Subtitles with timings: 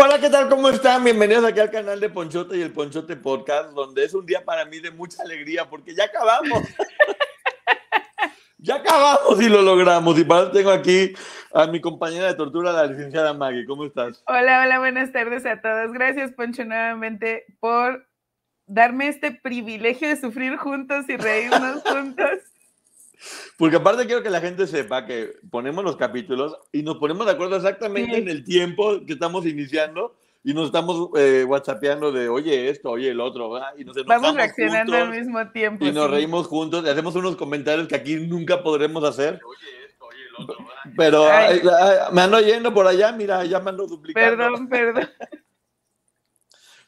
[0.00, 0.48] Hola, ¿qué tal?
[0.48, 1.02] ¿Cómo están?
[1.02, 4.64] Bienvenidos aquí al canal de Ponchote y el Ponchote Podcast, donde es un día para
[4.64, 6.62] mí de mucha alegría porque ya acabamos.
[8.58, 10.16] ya acabamos y lo logramos.
[10.16, 11.14] Y para eso tengo aquí
[11.52, 13.66] a mi compañera de tortura, la licenciada Maggie.
[13.66, 14.22] ¿Cómo estás?
[14.28, 15.92] Hola, hola, buenas tardes a todos.
[15.92, 18.06] Gracias, Poncho, nuevamente por
[18.66, 22.38] darme este privilegio de sufrir juntos y reírnos juntos.
[23.56, 27.32] Porque aparte quiero que la gente sepa que ponemos los capítulos y nos ponemos de
[27.32, 28.20] acuerdo exactamente Sí.
[28.22, 33.10] en el tiempo que estamos iniciando y nos estamos eh, whatsappeando de, oye, esto, oye,
[33.10, 33.70] el otro, ¿verdad?
[33.76, 35.84] y nos Vamos reaccionando al mismo tiempo.
[35.84, 39.40] y nos reímos juntos y hacemos unos comentarios que aquí nunca podremos hacer.
[40.96, 41.60] Pero Ay.
[41.64, 44.36] ay, ay, me ando yendo por allá, mira, ya me ando duplicando.
[44.36, 45.10] Perdón, perdón.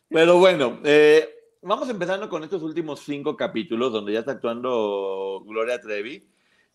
[0.08, 1.28] Pero bueno, eh,
[1.62, 6.28] vamos empezando con estos últimos cinco capítulos donde ya está actuando Gloria Trevi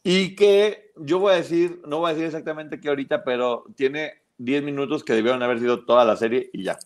[0.04, 4.22] y que yo voy a decir, no voy a decir exactamente qué ahorita, pero tiene
[4.38, 6.78] 10 minutos que debieron haber sido toda la serie y ya.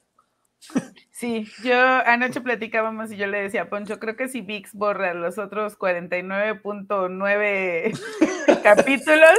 [1.11, 5.13] Sí, yo anoche platicábamos y yo le decía a Poncho, creo que si VIX borra
[5.13, 9.37] los otros 49.9 capítulos,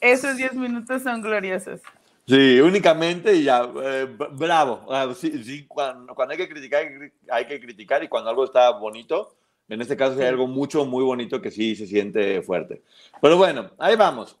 [0.00, 1.80] esos 10 minutos son gloriosos.
[2.28, 4.84] Sí, únicamente y ya, eh, bravo.
[4.90, 6.82] Ah, sí, sí, cuando, cuando hay que criticar,
[7.30, 9.36] hay que- criticar y cuando algo está bonito,
[9.68, 12.82] en este caso hay algo mucho, muy bonito que sí se siente fuerte.
[13.22, 14.36] Pero bueno, ahí vamos.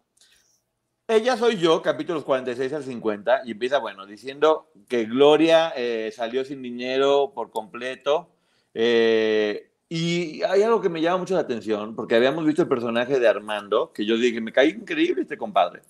[1.08, 6.44] Ella soy yo, capítulos 46 al 50, y empieza, bueno, diciendo que Gloria eh, salió
[6.44, 8.28] sin dinero por completo.
[8.74, 13.20] eh, y hay algo que me llama mucho la atención, porque habíamos visto el personaje
[13.20, 15.82] de Armando, que yo dije, me cae increíble este compadre.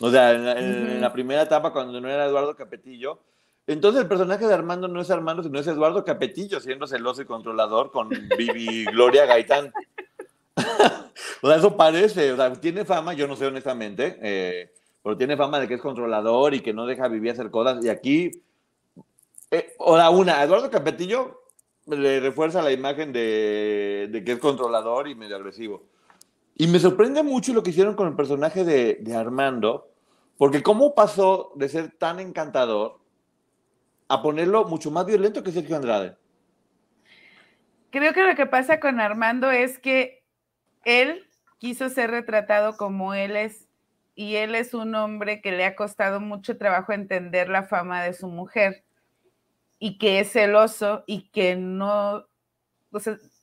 [0.00, 3.20] O sea, en la, en- en la primera etapa, cuando no era Eduardo Capetillo.
[3.66, 7.26] Entonces, el personaje de Armando no es Armando, sino es Eduardo Capetillo, siendo celoso y
[7.26, 9.72] controlador con Vivi Gloria Gaitán.
[11.42, 12.32] o sea, eso parece.
[12.32, 14.72] O sea, tiene fama, yo no sé honestamente, eh,
[15.02, 17.84] pero tiene fama de que es controlador y que no deja vivir hacer cosas.
[17.84, 18.42] Y aquí,
[19.50, 21.40] eh, o la una, Eduardo Capetillo
[21.86, 25.84] le refuerza la imagen de, de que es controlador y medio agresivo.
[26.56, 29.90] Y me sorprende mucho lo que hicieron con el personaje de, Armando,
[30.38, 33.00] porque cómo pasó de ser tan encantador
[34.08, 36.16] a ponerlo mucho más violento que Sergio Andrade.
[37.90, 40.22] Creo que lo que pasa con Armando es que
[40.84, 41.26] él
[41.58, 43.68] quiso ser retratado como él es
[44.16, 48.12] y él es un hombre que le ha costado mucho trabajo entender la fama de
[48.12, 48.84] su mujer
[49.80, 52.26] y que es celoso y que no,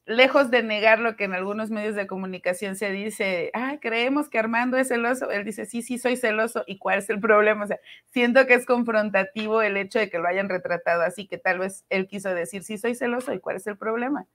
[0.06, 4.40] lejos de negar lo que en algunos medios de comunicación se dice, ah, creemos que
[4.40, 7.64] Armando es celoso, él dice, sí, sí, soy celoso, ¿y cuál es el problema?
[7.64, 7.80] O sea,
[8.12, 11.86] siento que es confrontativo el hecho de que lo hayan retratado así, que tal vez
[11.90, 14.26] él quiso decir, sí, soy celoso, ¿y cuál es el problema?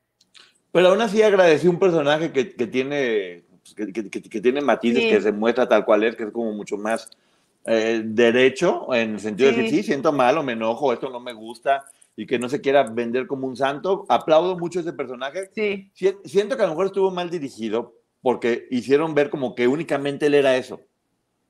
[0.72, 5.09] Pero aún así agradecí un personaje que, que tiene, pues, que, que- tiene matices, Sí.
[5.09, 7.10] que se muestra tal cual es, que es como mucho más
[7.66, 11.19] eh, derecho, en el sentido de que sí, siento mal o me enojo, esto no
[11.19, 11.84] me gusta,
[12.16, 14.06] y que no se quiera vender como un santo.
[14.09, 15.50] Aplaudo mucho ese personaje.
[15.54, 19.69] Sí, Si- Siento que a lo mejor estuvo mal dirigido porque hicieron ver como que
[19.69, 20.81] únicamente él era eso.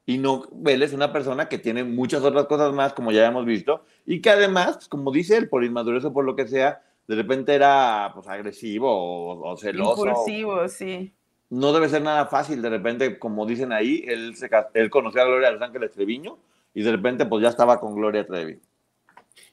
[0.04, 3.44] Y no, él es una persona que tiene muchas otras cosas más, como ya hemos
[3.44, 6.80] visto, y que además, pues, como dice él, por inmadurez o por lo que sea,
[7.08, 10.06] de repente era pues, agresivo o, o celoso.
[10.06, 11.12] impulsivo, sí.
[11.50, 15.26] No debe ser nada fácil, de repente, como dicen ahí, él, se, él conoció a
[15.26, 16.38] Gloria de Los Ángeles Treviño
[16.74, 18.58] y de repente pues ya estaba con Gloria Trevi.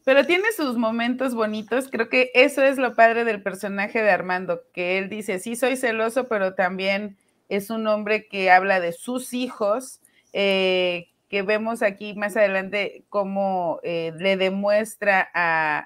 [0.06, 1.88] Pero tiene sus momentos bonitos.
[1.90, 5.78] Creo que eso es lo padre del personaje de Armando, que él dice, sí soy
[5.78, 7.18] celoso, pero también
[7.50, 10.02] es un hombre que habla de sus hijos,
[10.34, 15.22] eh, que vemos aquí más adelante cómo eh, le demuestra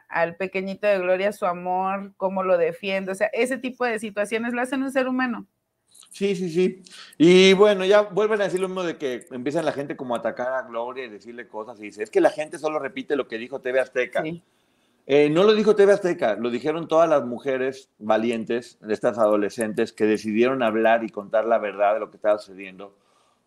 [0.10, 3.12] al pequeñito de Gloria su amor, cómo lo defiende.
[3.12, 5.48] O sea, ese tipo de situaciones lo hacen un ser humano.
[6.18, 6.81] Sí, sí, sí.
[7.19, 10.18] Y bueno, ya vuelven a decir lo mismo de que empiezan la gente como a
[10.18, 13.28] atacar a Gloria y decirle cosas y dice, es que la gente solo repite lo
[13.28, 14.24] que dijo TV Azteca.
[15.06, 19.94] Eh, no lo dijo TV Azteca, lo dijeron todas las mujeres valientes, de estas adolescentes,
[19.94, 22.96] que decidieron hablar y contar la verdad de lo que estaba sucediendo.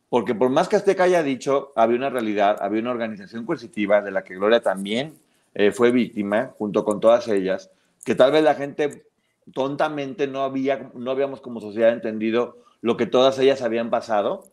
[0.08, 4.12] Porque por más que Azteca haya dicho, había una realidad, había una organización coercitiva de
[4.12, 5.14] la que Gloria también
[5.54, 7.68] eh, fue víctima, junto con todas ellas,
[8.04, 9.09] que tal vez la gente
[9.52, 14.44] tontamente no, había, no habíamos como sociedad entendido lo que todas ellas habían pasado,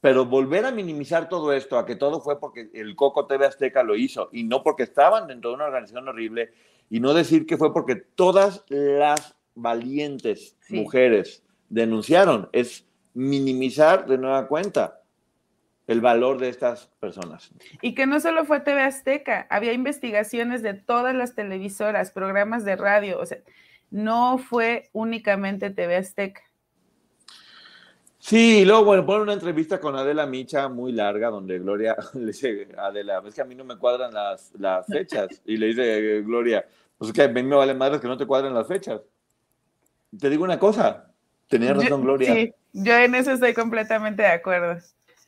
[0.00, 3.82] pero volver a minimizar todo esto, a que todo fue porque el Coco TV Azteca
[3.82, 6.50] lo hizo y no porque estaban dentro de una organización horrible,
[6.90, 14.46] y no decir que fue porque todas las valientes mujeres denunciaron, es minimizar de nueva
[14.46, 15.00] cuenta
[15.86, 17.50] el valor de estas personas.
[17.80, 22.76] Y que no solo fue TV Azteca, había investigaciones de todas las televisoras, programas de
[22.76, 23.38] radio, o sea,
[23.92, 26.42] no fue únicamente TV Azteca.
[28.18, 32.26] Sí, y luego, bueno, ponen una entrevista con Adela Micha muy larga, donde Gloria le
[32.26, 35.42] dice, Adela, es que a mí no me cuadran las, las fechas.
[35.44, 36.64] Y le dice Gloria,
[36.96, 39.00] pues es que a mí me vale madre que no te cuadren las fechas.
[40.18, 41.10] Te digo una cosa,
[41.48, 42.32] tenía razón Gloria.
[42.32, 44.80] Sí, yo en eso estoy completamente de acuerdo.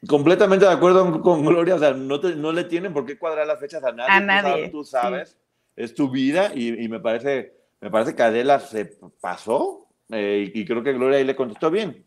[0.07, 3.59] Completamente de acuerdo con Gloria, o sea, no, no le tienen por qué cuadrar las
[3.59, 4.13] fechas a nadie.
[4.13, 4.69] A nadie.
[4.69, 5.37] Tú sabes,
[5.75, 10.65] es tu vida y, y me parece me parece que Adela se pasó eh, y,
[10.65, 12.07] creo que Gloria ahí le contestó bien.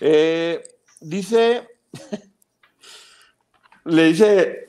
[0.00, 0.62] Eh,
[1.02, 1.68] dice,
[3.84, 4.68] le dice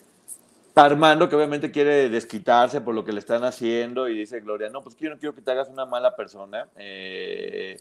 [0.75, 4.81] Armando que obviamente quiere desquitarse por lo que le están haciendo y dice Gloria, no,
[4.81, 6.67] pues yo no quiero que te hagas una mala persona.
[6.75, 7.79] Eh,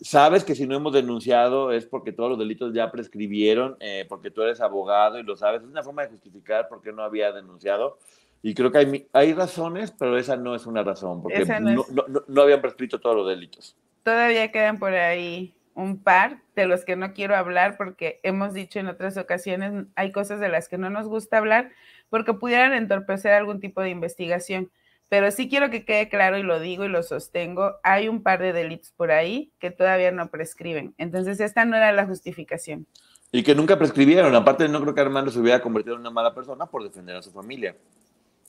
[0.00, 3.76] sabes que si no hemos denunciado es porque todos los delitos ya prescribieron,
[4.08, 5.62] porque tú eres abogado y lo sabes.
[5.62, 7.98] Es una forma de justificar por qué no había denunciado.
[8.42, 11.84] Y creo que hay, hay razones, pero esa no es una razón, porque no,
[12.26, 13.76] no, habían prescrito todos los delitos.
[14.02, 18.80] Todavía quedan por ahí un par de los que no quiero hablar porque hemos dicho
[18.80, 21.70] en otras ocasiones, hay cosas de las que no nos gusta hablar
[22.10, 24.70] porque pudieran entorpecer algún tipo de investigación.
[25.08, 28.40] Pero sí quiero que quede claro y lo digo y lo sostengo, hay un par
[28.40, 30.94] de delitos por ahí que todavía no prescriben.
[30.98, 32.86] Entonces esta no era la justificación.
[33.30, 34.34] Y que nunca prescribieron.
[34.34, 37.22] Aparte, no creo que Armando se hubiera convertido en una mala persona por defender a
[37.22, 37.76] su familia.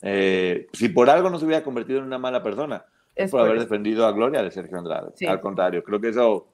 [0.05, 2.85] Eh, si por algo no se hubiera convertido en una mala persona,
[3.15, 5.13] es por, haber defendido a Gloria de Sergio Andrade.
[5.27, 6.47] Al contrario, creo que eso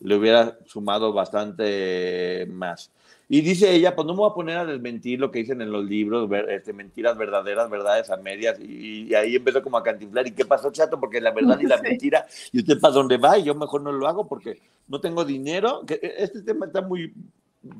[0.00, 2.90] le hubiera sumado bastante más.
[3.28, 5.72] Y dice ella, pues no me voy a poner a desmentir lo que dicen en
[5.72, 10.32] los libros, este, mentiras verdaderas, verdades a medias, y, ahí empezó como a cantiflar, ¿y
[10.32, 11.00] qué pasó, chato?
[11.00, 13.90] Porque la verdad y la mentira, y usted para dónde va, y yo mejor no
[13.90, 17.12] lo hago porque no tengo dinero, que e, este tema está muy,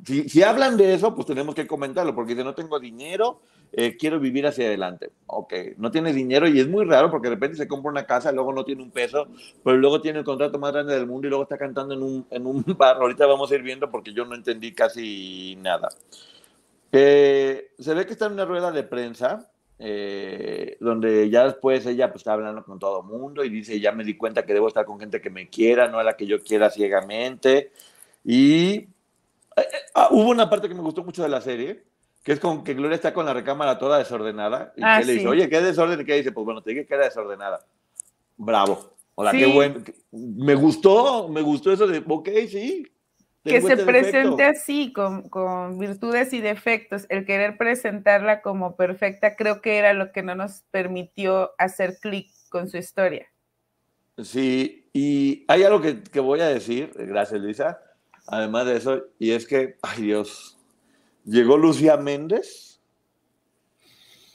[0.05, 3.40] si, hablan de eso, pues tenemos que comentarlo, porque si no tengo dinero,
[3.72, 5.10] eh, quiero vivir hacia adelante.
[5.26, 8.32] Ok, no tiene dinero y es muy raro porque de repente se compra una casa,
[8.32, 9.28] luego no tiene un peso,
[9.62, 12.26] pero luego tiene el contrato más grande del mundo y luego está cantando en un,
[12.30, 12.96] en un bar.
[12.96, 15.88] Ahorita vamos a ir viendo porque yo no entendí casi nada.
[16.92, 22.08] Eh, se ve que está en una rueda de prensa, eh, donde ya después ella
[22.08, 24.86] pues, está hablando con todo mundo y dice, ya me di cuenta que debo estar
[24.86, 27.72] con gente que me quiera, no a la que yo quiera ciegamente.
[28.24, 28.88] Y
[29.94, 31.84] ah, hubo una parte que me gustó mucho de la serie,
[32.26, 35.12] que es con que Gloria está con la recámara toda desordenada y ah, que le
[35.12, 36.00] dice, oye, ¿qué desorden?
[36.00, 37.64] Y que dice, pues bueno, te dije que era desordenada.
[38.37, 38.96] Bravo.
[39.14, 39.76] Hola, qué bueno.
[40.11, 42.84] Me gustó, me gustó eso de, ok, sí.
[43.44, 47.06] Que se presente así, con, con, virtudes y defectos.
[47.11, 52.32] El querer presentarla como perfecta, creo que era lo que no nos permitió hacer clic
[52.48, 53.29] con su historia.
[54.20, 57.79] Sí, y hay algo que, que voy a decir, gracias Luisa,
[58.27, 60.56] además de eso, y es que, ay Dios,
[61.26, 62.80] Llegó Lucía Méndez.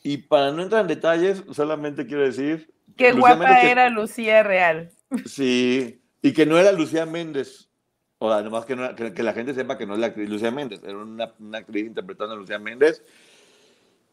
[0.03, 2.71] Y para no entrar en detalles, solamente quiero decir.
[2.97, 4.91] Qué guapa era Lucía Real.
[5.25, 7.69] Sí, y que no era Lucía Méndez.
[8.17, 10.97] O además que, que, la gente sepa que no es la actriz Lucía Méndez, era
[10.97, 13.01] una, una actriz interpretando a Lucía Méndez.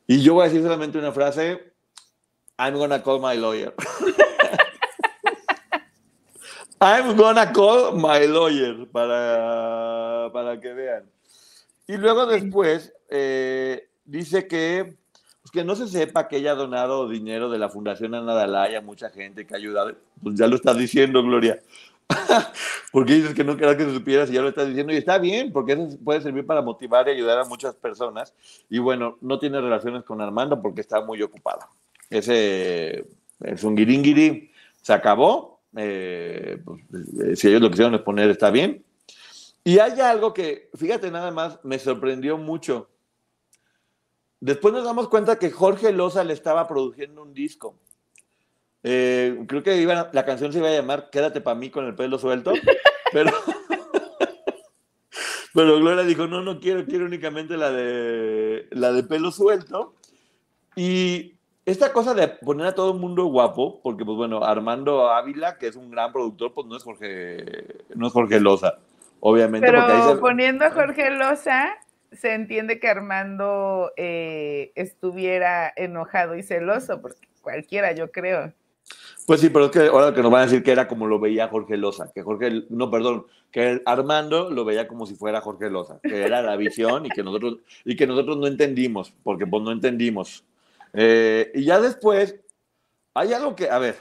[0.06, 1.73] Y yo voy a decir solamente una frase:
[2.58, 3.75] I'm gonna call my lawyer.
[6.80, 11.18] I'm gonna call my lawyer para, para que vean.
[11.88, 14.97] Y luego después eh, dice que,
[15.42, 18.76] pues que no se sepa que ella ha donado dinero de la Fundación Ana Dalai
[18.76, 19.97] a mucha gente que ha ayudado.
[20.23, 21.59] Pues ya lo estás diciendo, Gloria.
[22.92, 24.92] porque dices que no querías que se supiera si ya lo estás diciendo.
[24.92, 28.35] Y está bien, porque eso puede servir para motivar y ayudar a muchas personas.
[28.71, 31.68] Y bueno, no tiene relaciones con Armando porque está muy ocupada.
[32.09, 33.07] Ese
[33.40, 34.52] es un guiringuiri
[34.83, 35.61] se acabó.
[35.76, 36.80] Eh, pues,
[37.25, 38.83] eh, si ellos lo quisieron poner, está bien.
[39.69, 42.89] Y hay algo que, fíjate nada más, me sorprendió mucho.
[44.41, 47.79] Después nos damos cuenta que Jorge Loza le estaba produciendo un disco.
[48.83, 51.95] Eh, creo que iba, la canción se iba a llamar Quédate para mí con el
[51.95, 52.55] pelo suelto,
[53.13, 53.31] pero,
[55.53, 59.97] Pero Gloria dijo, no, no quiero, quiero únicamente la de, la de pelo suelto.
[60.77, 61.35] Y
[61.67, 65.67] esta cosa de poner a todo el mundo guapo, porque pues bueno, Armando Ávila, que
[65.67, 68.79] es un gran productor, pues no es Jorge, no es Jorge Loza,
[69.21, 69.67] obviamente.
[69.67, 71.77] Pero porque ahí se- poniendo a Jorge Loza,
[72.13, 78.53] se entiende que Armando eh, estuviera enojado y celoso, porque cualquiera, yo creo.
[79.27, 81.19] Pues sí, pero es que ahora que nos van a decir que era como lo
[81.21, 85.69] veía Jorge Loza, que Jorge, no, perdón, que Armando lo veía como si fuera Jorge
[85.69, 89.63] Loza, que era la visión y que nosotros, y que nosotros no entendimos, porque pues
[89.63, 90.45] no entendimos.
[90.95, 92.37] Eh, y ya después,
[93.13, 93.97] hay algo que, a ver,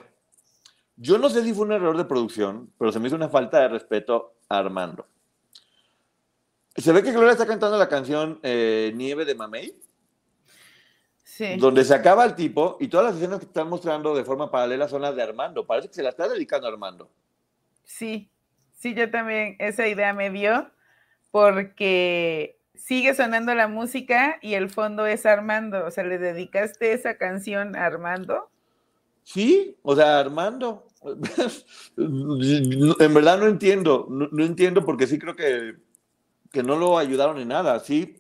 [0.96, 3.60] yo no sé si fue un error de producción, pero se me hizo una falta
[3.60, 5.08] de respeto Armando.
[6.76, 9.74] Se ve que Gloria está cantando la canción eh, Nieve de Mamey,
[11.24, 11.58] Sí.
[11.58, 14.88] donde se acaba el tipo y todas las escenas que están mostrando de forma paralela
[14.88, 15.68] son las de Armando.
[15.68, 17.12] Parece que se la está dedicando a Armando.
[17.84, 18.32] Sí,
[18.74, 20.72] sí, yo también esa idea me dio
[21.30, 25.86] porque sigue sonando la música y el fondo es Armando.
[25.86, 28.50] O sea, ¿le dedicaste esa canción a Armando?
[29.28, 30.86] Sí, o sea, Armando.
[31.98, 35.76] en verdad no entiendo, no, no entiendo porque sí creo que,
[36.50, 37.78] que no lo ayudaron en nada.
[37.82, 38.16] Sí,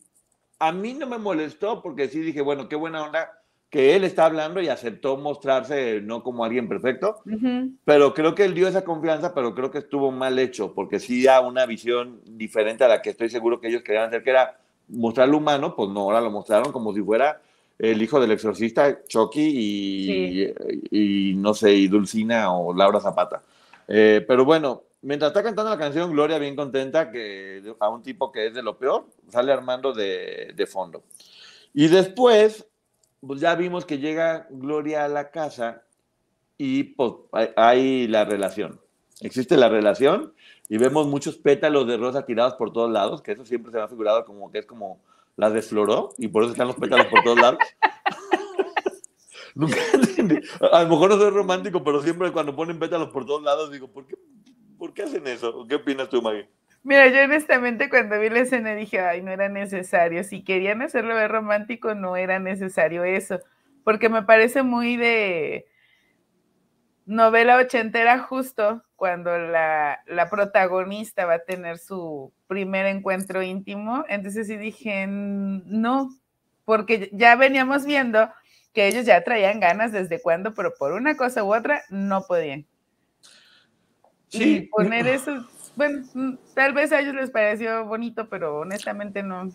[0.60, 4.26] a mí no me molestó porque sí dije, bueno, qué buena onda que él está
[4.26, 7.72] hablando y aceptó mostrarse no como alguien perfecto, Ujú.
[7.86, 11.24] pero creo que él dio esa confianza, pero creo que estuvo mal hecho porque sí
[11.24, 14.60] da una visión diferente a la que estoy seguro que ellos querían hacer, que era
[14.90, 17.42] mostrarlo humano, pues no, ahora lo mostraron como si fuera
[17.80, 23.44] el hijo del exorcista, Chucky y, y, no sé, y Dulcina o Laura Zapata.
[23.88, 28.32] Eh, pero bueno, mientras está cantando la canción, Gloria bien contenta que a un tipo
[28.32, 31.04] que es de lo peor, sale Armando de, de fondo.
[31.74, 32.66] Y después,
[33.26, 35.84] pues ya vimos que llega Gloria a la casa
[36.58, 38.80] y pues hay, hay la relación.
[39.22, 40.34] Existe la relación
[40.70, 43.84] y vemos muchos pétalos de rosa tirados por todos lados, que eso siempre se me
[43.84, 45.00] ha figurado como que es como
[45.38, 47.60] la desfloró y por eso están los pétalos por todos lados.
[49.56, 50.40] Nunca entendí.
[50.72, 53.88] A lo mejor no soy romántico, pero siempre cuando ponen pétalos por todos lados digo,
[53.88, 54.16] ¿por qué,
[54.78, 55.66] ¿por qué hacen eso?
[55.68, 56.50] ¿Qué opinas tú, Maggie?
[56.84, 60.24] Mira, yo honestamente cuando vi la escena dije, ay, no era necesario.
[60.24, 63.40] Si querían hacerlo ver romántico, no era necesario eso.
[63.84, 65.68] Porque me parece muy de
[67.08, 74.06] novela ochentera justo cuando la, la protagonista va a tener su primer encuentro íntimo.
[74.08, 76.12] Entonces sí dije, no,
[76.66, 78.30] porque ya veníamos viendo
[78.74, 82.68] que ellos ya traían ganas desde cuando, pero por una cosa u otra no podían.
[84.28, 84.58] Sí.
[84.58, 86.06] Y poner eso, bueno,
[86.54, 89.50] tal vez a ellos les pareció bonito, pero honestamente no.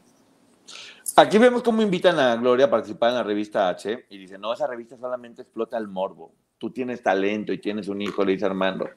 [1.16, 4.54] Aquí vemos cómo invitan a Gloria a participar en la revista H y dice, no,
[4.54, 6.32] esa revista solamente explota el morbo.
[6.62, 8.88] Tú tienes talento y tienes un hijo, le dice Armando.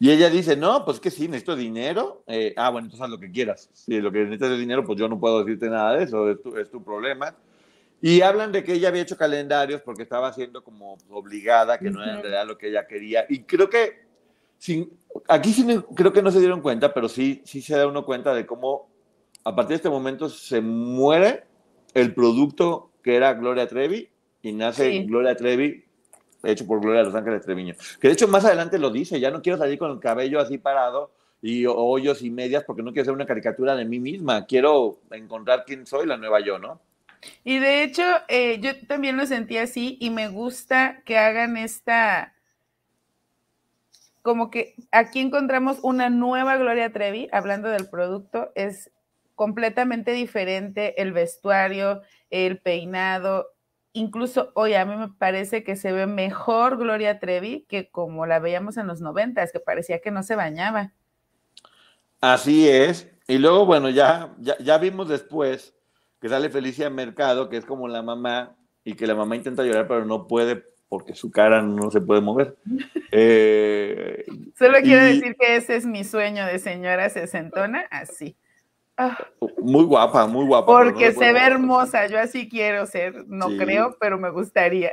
[0.00, 2.24] Y ella dice, no, pues que sí, necesito dinero.
[2.26, 3.70] Eh, ah, bueno, entonces haz lo que quieras.
[3.72, 6.42] Si lo que necesitas es dinero, pues yo no puedo decirte nada de eso, es
[6.42, 7.32] tu, es tu problema.
[8.02, 12.02] Y hablan de que ella había hecho calendarios porque estaba siendo como obligada, que no
[12.02, 13.24] era en realidad lo que ella quería.
[13.28, 14.02] Y creo que,
[14.58, 14.90] sin,
[15.28, 18.34] aquí sí creo que no se dieron cuenta, pero sí, sí se da uno cuenta
[18.34, 18.90] de cómo
[19.44, 21.44] a partir de este momento se muere
[21.94, 24.08] el producto que era Gloria Trevi
[24.42, 25.04] y nace Sí.
[25.04, 25.85] Gloria Trevi
[26.42, 27.74] hecho por Gloria de Los Ángeles Treviño.
[28.00, 30.58] Que de hecho más adelante lo dice, ya no quiero salir con el cabello así
[30.58, 31.10] parado
[31.42, 35.64] y hoyos y medias porque no quiero hacer una caricatura de mí misma, quiero encontrar
[35.66, 36.80] quién soy, la nueva yo, ¿no?
[37.44, 42.34] Y de hecho, eh, yo también lo sentí así y me gusta que hagan esta,
[44.22, 48.90] como que aquí encontramos una nueva Gloria Trevi, hablando del producto, es
[49.34, 53.55] completamente diferente el vestuario, el peinado,
[53.98, 58.38] incluso hoy a mí me parece que se ve mejor Gloria Trevi que como la
[58.38, 60.92] veíamos en los noventas, que parecía que no se bañaba.
[62.20, 63.10] Así es.
[63.28, 65.74] Y luego, bueno, ya, ya, ya vimos después
[66.20, 69.86] que sale Felicia Mercado, que es como la mamá, y que la mamá intenta llorar,
[69.88, 72.56] pero no puede porque su cara no se puede mover.
[73.12, 74.24] Eh,
[74.58, 78.36] Solo quiero y- decir que ese es mi sueño de señora sesentona, así.
[78.96, 79.18] Ah.
[79.58, 80.72] muy guapa, muy guapa.
[80.72, 83.58] no Porque se ve hermosa, yo así quiero ser, no Sí.
[83.58, 84.90] creo, pero me gustaría.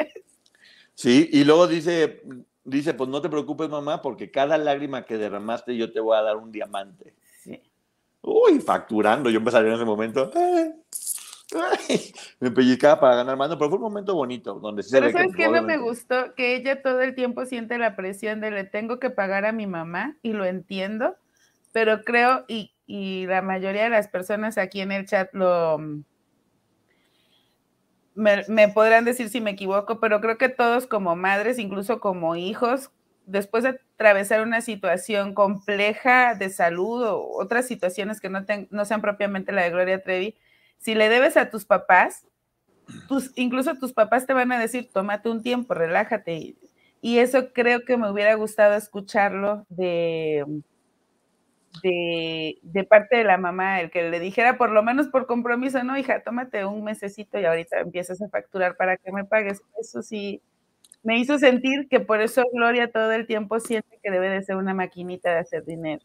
[0.94, 2.22] Sí, y luego dice,
[2.64, 6.22] dice, pues no te preocupes, mamá, porque cada lágrima que derramaste yo te voy a
[6.22, 7.16] dar un diamante.
[7.42, 7.62] Sí.
[8.22, 10.30] Uy, facturando, yo empezaría en ese momento.
[10.36, 10.74] Ay,
[11.56, 15.12] ay, me pellizcaba para ganar mano, pero fue un momento bonito, donde se Pero ve
[15.14, 16.36] que ¿sabes qué no me gustó?
[16.36, 19.66] Que ella todo el tiempo siente la presión de le tengo que pagar a mi
[19.66, 21.16] mamá, y lo entiendo,
[21.72, 25.80] pero creo, y, y la mayoría de las personas aquí en el chat lo...
[28.14, 32.36] Me, me podrán decir si me equivoco, pero creo que todos como madres, incluso como
[32.36, 32.92] hijos,
[33.26, 39.02] después de atravesar una situación compleja de salud o otras situaciones que no, no sean
[39.02, 40.36] propiamente la de Gloria Trevi,
[40.78, 42.28] si le debes a tus papás,
[43.08, 46.56] tus, incluso tus papás te van a decir, tómate un tiempo, relájate.
[47.02, 50.46] Y, eso creo que me hubiera gustado escucharlo de,
[51.82, 55.84] de, de, parte de la mamá, el que le dijera por lo menos por compromiso,
[55.84, 59.62] no, hija, tómate un mesecito y ahorita empiezas a facturar para que me pagues.
[59.80, 60.42] Eso sí,
[61.04, 64.56] me hizo sentir que por eso Gloria todo el tiempo siente que debe de ser
[64.56, 66.02] una maquinita de hacer dinero.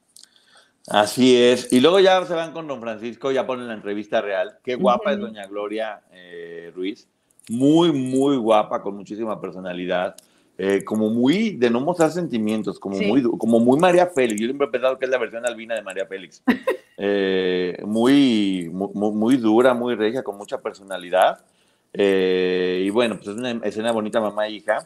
[0.88, 1.72] Así es.
[1.72, 4.58] Y luego ya se van con don Francisco, ya ponen la entrevista real.
[4.64, 7.08] Qué guapa es doña Gloria eh, Ruiz.
[7.50, 10.16] Muy, muy guapa, con muchísima personalidad.
[10.60, 14.40] Eh, como muy de no mostrar sentimientos, como, muy, como muy María Félix.
[14.40, 16.42] Yo siempre he pensado que es la versión albina de María Félix.
[17.00, 21.44] Eh, muy, muy, muy, dura, muy regia, con mucha personalidad.
[21.92, 24.78] Eh, y bueno, pues es una escena bonita, mamá e hija.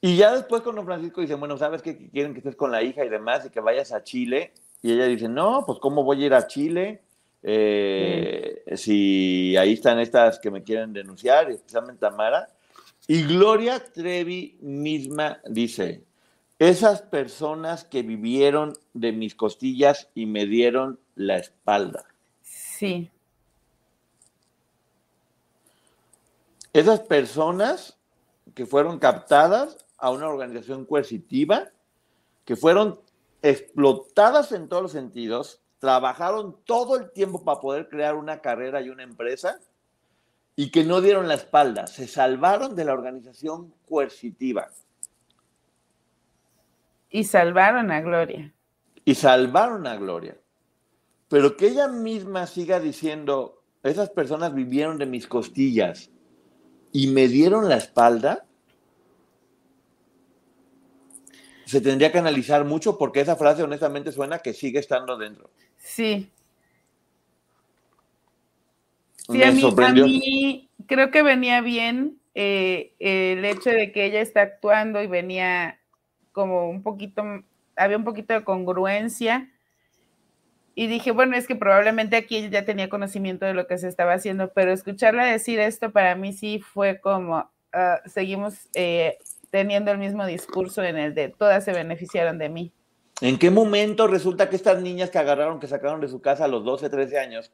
[0.00, 2.08] Y ya después con don Francisco dicen, bueno, ¿sabes qué?
[2.10, 4.52] Quieren que estés con la hija y demás y que vayas a Chile.
[4.82, 7.00] Y ella dice, no, pues ¿cómo voy a ir a Chile?
[7.44, 12.48] Eh, si ahí están estas que me quieren denunciar, especialmente Tamara.
[13.12, 16.04] Y Gloria Trevi misma dice,
[16.60, 22.04] esas personas que vivieron de mis costillas y me dieron la espalda.
[22.40, 23.10] Sí.
[26.72, 27.98] Esas personas
[28.54, 31.68] que fueron captadas a una organización coercitiva,
[32.44, 33.00] que fueron
[33.42, 38.88] explotadas en todos los sentidos, trabajaron todo el tiempo para poder crear una carrera y
[38.88, 39.58] una empresa
[40.60, 44.68] y que no dieron la espalda, se salvaron de la organización coercitiva.
[47.08, 48.52] Y salvaron a Gloria.
[49.06, 50.36] Y salvaron a Gloria.
[51.30, 56.10] Pero que ella misma siga diciendo, esas personas vivieron de mis costillas,
[56.92, 58.44] y me dieron la espalda,
[61.64, 65.48] se tendría que analizar mucho porque esa frase honestamente suena que sigue estando dentro.
[65.78, 66.30] Sí.
[69.30, 75.02] Sí, a mí, creo que venía bien eh, el hecho de que ella está actuando
[75.02, 75.78] y venía
[76.32, 77.22] como un poquito,
[77.76, 79.50] había un poquito de congruencia
[80.74, 84.14] y dije, bueno, es que probablemente aquí ya tenía conocimiento de lo que se estaba
[84.14, 89.18] haciendo, pero escucharla decir esto para mí sí fue como, ah, seguimos eh,
[89.50, 92.72] teniendo el mismo discurso en el de todas se beneficiaron de mí.
[93.20, 96.48] ¿En qué momento resulta que estas niñas que agarraron, que sacaron de su casa a
[96.48, 97.52] los 12, 13 años,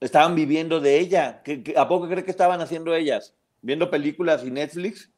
[0.00, 1.42] estaban viviendo de ella?
[1.76, 3.34] a poco cree que estaban haciendo ellas?
[3.62, 5.10] ¿Viendo películas y Netflix?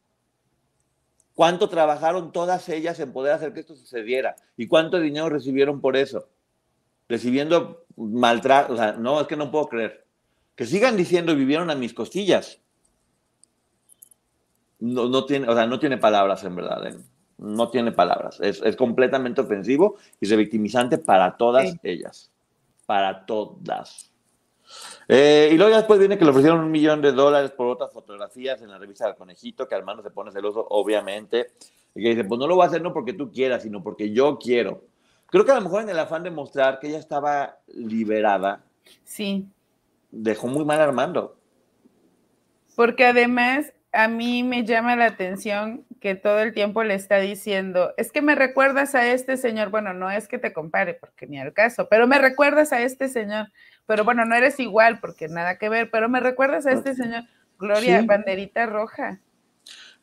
[1.35, 4.37] ¿Cuánto trabajaron todas ellas en poder hacer que esto sucediera?
[4.57, 6.29] ¿Y cuánto dinero recibieron por eso?
[7.13, 10.07] recibiendo maltrato, o sea, no, es que no puedo creer.
[10.55, 12.61] Que sigan diciendo vivieron a mis costillas.
[14.81, 16.87] No, no tiene, o sea, no tiene palabras en verdad.
[16.87, 16.97] ¿eh?
[17.39, 18.41] No tiene palabras.
[18.41, 22.31] Es, es, completamente ofensivo y revictimizante para todas ellas.
[22.87, 24.12] Para todas.
[25.09, 27.93] Eh, y luego ya después viene que le ofrecieron un millón de dólares por otras
[27.93, 31.53] fotografías en la revista del conejito, que Armando se pone celoso, obviamente.
[31.95, 34.13] Y que dice, pues no lo voy a hacer no porque tú quieras, sino porque
[34.13, 34.85] yo quiero.
[35.27, 38.63] Creo que a lo mejor en el afán de mostrar que ella estaba liberada,
[39.05, 39.47] sí.
[40.11, 41.37] dejó muy mal Armando.
[42.77, 47.93] Porque además a mí me llama la atención que todo el tiempo le está diciendo,
[47.97, 51.39] es que me recuerdas a este señor, bueno, no es que te compare, porque ni
[51.39, 53.49] al caso, pero me recuerdas a este señor,
[53.87, 57.25] pero bueno, no eres igual, porque nada que ver, pero me recuerdas a este señor,
[57.59, 59.21] Gloria, banderita roja.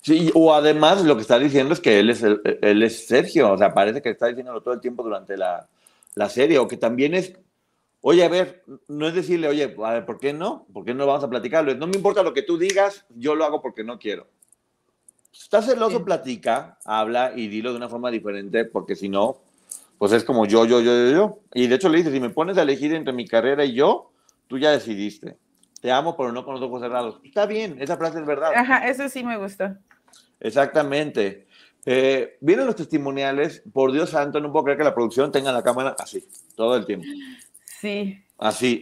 [0.01, 3.57] Sí, o además lo que está diciendo es que él es, él es Sergio, o
[3.57, 5.67] sea, parece que está diciéndolo todo el tiempo durante la,
[6.15, 7.33] la, serie, o que también es,
[8.01, 10.65] oye, a ver, no es decirle, oye, a ver, ¿por qué no?
[10.71, 11.75] ¿Por qué no vamos a platicarlo?
[11.75, 14.27] No me importa lo que tú digas, yo lo hago porque no quiero.
[15.33, 19.41] Está celoso, platica, habla y dilo de una forma diferente, porque si no,
[19.99, 21.39] pues es como yo, yo, yo, yo, yo.
[21.53, 24.13] Y de hecho le dice, si me pones a elegir entre mi carrera y yo,
[24.47, 25.37] tú ya decidiste.
[25.81, 27.19] Te amo, pero no con los ojos cerrados.
[27.23, 28.53] Está bien, esa frase es verdad.
[28.55, 29.75] Ajá, eso sí me gustó.
[30.39, 31.47] Exactamente.
[31.85, 35.63] Eh, vienen los testimoniales, por Dios santo, no puedo creer que la producción tenga la
[35.63, 36.23] cámara así,
[36.55, 37.05] todo el tiempo.
[37.65, 38.23] Sí.
[38.37, 38.81] Así,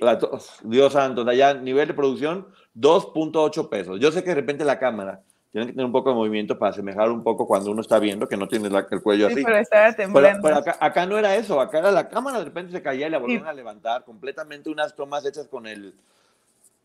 [0.63, 3.99] Dios santo, allá, nivel de producción, 2.8 pesos.
[3.99, 5.23] Yo sé que de repente la cámara
[5.57, 8.27] tiene que tener un poco de movimiento para asemejar un poco cuando uno está viendo
[8.27, 9.43] que no tiene el cuello sí, así.
[9.43, 10.41] Pero, estaba temblando.
[10.43, 13.09] pero, acá, acá, no era eso, acá era la cámara, de repente se caía y
[13.09, 15.93] la volvieron a levantar, completamente unas tomas hechas con el,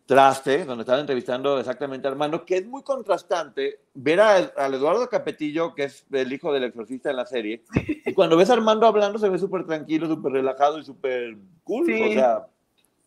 [0.07, 5.75] traste, donde estaba entrevistando exactamente a Armando, que es muy contrastante ver a, Eduardo Capetillo,
[5.75, 7.63] que es el hijo del exorcista en la serie,
[8.05, 11.85] y cuando ves a Armando hablando se ve súper tranquilo, súper relajado y súper cool.
[11.85, 12.47] O sea,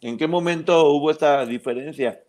[0.01, 2.21] ¿en qué momento hubo esta diferencia?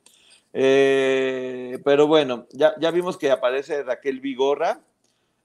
[0.59, 4.81] Eh, pero bueno, ya, ya vimos que aparece Raquel Vigorra,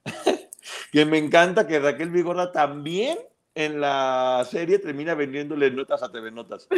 [0.90, 3.18] que me encanta que Raquel Vigorra también
[3.54, 6.66] en la serie termina vendiéndole notas a TV Notas.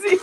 [0.00, 0.16] Sí.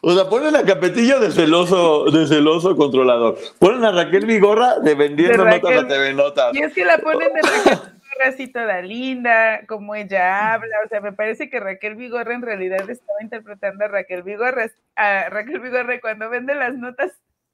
[0.00, 3.36] O sea, ponen a Capetillo de celoso, de celoso controlador.
[3.58, 6.54] Ponen a Raquel Vigorra de vendiendo De notas a TV Notas.
[6.54, 7.91] Y es que la ponen de Raquel
[8.24, 10.76] así toda linda, como ella habla.
[10.84, 14.70] O sea, me parece que Raquel Vigorra en realidad estaba interpretando a Raquel Vigorra.
[14.96, 17.12] A Raquel Vigorra cuando vende las notas,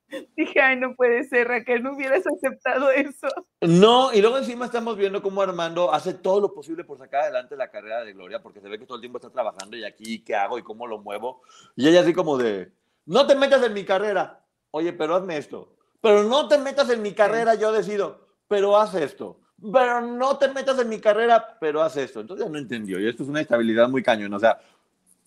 [0.37, 3.29] dije, ay, no puede ser, Raquel, no hubieras aceptado eso.
[3.61, 7.57] No, y luego encima estamos viendo cómo Armando hace todo lo posible por sacar adelante
[7.57, 10.25] la carrera de Gloria, porque se ve que todo el tiempo está trabajando y aquí,
[10.25, 11.43] ¿qué hago y cómo lo muevo?
[11.77, 12.73] Y ella así como de,
[13.07, 14.45] no te metas en mi carrera.
[14.71, 15.75] Oye, pero hazme esto.
[16.01, 18.29] Pero no te metas en mi carrera, yo decido.
[18.49, 19.41] Pero haz esto.
[19.61, 22.21] Pero no te metas en mi carrera, pero haz esto.
[22.21, 23.01] Entonces no entendió.
[23.01, 24.33] Y esto es una estabilidad muy cañón.
[24.35, 24.59] O sea,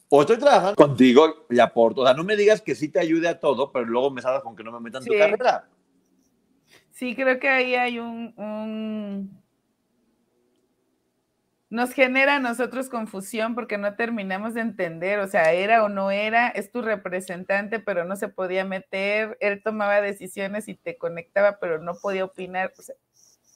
[0.10, 2.02] o estoy trabajando contigo y aporto.
[2.02, 4.44] O sea, no me digas que sí te ayude a todo, pero luego me salgas
[4.44, 5.20] con que no me metan en tu Sí.
[5.20, 5.68] carrera.
[6.92, 9.42] Sí, creo que ahí hay un, un-
[11.70, 16.12] Nos genera a nosotros confusión porque no terminamos de entender, o sea, era o no
[16.12, 21.60] era, es tu representante, pero no se podía meter, él tomaba decisiones y te conectaba,
[21.62, 22.96] pero no podía opinar, o sea,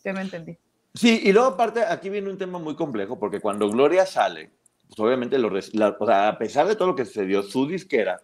[0.06, 0.58] yo no entendí.
[0.96, 4.52] Sí, y luego aparte aquí viene un tema muy complejo, porque cuando Gloria sale,
[4.88, 8.22] pues obviamente, lo, la- o sea, a pesar de todo lo que sucedió, su disquera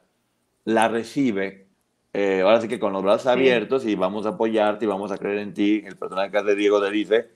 [0.64, 1.68] la recibe,
[2.14, 5.18] eh, ahora sí que con los brazos abiertos y vamos a apoyarte y vamos a
[5.18, 7.30] creer en ti, el personaje hace Diego le dice,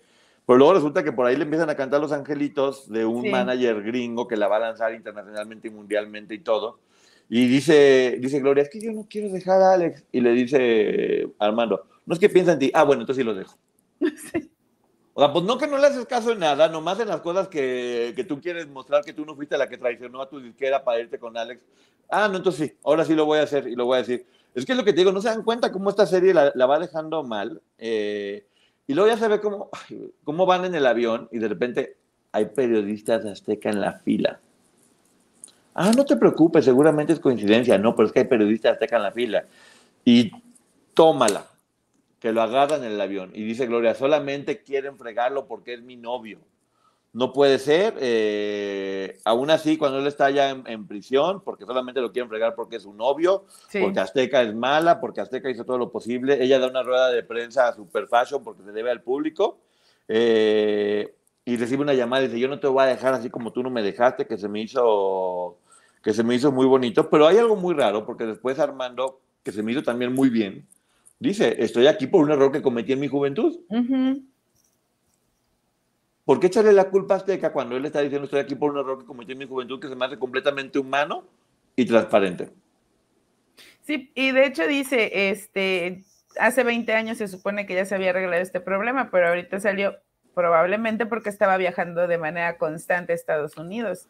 [0.45, 3.29] pero luego resulta que por ahí le empiezan a cantar los angelitos de un Sí.
[3.29, 6.79] manager gringo que la va a lanzar internacionalmente y mundialmente y todo.
[7.27, 10.05] Y dice, dice Gloria, es que yo no quiero dejar a Alex.
[10.11, 12.71] Y le dice Armando, no es que piensa en ti.
[12.75, 13.57] Ah, bueno, entonces sí los dejo.
[15.17, 17.47] O sea, pues no que no le haces caso en nada, nomás en las cosas
[17.47, 20.83] que, que tú quieres mostrar que tú no fuiste la que traicionó a tu disquera
[20.83, 21.61] para irte con Alex.
[22.09, 24.25] Ah, no, entonces sí, ahora sí lo voy a hacer y lo voy a decir.
[24.53, 26.51] Es que es lo que te digo, no se dan cuenta cómo esta serie la,
[26.53, 27.61] la va dejando mal.
[27.77, 28.45] eh,
[28.87, 29.69] y luego ya se ve cómo,
[30.25, 31.97] cómo van en el avión y de repente
[32.33, 34.41] hay periodistas de en la fila.
[35.73, 37.77] Ah, no te preocupes, seguramente es coincidencia.
[37.77, 39.45] No, pero es que hay periodistas de en la fila.
[40.03, 40.29] Y
[40.93, 41.54] tómala
[42.25, 43.29] que lo agarran en el avión.
[43.35, 46.39] Y dice Gloria, solamente quieren fregarlo porque es mi novio.
[47.13, 47.93] No puede ser.
[47.99, 52.55] eh, aún así, cuando él está ya en, en prisión, porque solamente lo quieren fregar
[52.55, 53.79] porque es su novio, Sí.
[53.79, 56.43] porque Azteca es mala, porque Azteca hizo todo lo posible.
[56.43, 59.59] Ella da una rueda de prensa a Super Fashion porque se debe al público.
[60.07, 61.13] eh,
[61.45, 63.61] y recibe una llamada y dice, yo no te voy a dejar así como tú
[63.61, 65.59] no me dejaste, que se me hizo,
[66.01, 67.07] que se me hizo muy bonito.
[67.07, 70.65] Pero hay algo muy raro, porque después Armando, que se me hizo también muy bien,
[71.19, 73.59] dice, estoy aquí por un error que cometí en mi juventud.
[73.69, 74.23] Ujú.
[76.25, 78.79] ¿Por qué echarle la culpa a Azteca cuando él está diciendo estoy aquí por un
[78.79, 81.23] error que cometí en mi juventud que se me hace completamente humano
[81.75, 82.49] y transparente?
[83.83, 86.03] Sí, y de hecho dice, este,
[86.39, 89.95] hace 20 años se supone que ya se había arreglado este problema, pero ahorita salió
[90.33, 94.07] probablemente porque estaba viajando de manera constante a Estados Unidos.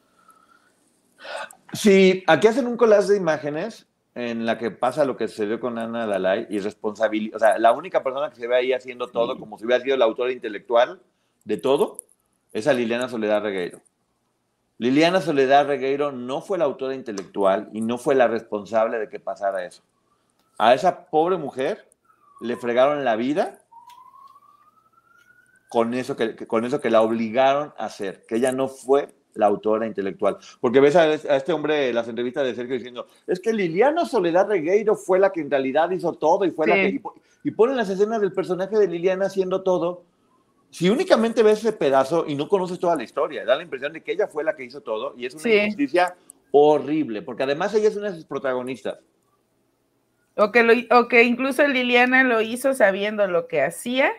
[1.74, 5.78] Sí, aquí hacen un collage de imágenes en la que pasa lo que sucedió con
[5.78, 9.38] Ana Dalai y responsabilidad, o sea, la única persona que se ve ahí haciendo todo,
[9.38, 11.01] como si hubiera sido la autora intelectual
[11.43, 11.99] de todo,
[12.54, 13.82] es a Liliana Soledad Regueiro.
[14.78, 19.19] Liliana Soledad Regueiro no fue la autora intelectual y no fue la responsable de que
[19.19, 19.84] pasara eso.
[20.58, 21.89] A esa pobre mujer
[22.41, 23.60] le fregaron la vida
[25.69, 29.13] con eso que, que- con eso que la obligaron a hacer, que ella no fue
[29.36, 30.38] la autora intelectual.
[30.60, 34.95] Porque ves a, este hombre las entrevistas de Sergio diciendo, es que Liliana Soledad Regueiro
[34.95, 37.02] fue la que en realidad hizo todo y fue la que...
[37.43, 40.04] Y ponen las escenas del personaje de Liliana haciendo todo.
[40.71, 44.02] Si únicamente ves ese pedazo y no conoces toda la historia, da la impresión de
[44.02, 45.54] que ella fue la que hizo todo y es una Sí.
[45.54, 46.15] injusticia
[46.52, 48.98] horrible, porque además ella es una de sus protagonistas.
[50.36, 54.12] O que, lo, o que incluso Liliana lo hizo sabiendo lo que hacía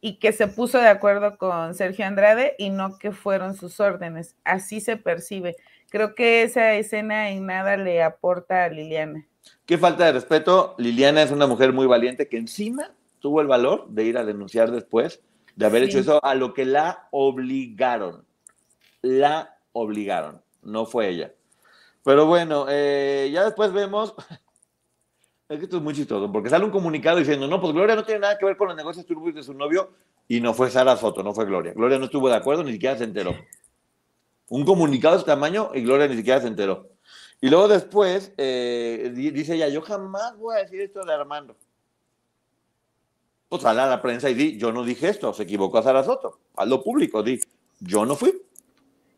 [0.00, 4.36] y que se puso de acuerdo con Sergio Andrade y no que fueron sus órdenes.
[4.44, 5.56] Así se percibe.
[5.90, 9.26] Creo que esa escena en nada le aporta a Liliana.
[9.66, 10.74] Qué falta de respeto.
[10.78, 14.70] Liliana es una mujer muy valiente que encima tuvo el valor de ir a denunciar
[14.70, 15.20] después
[15.56, 15.88] de haber Sí.
[15.88, 18.24] hecho eso a lo que la obligaron.
[19.02, 21.32] La obligaron, no fue ella.
[22.04, 24.14] Pero bueno, eh, ya después vemos.
[25.48, 28.04] Es que esto es muy chistoso, porque sale un comunicado diciendo, no, pues Gloria no
[28.04, 29.90] tiene nada que ver con los negocios turbios de su novio,
[30.28, 31.72] y no fue Sara Soto, no fue Gloria.
[31.72, 33.34] Gloria no estuvo de acuerdo, ni siquiera se enteró.
[34.50, 36.90] Un comunicado de ese tamaño y Gloria ni siquiera se enteró.
[37.40, 41.56] Y luego después eh, di- dice ella, yo jamás voy a decir esto de Armando.
[43.48, 46.04] Pues sale a la prensa y di, yo no dije esto, se equivocó a Sara
[46.04, 46.40] Soto.
[46.56, 47.40] Hazlo público, di,
[47.80, 48.34] yo no fui.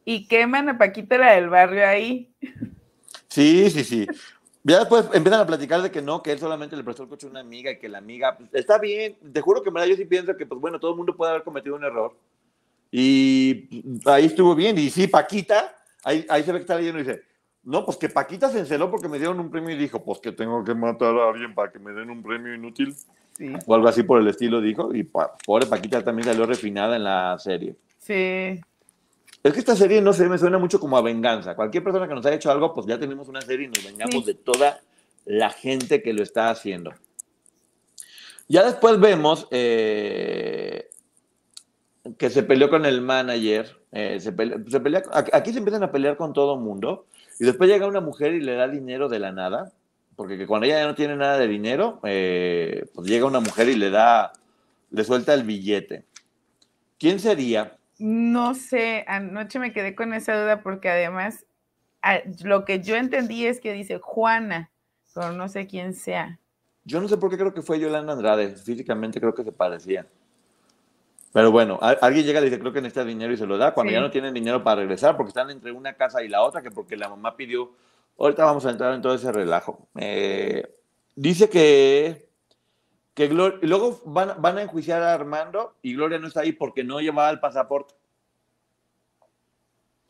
[0.05, 2.33] Y queman a Paquita la del barrio ahí.
[3.29, 4.07] Sí, sí, sí.
[4.62, 7.27] Ya después empiezan a platicar de que no, que él solamente le prestó el coche
[7.27, 10.05] a una amiga y que la amiga, pues, está bien, te juro que yo sí
[10.05, 12.14] pienso que, pues bueno, todo el mundo puede haber cometido un error.
[12.90, 14.77] Y ahí estuvo bien.
[14.77, 17.23] Y sí, Paquita, ahí, ahí se ve que está leyendo y dice,
[17.62, 20.33] no, pues que Paquita se enceló porque me dieron un premio y dijo, pues que
[20.33, 22.94] tengo que matar a alguien para que me den un premio inútil.
[23.37, 23.53] Sí.
[23.66, 24.94] O algo así por el estilo dijo.
[24.94, 27.77] Y pobre Paquita también salió refinada en la serie.
[27.99, 28.61] Sí.
[29.42, 31.55] Es que esta serie, no sé, me suena mucho como a venganza.
[31.55, 34.26] Cualquier persona que nos haya hecho algo, pues ya tenemos una serie y nos vengamos
[34.26, 34.81] de toda
[35.24, 36.92] la gente que lo está haciendo.
[38.48, 40.90] Ya después vemos eh,
[42.18, 43.79] que se peleó con el manager.
[43.92, 47.07] Eh, se pelea, aquí se empiezan a pelear con todo el mundo.
[47.38, 49.72] Y después llega una mujer y le da dinero de la nada.
[50.16, 53.76] Porque cuando ella ya no tiene nada de dinero, eh, pues llega una mujer y
[53.76, 54.33] le da,
[54.90, 56.05] le suelta el billete.
[56.98, 57.79] ¿Quién sería?
[58.01, 61.45] No sé, anoche me quedé con esa duda porque además
[62.43, 64.71] lo que yo entendí es que dice Juana,
[65.15, 66.39] pero no sé quién sea.
[66.85, 70.07] Yo no sé por qué creo que fue Yolanda Andrade, físicamente creo que se parecía.
[71.33, 73.93] Pero bueno, alguien llega y dice, creo que necesita dinero y se lo da cuando
[73.93, 76.71] ya no tienen dinero para regresar porque están entre una casa y la otra, que
[76.71, 77.71] porque la mamá pidió,
[78.19, 79.89] ahorita vamos a entrar en todo ese relajo.
[79.97, 80.75] Eh,
[81.15, 82.30] dice que
[83.28, 87.00] que luego van, van, a enjuiciar a Armando y Gloria no está ahí porque no
[87.00, 87.94] llevaba el pasaporte.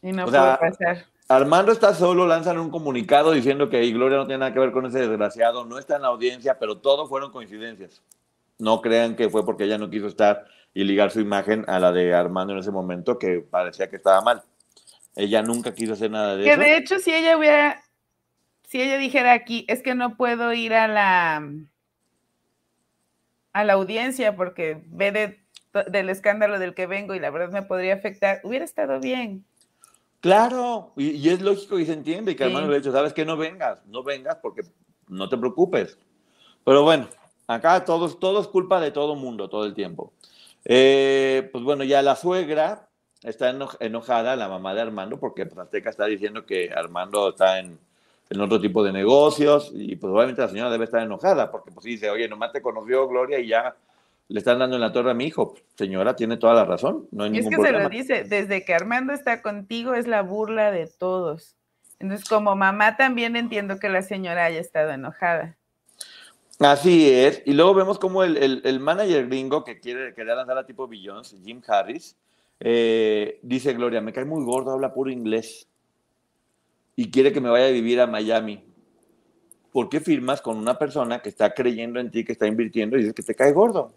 [0.02, 1.06] Y no puede pasar.
[1.28, 4.84] Armando está solo, lanzan un comunicado diciendo que Gloria no tiene nada que ver con
[4.86, 8.02] ese desgraciado, no está en la audiencia, pero todo fueron coincidencias.
[8.58, 11.92] No crean que fue porque ella no quiso estar y ligar su imagen a la
[11.92, 14.42] de Armando en ese momento, que parecía que estaba mal.
[15.14, 16.58] Ella nunca quiso hacer nada de eso.
[16.58, 17.80] Que de hecho, si ella hubiera,
[18.66, 21.48] si ella dijera aquí, es que no puedo ir a la
[23.52, 25.38] a la audiencia porque ve
[25.86, 29.44] del escándalo del que vengo y la verdad me podría afectar, hubiera estado bien.
[30.20, 33.24] Claro, y, es lógico y se entiende, y que hermano le ha dicho, sabes que
[33.24, 34.62] no vengas, no vengas porque
[35.08, 35.98] no te preocupes.
[36.64, 37.08] Pero bueno,
[37.46, 40.12] acá todo, todo es culpa de todo mundo, todo el tiempo.
[40.64, 42.88] Eh, pues bueno, ya la suegra
[43.22, 47.78] está enojada, la mamá de Armando, porque Azteca está diciendo que Armando está en,
[48.30, 52.10] en otro tipo de negocios y obviamente la señora debe estar enojada porque pues dice,
[52.10, 53.74] oye, nomás te conoció Gloria y ya
[54.28, 55.54] le están dando en la torre a mi hijo.
[55.74, 57.08] Señora, tiene toda la razón.
[57.10, 60.22] No hay y es que se lo dice, desde que Armando está contigo es la
[60.22, 61.56] burla de todos.
[61.98, 65.56] Entonces, como mamá también entiendo que la señora haya estado enojada.
[66.60, 67.42] Así es.
[67.44, 71.34] Y luego vemos como el, el, manager gringo que quiere quería lanzar a tipo Billions,
[71.42, 72.16] Jim Harris,
[72.60, 75.69] eh, dice Gloria, me cae muy gordo, habla puro inglés
[77.00, 78.62] y quiere que me vaya a vivir a Miami.
[79.72, 83.00] ¿Por qué firmas con una persona que está creyendo en ti, que está invirtiendo y
[83.00, 83.94] dices que te cae gordo?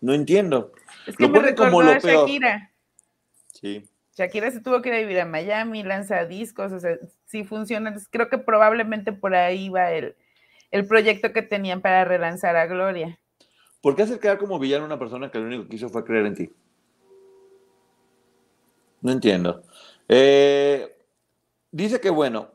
[0.00, 0.72] No entiendo.
[1.06, 2.26] Es que lo me como lo peor.
[2.26, 2.72] Shakira.
[3.52, 3.86] Sí.
[4.16, 7.94] Shakira se tuvo que ir a vivir a Miami, lanza discos, o sea, sí funciona.
[8.08, 10.16] Creo que probablemente por ahí va el,
[10.70, 13.18] el proyecto que tenían para relanzar a Gloria.
[13.82, 16.02] ¿Por qué hacer quedar como villano a una persona que lo único que hizo fue
[16.02, 16.50] creer en ti?
[19.02, 19.64] No entiendo.
[20.08, 20.96] Eh,
[21.70, 22.50] dice que, bueno,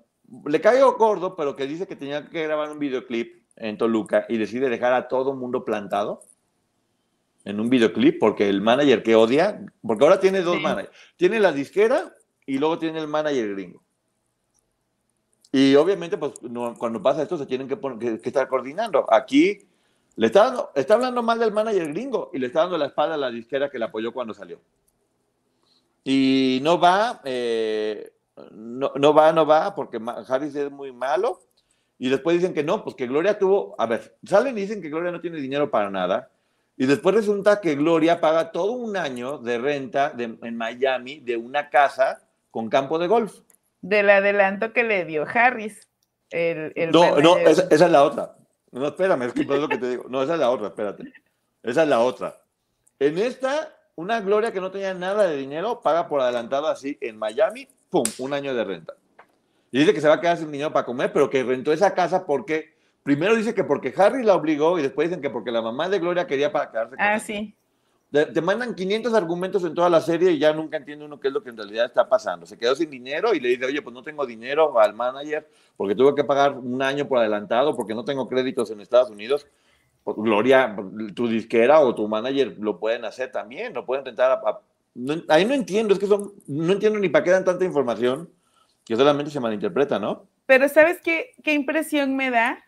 [0.46, 4.38] le caigo gordo, pero que dice que tenía que grabar un videoclip en Toluca y
[4.38, 6.24] decide dejar a todo mundo plantado
[7.46, 11.52] en un videoclip porque el manager que odia, porque ahora tiene dos managers, tiene la
[11.52, 12.14] disquera
[12.46, 13.82] y luego tiene el manager gringo.
[15.52, 16.34] Y obviamente, pues
[16.78, 19.06] cuando pasa esto se tienen que, que, estar coordinando.
[19.10, 19.60] Aquí
[20.18, 23.16] le está, dando, está hablando mal del manager gringo y le está dando la espalda
[23.16, 24.60] a la disquera que le apoyó cuando salió.
[26.04, 28.12] Y no va, eh,
[28.52, 31.42] no, no va, no va, porque Harris es muy malo.
[31.98, 34.90] Y después dicen que no, pues que Gloria tuvo, a ver, salen y dicen que
[34.90, 36.30] Gloria no tiene dinero para nada.
[36.78, 41.70] Y después resulta que Gloria paga todo un año de renta en Miami de una
[41.70, 42.22] casa
[42.52, 43.40] con campo de golf.
[43.82, 45.88] Del adelanto que le dio Harris.
[46.32, 48.36] El, no, no, esa, es la otra.
[48.72, 50.06] No, espérame, es que es lo que te digo.
[50.10, 51.14] No, esa es la otra, espérate.
[51.64, 52.36] Esa es la otra.
[53.00, 57.18] En esta, una Gloria que no tenía nada de dinero paga por adelantado así en
[57.18, 58.94] Miami ¡pum!, un año de renta.
[59.72, 61.94] Y dice que se va a quedar sin dinero para comer, pero que rentó esa
[61.94, 65.62] casa porque, primero dice que porque Harry la obligó y después dicen que porque la
[65.62, 67.56] mamá de Gloria quería para quedarse con Ah, sí.
[68.12, 71.34] Te, mandan 500 argumentos en toda la serie y ya nunca entiende uno qué es
[71.34, 72.46] lo que en realidad está pasando.
[72.46, 75.46] Se quedó sin dinero y le dice, oye, pues no tengo dinero al manager
[75.76, 79.46] porque tuve que pagar un año por adelantado porque no tengo créditos en Estados Unidos.
[80.06, 80.74] Pues, Gloria,
[81.14, 84.60] tu disquera o tu manager lo pueden hacer también, lo pueden intentar a,
[85.28, 88.30] ahí no entiendo, es que son, no entiendo ni para qué dan tanta información
[88.86, 90.28] que solamente se malinterpreta, ¿no?
[90.46, 92.64] Pero ¿sabes qué, qué impresión me da?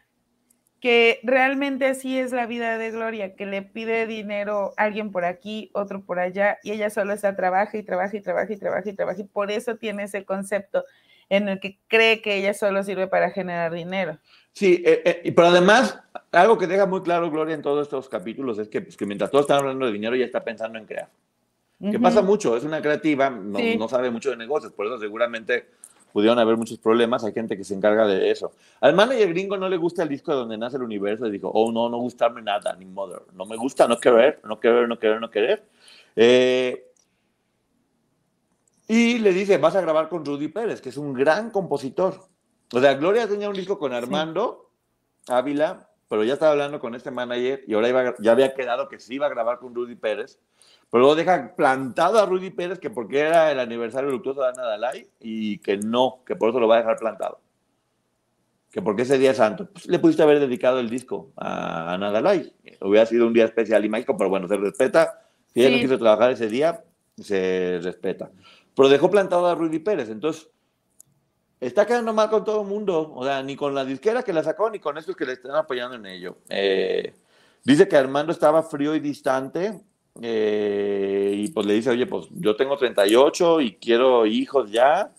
[0.79, 5.25] Que realmente así es la vida de Gloria, que le pide dinero a alguien por
[5.25, 8.89] aquí, otro por allá, y ella solo está trabaja y trabaja y trabaja y trabaja
[8.89, 10.83] y trabaja, y por eso tiene ese concepto.
[11.29, 14.17] en el que cree que ella solo sirve para generar dinero.
[14.53, 15.99] Sí, eh, eh, pero además,
[16.31, 19.29] algo que deja muy claro Gloria en todos estos capítulos es que, pues, que mientras
[19.29, 21.09] todos están hablando de dinero, ella está pensando en crear.
[21.79, 25.69] Que pasa mucho, es una creativa, no, no, sabe mucho de negocios, por eso seguramente
[26.11, 28.51] pudieron haber muchos problemas, hay gente que se encarga de eso.
[28.81, 31.51] Al manager gringo no le gusta el disco de donde nace el universo y dijo,
[31.53, 34.97] oh no, no gustarme nada, ni mother, no me gusta, no querer, no querer, no
[34.97, 35.67] querer, no querer.
[36.15, 36.83] Eh,
[38.87, 42.23] y le dice, vas a grabar con Rudy Pérez, que es un gran compositor.
[42.73, 44.71] O sea, Gloria tenía un disco con Armando
[45.27, 48.99] Ávila, pero ya estaba hablando con este manager y ahora iba, ya había quedado que
[48.99, 50.39] sí iba a grabar con Rudy Pérez.
[50.89, 54.63] Pero luego deja plantado a Rudy Pérez que porque era el aniversario luctuoso de Ana
[54.63, 57.39] Dalai y que no, que por eso lo va a dejar plantado.
[58.71, 59.69] Que porque ese día santo.
[59.69, 62.53] Pues, le pudiste haber dedicado el disco a Ana Dalai.
[62.81, 65.21] Hubiera sido un día especial y mágico, pero bueno, se respeta.
[65.53, 66.83] Si ella no quiso trabajar ese día,
[67.17, 68.31] se respeta.
[68.75, 70.09] Pero dejó plantado a Rudy Pérez.
[70.09, 70.49] Entonces,
[71.59, 73.11] está quedando mal con todo el mundo.
[73.13, 75.55] O sea, ni con la disquera que la sacó, ni con estos que le están
[75.55, 76.37] apoyando en ello.
[76.49, 77.13] Eh,
[77.63, 79.81] dice que Armando estaba frío y distante.
[80.21, 85.11] Eh, y pues le dice, oye, pues yo tengo 38 y quiero hijos ya.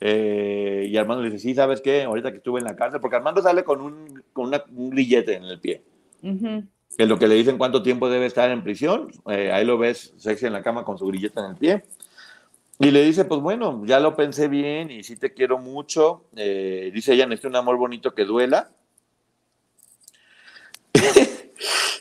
[0.00, 2.04] Eh, y Armando le dice, sí, ¿sabes qué?
[2.04, 5.44] Ahorita que estuve en la cárcel, porque Armando sale con un, con un grillete en
[5.44, 5.82] el pie.
[6.22, 9.10] Que es lo que le dicen cuánto tiempo debe estar en prisión.
[9.24, 11.84] ahí lo ves sexy en la cama con su grillete en el pie.
[12.82, 16.24] Y le dice, pues bueno, ya lo pensé bien y sí te quiero mucho.
[16.34, 18.70] Eh, dice ella, necesito un amor bonito que duela.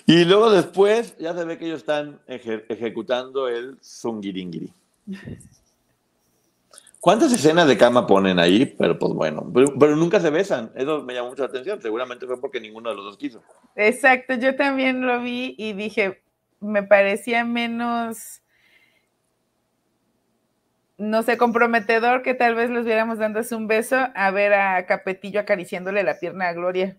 [0.09, 4.73] Y luego después ya se ve que ellos están ejecutando el zungiringiri.
[6.99, 8.65] ¿Cuántas escenas de cama ponen ahí?
[8.65, 10.71] Pero pues bueno, pero, pero, nunca se besan.
[10.73, 11.79] Eso me llamó mucho la atención.
[11.79, 13.43] Seguramente fue porque ninguno de los dos quiso.
[13.75, 16.23] Exacto, yo también lo vi y dije,
[16.59, 18.41] me parecía menos
[20.97, 25.39] no sé, comprometedor que tal vez les viéramos dándose un beso a ver a Capetillo
[25.39, 26.97] acariciándole la pierna a Gloria.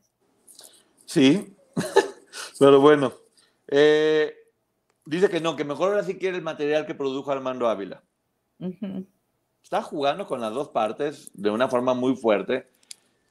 [1.06, 1.56] Sí,
[2.60, 3.14] pero bueno.
[3.68, 4.34] Eh,
[5.06, 8.02] dice que no, que mejor ahora sí quiere el material que produjo Armando Ávila.
[9.62, 12.68] Está jugando con las dos partes de una forma muy fuerte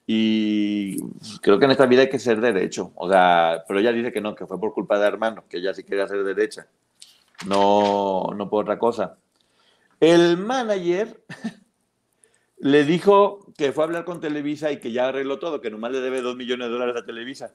[0.08, 0.98] y
[1.42, 2.92] creo que en esta vida hay que ser derecho.
[2.96, 5.76] O sea, pero ella dice que no, que fue por culpa de Armando, que ella
[5.76, 6.66] sí quería ser derecha.
[7.46, 9.20] No, no por otra cosa.
[10.00, 11.24] El manager
[12.58, 15.92] le dijo que fue a hablar con Televisa y que ya arregló todo, que nomás
[15.92, 17.54] le debe dos millones de dólares a Televisa.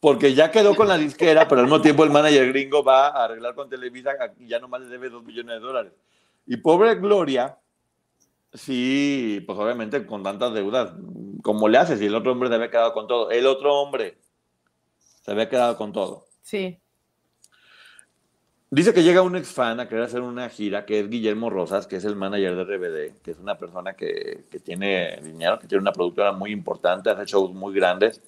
[0.00, 3.24] Porque ya quedó con la disquera, pero al mismo tiempo el manager gringo va a
[3.24, 5.92] arreglar con Televisa y ya nomás le debe dos millones de dólares.
[6.46, 7.58] Y pobre Gloria,
[8.52, 10.92] sí, pues obviamente con tantas deudas,
[11.42, 13.30] ¿cómo le hace si el otro hombre se había quedado con todo?
[13.30, 14.18] El otro hombre
[15.22, 16.26] se había quedado con todo.
[16.42, 16.78] Sí.
[18.70, 21.86] Dice que llega un ex fan a querer hacer una gira, que es Guillermo Rosas,
[21.86, 25.82] que es el manager de RBD, que es una persona que, tiene dinero, que tiene
[25.82, 28.20] una productora muy importante, hace shows muy grandes,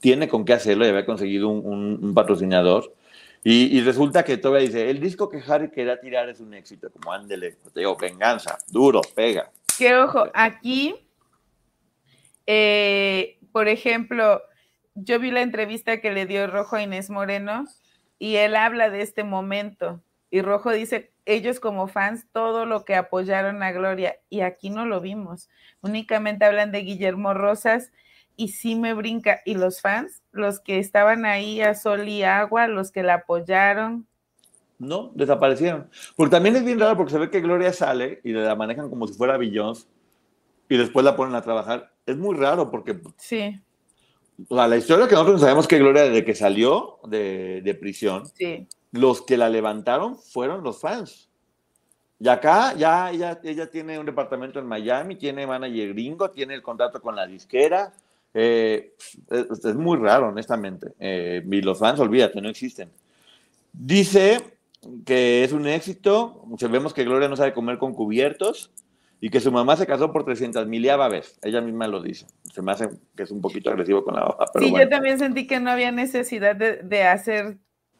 [0.00, 2.94] tiene con qué hacerlo y había conseguido un, patrocinador.
[3.42, 7.12] Y, resulta que todavía dice, el disco que Harry quería tirar es un éxito, como
[7.12, 9.50] ándele, te digo, venganza, duro, pega.
[9.78, 10.94] Que ojo, aquí,
[12.46, 14.42] eh, por ejemplo,
[14.94, 17.64] yo vi la entrevista que le dio Rojo a Inés Moreno
[18.18, 20.02] y él habla de este momento.
[20.30, 24.84] Y Rojo dice, ellos como fans, todo lo que apoyaron a Gloria, y aquí no
[24.84, 25.48] lo vimos.
[25.80, 27.90] Únicamente hablan de Guillermo Rosas
[28.40, 29.40] y sí me brinca.
[29.44, 30.22] ¿Y los fans?
[30.32, 34.06] Los que estaban ahí a sol y agua, los que la apoyaron.
[34.78, 35.90] No, desaparecieron.
[36.16, 39.06] Porque también es bien raro porque se ve que Gloria sale y la manejan como
[39.06, 39.86] si fuera Beyoncé
[40.68, 41.92] y después la ponen a trabajar.
[42.06, 43.60] Es muy raro porque sí
[44.48, 48.24] la historia que nosotros sabemos que Gloria, desde que salió de, prisión,
[48.92, 51.28] los que la levantaron fueron los fans.
[52.18, 56.62] Y acá ya ella, ella tiene un departamento en Miami, tiene manager gringo, tiene el
[56.62, 57.92] contrato con la disquera.
[58.34, 58.94] Eh,
[59.30, 60.92] es, muy raro, honestamente.
[60.98, 62.90] Eh, y los fans, olvídate, no existen.
[63.72, 64.40] Dice
[65.04, 66.44] que es un éxito.
[66.70, 68.70] Vemos que Gloria no sabe comer con cubiertos
[69.20, 71.38] y que su mamá se casó por 300 mil vez.
[71.42, 72.26] Ella misma lo dice.
[72.52, 74.46] Se me hace que es un poquito agresivo con la hoja.
[74.58, 77.58] sí, yo también sentí que no había necesidad de, hacer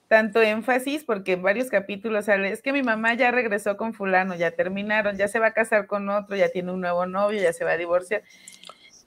[0.08, 4.34] tanto énfasis porque en varios capítulos sale, es que mi mamá ya regresó con fulano,
[4.34, 7.52] ya terminaron, ya se va a casar con otro, ya tiene un nuevo novio, ya
[7.52, 8.22] se va a divorciar.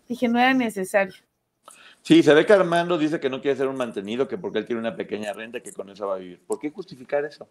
[0.08, 1.16] Dije, no era necesario.
[2.02, 4.66] Sí, se ve que Armando dice que no quiere ser un mantenido, que porque él
[4.66, 6.42] tiene una pequeña renta que con eso va a vivir.
[6.46, 7.48] ¿Por qué justificar eso?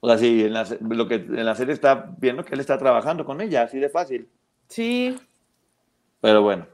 [0.00, 2.78] O sea, sí, en la, lo que en la serie está viendo que él está
[2.78, 4.28] trabajando con ella, así de fácil.
[4.68, 5.14] Sí.
[6.22, 6.66] Pero bueno.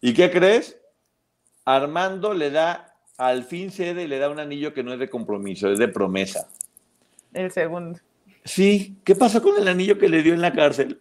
[0.00, 0.80] ¿Y qué crees?
[1.66, 5.10] Armando le da, al fin cede y le da un anillo que no es de
[5.10, 6.48] compromiso, es de promesa.
[7.34, 8.00] El segundo.
[8.44, 11.00] Sí, ¿qué pasó con el anillo que le dio en la cárcel?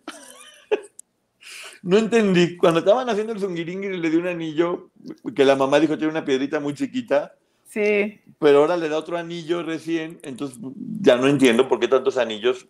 [1.84, 2.58] No entendí.
[2.58, 4.90] Cuando estaban haciendo el zungiringui le dio un anillo
[5.36, 7.36] que la mamá dijo que tiene una piedrita muy chiquita.
[7.68, 8.22] Sí.
[8.40, 10.58] Pero ahora le da otro anillo recién, entonces
[11.02, 12.68] ya no entiendo por qué tantos anillos.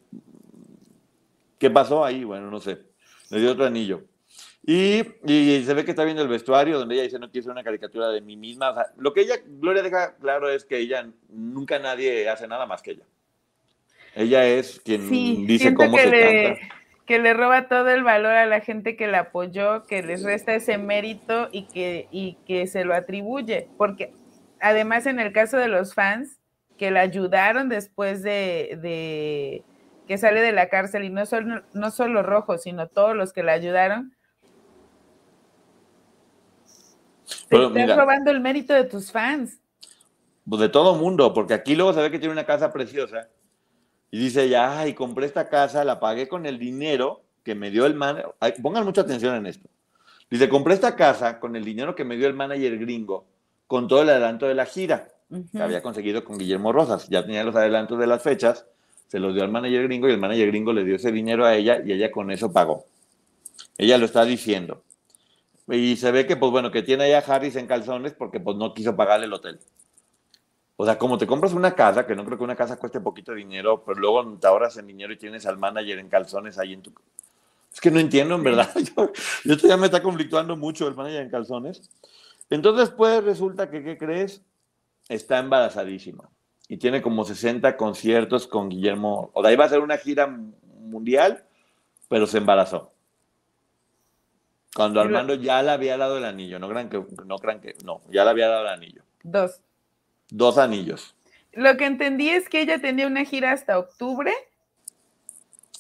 [1.57, 2.23] ¿Qué pasó ahí?
[2.23, 2.79] Bueno, no sé.
[3.29, 4.03] Le dio otro anillo.
[4.65, 5.03] Y,
[5.65, 8.09] se ve que está viendo el vestuario donde ella dice no quiero ser una caricatura
[8.09, 8.73] de mí misma.
[8.97, 12.91] lo que ella, Gloria deja claro es que ella nunca nadie hace nada más que
[12.91, 13.05] ella.
[14.15, 16.59] Ella es quien dice cómo se le,
[17.05, 20.55] Que le roba todo el valor a la gente que la apoyó, que les resta
[20.55, 23.67] ese mérito y que, y que se lo atribuye.
[23.77, 24.13] Porque
[24.59, 26.39] además en el caso de los fans
[26.77, 29.63] que la ayudaron después de, de
[30.07, 33.43] que sale de la cárcel y no solo, no solo rojos, sino todos los que
[33.43, 34.15] la ayudaron,
[37.49, 39.59] Te estás robando el mérito de tus fans.
[40.47, 43.29] Pues de todo mundo, porque aquí luego se ve que tiene una casa preciosa
[44.13, 47.87] y dice ya, ay, compré esta casa, la pagué con el dinero que me dio
[47.87, 48.35] el manager.
[48.61, 49.67] Pongan mucha atención en esto.
[50.29, 53.25] Dice, compré esta casa con el dinero que me dio el manager gringo,
[53.65, 55.07] con todo el adelanto de la gira
[55.51, 57.09] que había conseguido con Guillermo Rosas.
[57.09, 58.67] Ya tenía los adelantos de las fechas,
[59.07, 61.55] se los dio al manager gringo y el manager gringo le dio ese dinero a
[61.55, 62.85] ella y ella con eso pagó.
[63.79, 64.83] Ella lo está diciendo.
[65.67, 68.75] Y se ve que, pues bueno, que tiene allá Harris en calzones porque pues no
[68.75, 69.59] quiso pagarle el hotel.
[70.75, 73.33] O sea, como te compras una casa, que no creo que una casa cueste poquito
[73.33, 76.81] dinero, pero luego te ahorras en dinero y tienes al manager en calzones ahí en
[76.81, 76.91] tu...
[77.71, 78.69] Es que no entiendo, en verdad.
[78.95, 79.11] Yo,
[79.53, 81.89] esto ya me está conflictuando mucho el manager en calzones.
[82.49, 84.41] Entonces, pues resulta que, ¿qué crees?
[85.09, 86.29] Está embarazadísima.
[86.67, 89.31] Y tiene como 60 conciertos con Guillermo.
[89.33, 90.27] O sea, iba a ser una gira
[90.79, 91.43] mundial,
[92.09, 92.91] pero se embarazó.
[94.75, 98.01] Cuando Armando ya le había dado el anillo, no crean que, no crean que, no,
[98.09, 99.03] ya le había dado el anillo.
[99.21, 99.61] Dos.
[100.29, 101.15] Dos anillos.
[101.53, 104.33] Lo que entendí es que ella tenía una gira hasta octubre.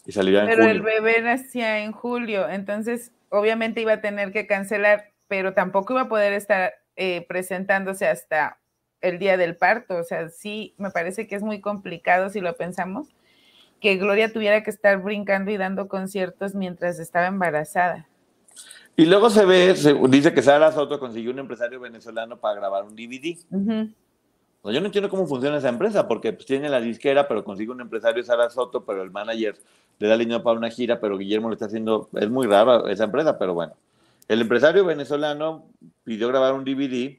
[0.05, 4.45] Y salía en pero el bebé nacía en julio, entonces obviamente iba a tener que
[4.45, 8.59] cancelar, pero tampoco iba a poder estar eh, presentándose hasta
[9.01, 9.95] el día del parto.
[9.97, 13.07] O sea, sí, me parece que es muy complicado si lo pensamos,
[13.79, 18.07] que Gloria tuviera que estar brincando y dando conciertos mientras estaba embarazada.
[18.95, 19.73] Y luego se ve,
[20.09, 23.37] dice que Sara Soto consiguió un empresario venezolano para grabar un DVD.
[24.71, 27.81] Yo no entiendo cómo funciona esa empresa, porque pues, tiene la disquera, pero consigue un
[27.81, 29.57] empresario Sara Soto, pero el manager
[29.99, 33.03] le da dinero para una gira, pero Guillermo le está haciendo, es muy rara esa
[33.03, 33.73] empresa, pero bueno.
[34.27, 35.65] El empresario venezolano
[36.05, 37.17] pidió grabar un DVD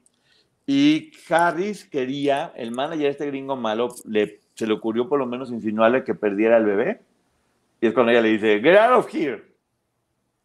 [0.65, 5.51] y Harris quería, el manager este gringo malo, le, se le ocurrió por lo menos
[5.51, 7.01] insinuarle que perdiera el bebé.
[7.79, 9.43] Y es cuando ella le dice, get out of here,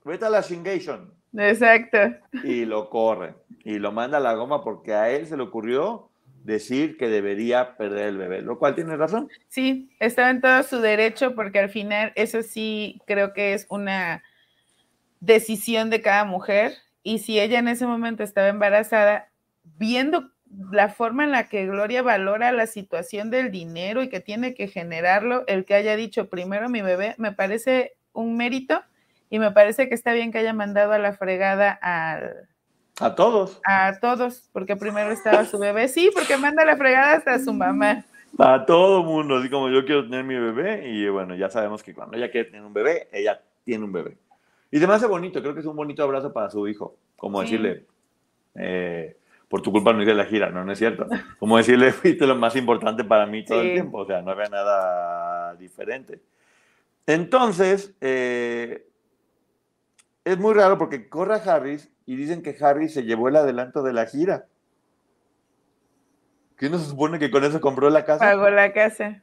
[0.05, 1.11] vete a la Shingation.
[1.33, 1.99] Exacto.
[2.45, 3.35] Y lo corre.
[3.65, 6.10] Y lo manda a la goma porque a él se le ocurrió
[6.45, 9.29] decir que debería perder el bebé, lo cual tiene razón.
[9.49, 14.23] Sí, estaba en todo su derecho porque al final eso sí creo que es una
[15.21, 16.73] decisión de cada mujer
[17.03, 19.31] y si ella en ese momento estaba embarazada,
[19.79, 20.31] viendo
[20.73, 24.69] la forma en la que Gloria valora la situación del dinero y que tiene que
[24.69, 28.83] generarlo, el que haya dicho primero mi bebé, me parece un mérito
[29.31, 32.49] y me parece que está bien que haya mandado a la fregada al...
[33.01, 33.61] A todos.
[33.65, 35.89] A todos, porque primero estaba su bebé.
[35.89, 38.05] Sí, porque manda la fregada hasta a su mamá.
[38.39, 40.87] A todo mundo, así como yo quiero tener mi bebé.
[40.91, 44.19] Y bueno, ya sabemos que cuando ella quiere tener un bebé, ella tiene un bebé.
[44.71, 46.95] Y se me hace bonito, creo que es un bonito abrazo para su hijo.
[47.17, 47.87] Como decirle,
[48.55, 49.17] eh,
[49.49, 51.07] por tu culpa no hice la gira, no, no es cierto.
[51.39, 53.99] Como decirle, fuiste lo más importante para mí todo el tiempo.
[53.99, 56.21] O sea, no había nada diferente.
[57.07, 58.87] Entonces, eh,
[60.25, 63.85] es muy raro porque corre a Harris y dicen que Harris se llevó el adelanto
[63.85, 64.47] de la gira.
[66.59, 68.25] ¿Qué no se supone que con eso compró la casa?
[68.25, 69.23] Pagó la casa.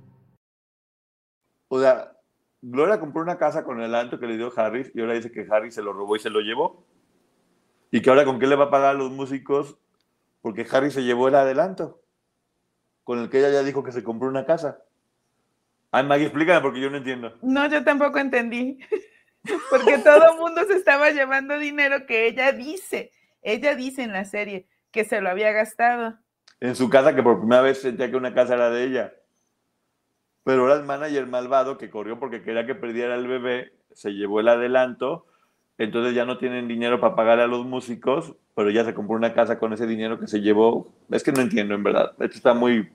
[1.73, 2.11] O sea,
[2.61, 5.47] Gloria compró una casa con el alto que le dio Harris y ahora dice que
[5.49, 6.85] Harris se lo robó y se lo llevó.
[7.91, 9.77] Y que ahora con qué le va a pagar a los músicos
[10.41, 12.03] porque Harris se llevó el adelanto
[13.05, 14.83] con el que ella ya dijo que se compró una casa.
[15.91, 17.37] Ay, Maggie, explícame porque yo no entiendo.
[17.41, 18.77] No, yo tampoco entendí.
[19.69, 24.25] porque todo el mundo se estaba llevando dinero que ella dice, ella dice en la
[24.25, 26.19] serie que se lo había gastado.
[26.59, 29.13] En su casa, que por primera vez sentía que una casa era de ella.
[30.51, 34.41] Pero ahora el manager malvado que corrió porque quería que perdiera el bebé, se llevó
[34.41, 35.25] el adelanto,
[35.77, 39.33] entonces ya no tienen dinero para pagar a los músicos, pero ya se compró una
[39.33, 40.91] casa con ese dinero que se llevó.
[41.09, 42.11] Es que no entiendo, en verdad.
[42.19, 42.91] Esto está muy...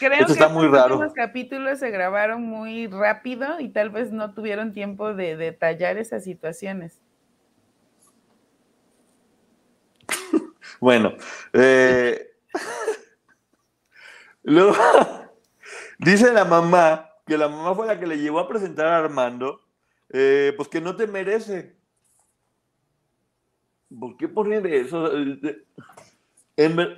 [0.00, 0.96] Creo Esto que está muy raro.
[0.96, 6.24] últimos capítulos se grabaron muy rápido y tal vez no tuvieron tiempo de detallar esas
[6.24, 7.00] situaciones.
[10.80, 11.12] Bueno,
[11.52, 12.32] eh,
[14.42, 14.74] luego
[15.98, 19.60] dice la mamá que la mamá fue la que le llevó a presentar a Armando,
[20.08, 21.76] eh, pues que no te merece.
[24.00, 25.10] ¿Por qué poner eso?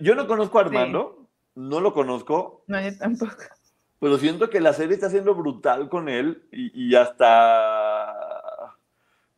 [0.01, 3.35] Yo no conozco a Armando, no lo conozco, No, yo tampoco.
[3.99, 8.15] pero siento que la serie está siendo brutal con él y, y hasta...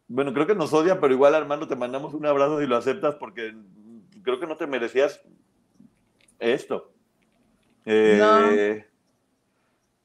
[0.08, 3.14] Bueno, creo que nos odia, pero igual Armando te mandamos un abrazo si lo aceptas
[3.14, 3.54] porque
[4.22, 5.22] creo que no te merecías
[6.38, 6.92] esto.
[7.86, 8.86] Eh,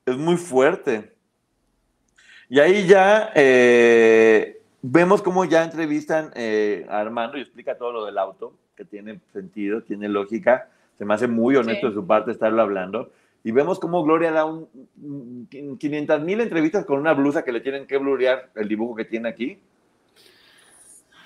[0.08, 1.12] Es muy fuerte.
[2.48, 8.06] Y ahí ya eh, vemos cómo ya entrevistan eh, a Armando y explica todo lo
[8.06, 10.70] del auto, que tiene sentido, tiene lógica.
[10.98, 11.90] Se me hace muy honesto Sí.
[11.90, 13.12] de su parte estarlo hablando.
[13.44, 14.70] Y vemos cómo Gloria da un,
[15.78, 19.28] 500 mil entrevistas con una blusa que le tienen que blurear el dibujo que tiene
[19.28, 19.60] aquí.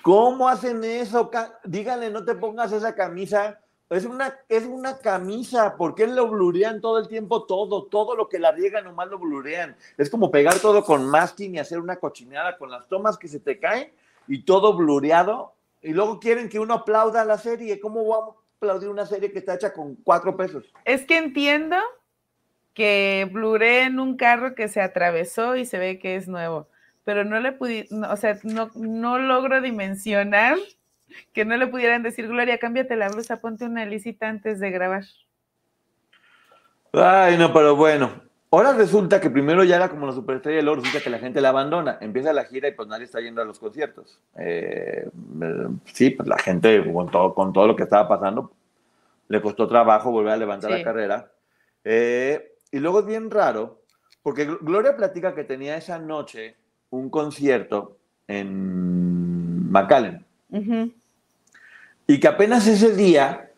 [0.02, 1.30] ¿Cómo hacen eso?
[1.62, 3.60] Díganle, no te pongas esa camisa.
[3.92, 5.76] Es una, es una camisa.
[5.76, 7.44] ¿Por qué lo blurean todo el tiempo?
[7.44, 9.76] Todo, todo lo que la riegan nomás lo blurean.
[9.98, 13.38] Es como pegar todo con masking y hacer una cochinada con las tomas que se
[13.38, 13.92] te caen
[14.26, 15.52] y todo blureado.
[15.82, 17.80] Y luego quieren que uno aplauda la serie.
[17.80, 20.64] ¿Cómo vamos a aplaudir una serie que está hecha con cuatro pesos?
[20.86, 21.76] Es que entiendo
[22.72, 26.66] que bluré en un carro que se atravesó y se ve que es nuevo,
[27.04, 30.56] pero no le pudi, no, o sea, no, no logro dimensionar
[31.32, 35.04] que no le pudieran decir, Gloria, cámbiate la blusa, ponte una lisita antes de grabar.
[36.92, 38.10] Ay, no, pero bueno.
[38.50, 41.40] Ahora resulta que primero ya era como la superestrella y luego resulta que la gente
[41.40, 41.96] la abandona.
[42.02, 44.20] Empieza la gira y pues nadie está yendo a los conciertos.
[44.36, 45.08] Eh,
[45.86, 48.52] sí, pues la gente con todo, con todo lo que estaba pasando
[49.28, 50.76] le costó trabajo volver a levantar Sí.
[50.78, 51.32] la carrera.
[51.82, 53.80] Eh, y luego es bien raro,
[54.22, 56.54] porque Gl- Gloria platica que tenía esa noche
[56.90, 57.96] un concierto
[58.28, 60.26] en McAllen.
[62.06, 63.50] Y que apenas ese día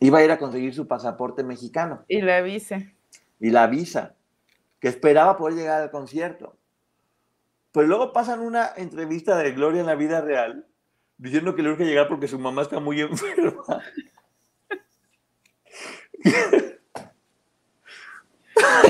[0.00, 2.04] iba a ir a conseguir su pasaporte mexicano.
[2.08, 2.94] Y la avise.
[3.40, 4.14] y la visa,
[4.80, 6.56] que esperaba poder llegar al concierto.
[7.72, 10.66] Pero luego pasan una entrevista de Gloria en la vida real,
[11.18, 13.82] diciendo que le urge llegar porque su mamá está muy enferma.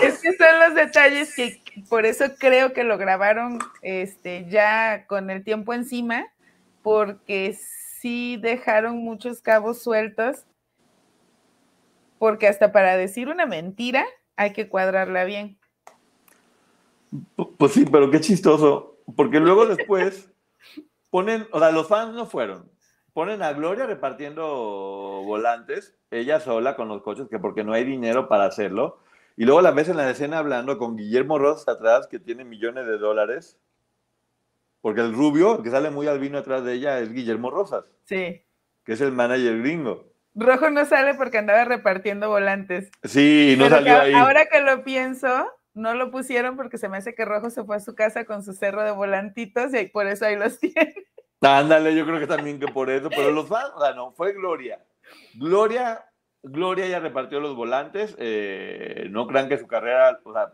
[0.03, 5.31] Es que son los detalles que por eso creo que lo grabaron este, ya con
[5.31, 6.27] el tiempo encima,
[6.83, 7.59] porque
[8.07, 10.47] sí dejaron muchos cabos sueltos,
[12.21, 15.59] porque hasta para decir una mentira hay que cuadrarla bien.
[17.59, 20.31] Pues sí, pero qué chistoso, porque luego después
[21.11, 22.71] ponen, o sea, los fans no fueron,
[23.13, 24.45] ponen a Gloria repartiendo
[25.25, 29.01] volantes, ella sola con los coches, que porque no hay dinero para hacerlo,
[29.37, 32.87] y luego la ves en la escena hablando con Guillermo Rosas atrás, que tiene millones
[32.87, 33.59] de dólares,
[34.87, 38.41] porque el rubio, el que sale muy albino atrás de ella, es Guillermo Rosas, Sí.
[38.85, 40.13] que es el manager gringo.
[40.37, 42.93] Rojo no sale porque andaba repartiendo volantes.
[43.03, 44.13] Sí, no Pero salió que ahí.
[44.13, 47.75] ahora que lo pienso, no lo pusieron porque se me hace que Rojo se fue
[47.75, 50.95] a su casa con su cerro de volantitos y por eso ahí los tiene.
[51.41, 54.35] Ándale, yo creo que también que por eso, pero los fans, o sea, no, fue
[54.35, 54.79] Gloria.
[55.35, 56.05] Gloria,
[56.45, 60.53] Gloria ya repartió los volantes, eh, no crean que su carrera, o sea,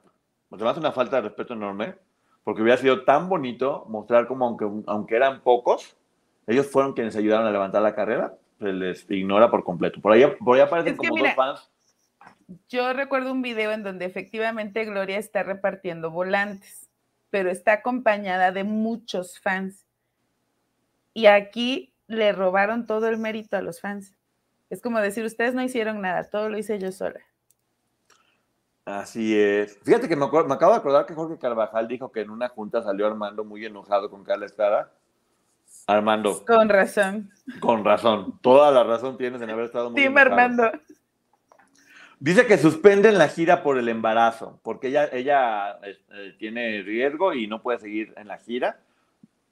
[0.49, 1.97] me hace una falta de respeto enorme,
[2.45, 5.97] porque hubiera sido tan bonito mostrar como aunque, aunque eran pocos,
[6.47, 10.01] ellos fueron quienes ayudaron a levantar la carrera, se les ignora por completo.
[10.01, 11.71] Por ahí, por ahí aparecen Es que como mira, dos fans.
[12.69, 16.91] Yo recuerdo un video en donde efectivamente Gloria está repartiendo volantes,
[17.31, 19.87] pero está acompañada de muchos fans.
[21.15, 24.15] Y aquí le robaron todo el mérito a los fans.
[24.71, 27.21] Es como decir, ustedes no hicieron nada, todo lo hice yo sola.
[28.85, 29.79] Así es.
[29.85, 32.83] Fíjate que me, me acabo de acordar que Jorge Carvajal dijo que en una junta
[32.83, 34.91] salió Armando muy enojado con Carla Estrada.
[35.87, 37.31] Armando, Con razón.
[37.61, 40.31] Con razón, toda la razón tienes en haber estado muy Tim enojado.
[40.43, 40.71] Armando.
[42.21, 47.47] Dice que suspenden la gira por el embarazo, porque ella, ella eh, tiene riesgo y
[47.49, 48.79] no puede seguir en la gira.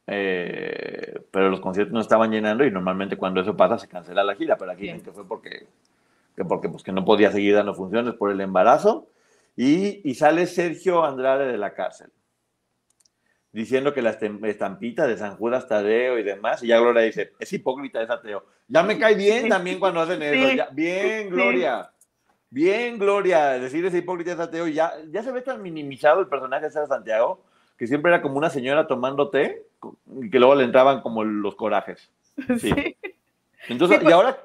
[0.07, 4.35] Eh, pero los conciertos no estaban llenando y normalmente cuando eso pasa se cancela la
[4.35, 4.87] gira, pero aquí Sí.
[4.89, 5.67] dicen que fue porque,
[6.37, 9.07] que porque pues, que no podía seguir dando funciones por el embarazo.
[9.57, 12.11] Y, y sale Sergio Andrade de la cárcel,
[13.53, 17.33] diciendo que la estem- estampita de San Judas Tadeo y demás, y ya Gloria dice,
[17.39, 18.45] es hipócrita esa Teo.
[18.69, 19.49] Ya me cae bien Sí.
[19.49, 20.49] también cuando hacen eso.
[20.51, 20.57] Sí.
[20.57, 21.31] ya- bien, Sí.
[21.31, 21.91] Gloria.
[22.53, 24.67] Bien, Gloria, decir ese hipócrita es ateo.
[24.67, 27.45] Ya, ya se ve tan minimizado el personaje de Sara Santiago,
[27.77, 29.67] que siempre era como una señora tomando té
[30.21, 32.11] y que luego le entraban como los corajes.
[32.59, 32.97] Sí.
[33.69, 34.37] Entonces, y ahora.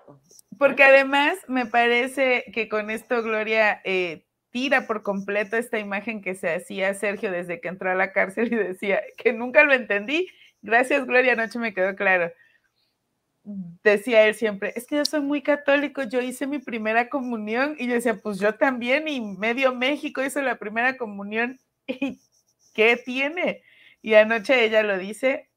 [0.59, 4.23] Porque además me parece que con esto Gloria eh,
[4.55, 8.53] tira por completo esta imagen que se hacía Sergio desde que entró a la cárcel
[8.53, 10.29] y decía que nunca lo entendí.
[10.61, 12.31] Gracias, Gloria, anoche me quedó claro
[13.83, 17.87] decía él siempre, es que yo soy muy católico, yo hice mi primera comunión y
[17.87, 22.21] yo decía, pues yo también y medio México hizo la primera comunión y
[22.73, 23.61] ¿qué tiene?
[24.01, 25.49] Y anoche ella lo dice,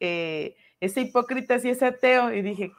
[0.00, 2.72] eh, ese hipócrita sí es ateo y dije,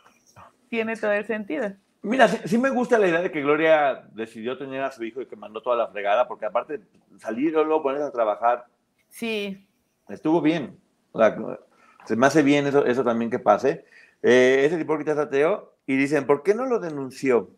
[0.70, 1.74] tiene todo el sentido.
[2.04, 5.28] Mira, sí, me gusta la idea de que Gloria decidió tener a su hijo y
[5.28, 6.82] que mandó toda la fregada, porque aparte
[7.20, 8.66] salir luego ponerse a trabajar.
[9.10, 9.68] Sí.
[10.10, 10.80] Estuvo bien.
[12.06, 13.86] se me hace bien eso, eso también que pase.
[14.24, 17.50] Eh, ese hipócrita es ateo, y dicen, ¿por qué no lo denunció?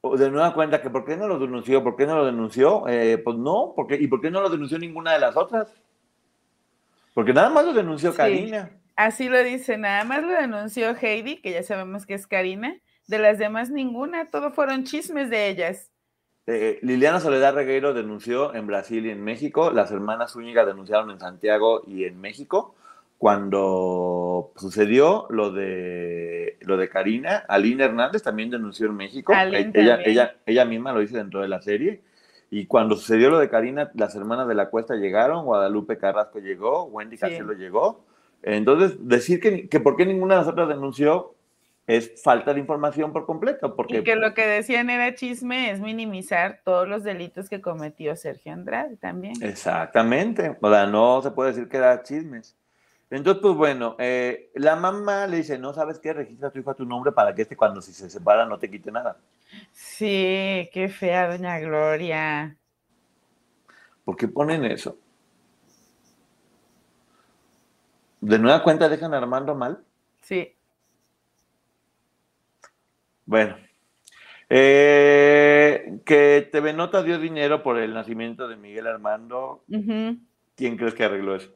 [0.00, 1.82] O de nueva cuenta que ¿por qué no lo denunció?
[1.82, 2.86] ¿Por qué no lo denunció?
[2.88, 5.72] Eh, pues no, porque, ¿y por qué no lo denunció ninguna de las otras?
[7.14, 8.70] Porque nada más lo denunció Karina.
[8.96, 12.76] Así lo dice, nada más lo denunció Heidi, que ya sabemos que es Karina.
[13.08, 15.90] De las demás ninguna, todo fueron chismes de ellas.
[16.46, 21.18] Eh, Liliana Soledad Regueiro denunció en Brasil y en México, las hermanas Zúñiga denunciaron en
[21.18, 22.74] Santiago y en México,
[23.18, 29.32] cuando sucedió lo de lo de Karina, Aline Hernández también denunció en México.
[29.32, 32.02] ella, ella, ella misma lo dice dentro de la serie.
[32.50, 36.84] Y cuando sucedió lo de Karina, las hermanas de la Cuesta llegaron, Guadalupe Carrasco llegó,
[36.84, 37.26] Wendy sí.
[37.58, 38.04] llegó.
[38.42, 41.34] Entonces, decir que, que por qué ninguna de las otras denunció
[41.88, 43.74] es falta de información por completo.
[43.74, 48.14] Porque, y que lo que decían era chisme, es minimizar todos los delitos que cometió
[48.14, 49.42] Sergio Andrade también.
[49.42, 50.58] Exactamente.
[50.60, 52.54] O sea, no se puede decir que era chismes.
[53.08, 56.70] Entonces, pues bueno, eh, la mamá le dice, no sabes qué, registra a tu hijo
[56.70, 59.16] a tu nombre para que este cuando si se separa no te quite nada.
[59.72, 62.54] Sí, qué fea, doña Gloria.
[64.04, 64.98] ¿Por qué ponen eso?
[68.20, 69.82] ¿De nueva cuenta dejan a Armando mal?
[70.20, 70.54] Sí.
[73.28, 73.58] Bueno.
[74.48, 79.64] Eh, que TV Nota dio dinero por el nacimiento de Miguel Armando.
[80.56, 81.54] ¿Quién crees que arregló eso?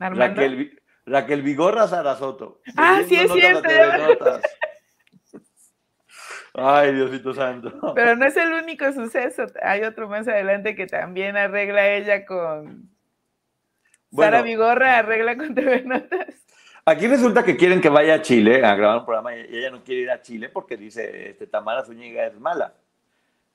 [0.00, 2.60] Raquel, Raquel Vigorra Sarasoto.
[2.76, 3.68] Ah, sí es cierto.
[6.54, 7.94] Ay, Diosito Santo.
[7.94, 9.46] Pero no es el único suceso.
[9.62, 12.90] Hay otro más adelante que también arregla ella con.
[14.10, 16.47] Sara Vigorra arregla con TV Notas.
[16.88, 19.84] Aquí resulta que quieren que vaya a Chile a grabar un programa y ella no
[19.84, 22.72] quiere ir a Chile porque dice, este, Tamara Zúñiga es mala.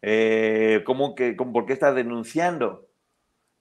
[0.03, 2.87] Eh, ¿Cómo que, cómo, ¿Por qué está denunciando?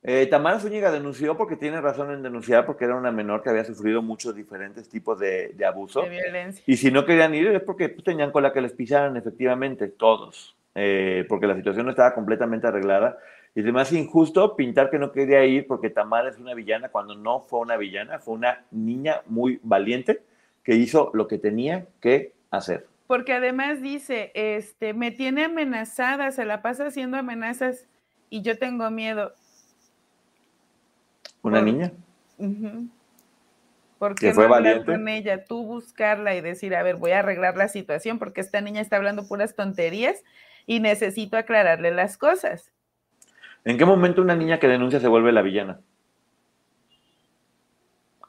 [0.02, 3.64] Eh, Tamara Zúñiga denunció porque tiene razón en denunciar, porque era una menor que había
[3.64, 6.02] sufrido muchos diferentes tipos de, abuso.
[6.02, 6.62] De violencia.
[6.66, 9.88] Y si no querían ir es porque pues, tenían con la que les pisaran, efectivamente,
[9.88, 13.16] todos, eh, porque la situación no estaba completamente arreglada.
[13.54, 17.40] Y además injusto pintar que no quería ir porque Tamara es una villana cuando no
[17.40, 20.22] fue una villana, fue una niña muy valiente
[20.62, 22.86] que hizo lo que tenía que hacer.
[23.06, 27.86] Porque además dice, este, me tiene amenazada, se la pasa haciendo amenazas
[28.30, 29.34] y yo tengo miedo
[31.42, 31.92] una niña.
[33.98, 34.86] Porque fue valiente.
[34.86, 38.60] con ella, tú buscarla y decir, a ver, voy a arreglar la situación porque esta
[38.60, 40.24] niña está hablando puras tonterías
[40.66, 42.72] y necesito aclararle las cosas.
[43.64, 45.80] ¿En qué momento una niña que denuncia se vuelve la villana?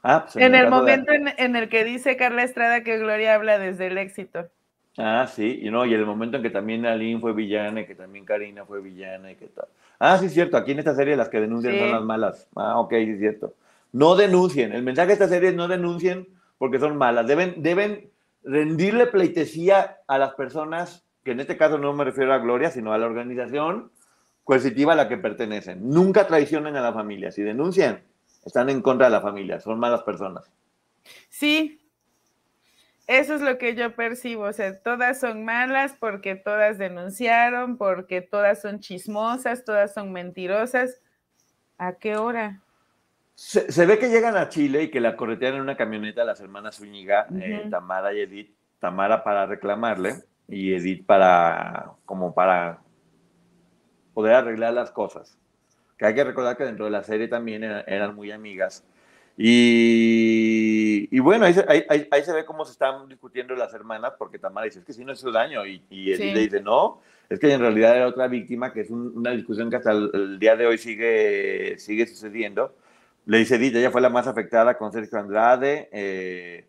[0.02, 3.86] Ah, pues en, el, momento en, el que dice Carla Estrada que Gloria habla desde
[3.86, 4.48] el éxito.
[4.98, 7.94] Ah, sí, y no, y el momento en que también Aline fue villana y que
[7.94, 9.66] también Karina fue villana y que tal.
[9.98, 10.56] Ah, sí, es cierto.
[10.56, 12.48] Aquí en esta serie las que denuncian son las malas.
[12.54, 13.54] Ah, ok, sí, es cierto.
[13.92, 14.72] No denuncien.
[14.72, 16.28] El mensaje de esta serie es no denuncien
[16.58, 17.26] porque son malas.
[17.26, 18.10] Deben, deben
[18.44, 22.92] rendirle pleitesía a las personas, que en este caso no me refiero a Gloria, sino
[22.92, 23.90] a la organización
[24.44, 25.88] coercitiva a la que pertenecen.
[25.88, 27.32] Nunca traicionen a la familia.
[27.32, 28.02] Si denuncian,
[28.44, 29.60] están en contra de la familia.
[29.60, 30.50] Son malas personas.
[31.28, 31.80] Sí,
[33.06, 38.22] eso es lo que yo percibo, o sea, todas son malas porque todas denunciaron, porque
[38.22, 41.00] todas son chismosas, todas son mentirosas.
[41.76, 42.62] ¿A qué hora?
[43.34, 46.76] Se, ve que llegan a Chile y que la corretean en una camioneta las hermanas
[46.76, 48.54] Zúñiga, eh, Tamara y Edith.
[48.78, 50.14] Tamara para reclamarle
[50.48, 52.80] y Edith para, como para
[54.14, 55.36] poder arreglar las cosas.
[55.98, 58.84] Que hay que recordar que dentro de la serie también eran muy amigas
[59.36, 64.66] y, bueno, ahí se, ahí, se, ve cómo se están discutiendo las hermanas, porque Tamara
[64.66, 67.60] dice, es que si no hizo daño, y, y le dice, no, es que en
[67.60, 71.78] realidad era otra víctima, que es una discusión que hasta el, día de hoy sigue,
[71.78, 72.76] sigue sucediendo.
[73.26, 76.68] Le dice Edith, ella fue la más afectada con Sergio Andrade, eh,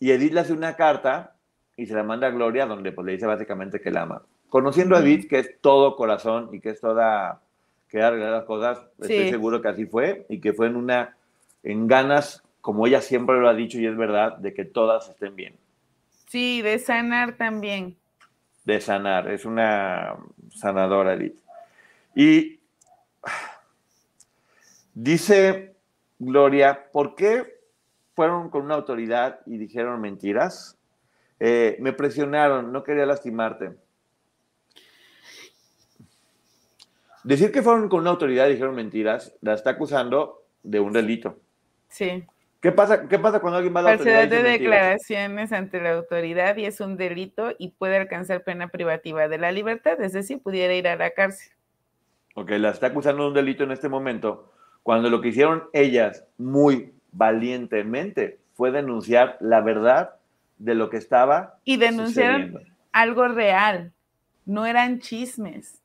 [0.00, 1.36] y Edith le hace una carta
[1.76, 4.22] y se la manda a Gloria, donde pues, le dice básicamente que la ama.
[4.54, 7.42] Conociendo a Edith, que es todo corazón y que es toda
[7.88, 11.16] que arreglar las cosas, estoy seguro que así fue y que fue en una,
[11.64, 15.34] en ganas, como ella siempre lo ha dicho y es verdad, de que todas estén
[15.34, 15.56] bien.
[16.28, 17.96] Sí, de sanar también.
[18.64, 20.18] De sanar, es una
[20.50, 21.40] sanadora, Edith.
[22.14, 22.60] Y
[24.94, 25.74] dice
[26.20, 27.58] Gloria, ¿por qué
[28.14, 30.78] fueron con una autoridad y dijeron mentiras?
[31.40, 33.82] Eh, me presionaron, no quería lastimarte.
[37.24, 41.40] Decir que fueron con una autoridad y dijeron mentiras, la está acusando de un delito.
[41.88, 42.24] Sí.
[42.60, 44.28] ¿Qué pasa, qué pasa cuando alguien va a la autoridad?
[44.28, 49.38] de declaraciones ante la autoridad y es un delito y puede alcanzar pena privativa de
[49.38, 51.52] la libertad, es decir, pudiera ir a la cárcel.
[52.34, 54.50] Ok, la está acusando de un delito en este momento,
[54.82, 60.16] cuando lo que hicieron ellas muy valientemente fue denunciar la verdad
[60.58, 61.58] de lo que estaba.
[61.64, 62.60] Y denunciaron
[62.92, 63.92] algo real,
[64.46, 65.83] no eran chismes.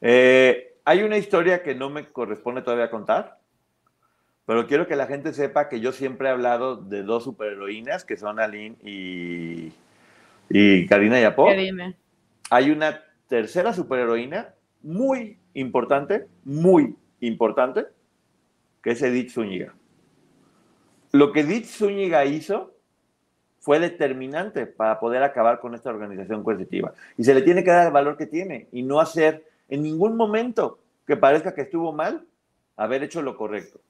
[0.00, 3.38] Eh, hay una historia que no me corresponde todavía contar,
[4.46, 8.16] pero quiero que la gente sepa que yo siempre he hablado de dos superheroínas, que
[8.16, 9.72] son Aline y,
[10.48, 11.46] y Karina Yapó.
[11.46, 11.94] Karina.
[12.50, 17.86] Hay una tercera superheroína muy importante, muy importante,
[18.82, 19.74] que es Edith Zúñiga.
[21.12, 22.74] Lo que Edith Zúñiga hizo
[23.60, 26.94] fue determinante para poder acabar con esta organización coercitiva.
[27.16, 30.16] Y se le tiene que dar el valor que tiene y no hacer en ningún
[30.16, 32.26] momento que parezca que estuvo mal
[32.76, 33.80] haber hecho lo correcto.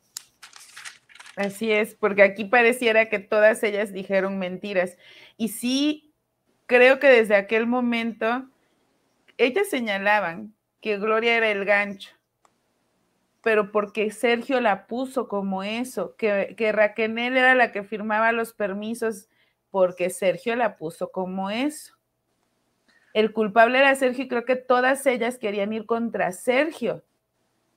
[1.37, 4.97] Así es, porque aquí pareciera que todas ellas dijeron mentiras.
[5.37, 6.13] Y sí,
[6.67, 8.49] creo que desde aquel momento,
[9.37, 12.11] ellas señalaban que Gloria era el gancho,
[13.41, 18.53] pero porque Sergio la puso como eso, que, que Raquel era la que firmaba los
[18.53, 19.29] permisos
[19.71, 21.98] porque Sergio la puso como eso.
[23.15, 27.03] El culpable era Sergio y creo que todas ellas querían ir contra Sergio.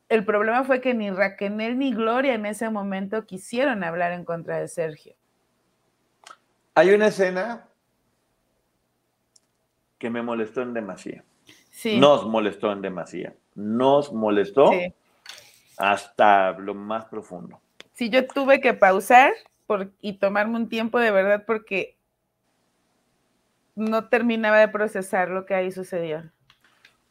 [0.10, 4.60] El problema fue que ni Raquel ni Gloria en ese momento quisieron hablar en contra
[4.60, 5.16] de Sergio.
[6.76, 7.68] Hay una escena
[9.98, 11.24] que me molestó en demasía.
[11.70, 12.00] Sí.
[12.00, 13.34] Nos molestó en demasía.
[13.56, 14.72] Nos molestó
[15.78, 17.62] hasta lo más profundo.
[17.94, 19.32] Sí, yo tuve que pausar
[20.02, 21.98] y tomarme un tiempo de verdad porque
[23.82, 26.24] no terminaba de procesar lo que ahí sucedió.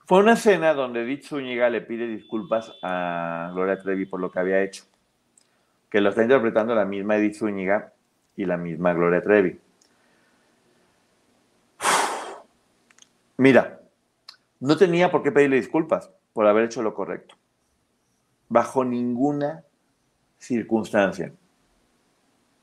[0.06, 4.40] Fue una escena donde Edith Zúñiga le pide disculpas a Gloria Trevi por lo que
[4.40, 4.84] había hecho,
[5.90, 7.92] que lo está interpretando la misma Edith Zúñiga
[8.36, 9.60] y la misma Gloria Trevi.
[13.36, 13.80] Mira,
[14.58, 17.36] no tenía por qué pedirle disculpas por haber hecho lo correcto,
[18.48, 19.64] bajo ninguna
[20.38, 21.32] circunstancia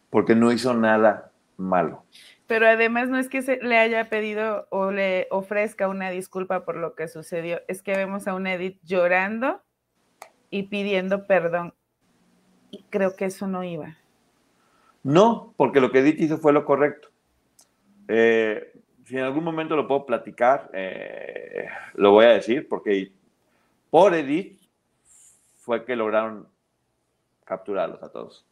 [0.10, 2.04] porque no hizo nada malo.
[2.48, 6.78] Pero además no es que se le haya pedido o le ofrezca una disculpa por
[6.78, 9.62] lo que sucedió, es que vemos a un Edith llorando
[10.50, 11.74] y pidiendo perdón.
[12.72, 13.98] Y creo que eso no iba.
[15.04, 17.10] No, porque lo que Edith hizo fue lo correcto.
[18.08, 18.74] Eh,
[19.06, 23.14] si en algún momento lo puedo platicar, eh, lo voy a decir, porque
[23.90, 24.60] por Edith
[25.56, 26.48] fue que lograron
[27.46, 28.46] capturarlos a todos.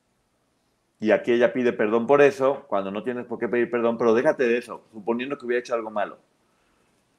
[0.99, 4.13] Y aquí ella pide perdón por eso, cuando no tienes por qué pedir perdón, pero
[4.13, 6.17] déjate de eso, suponiendo que hubiera hecho algo malo.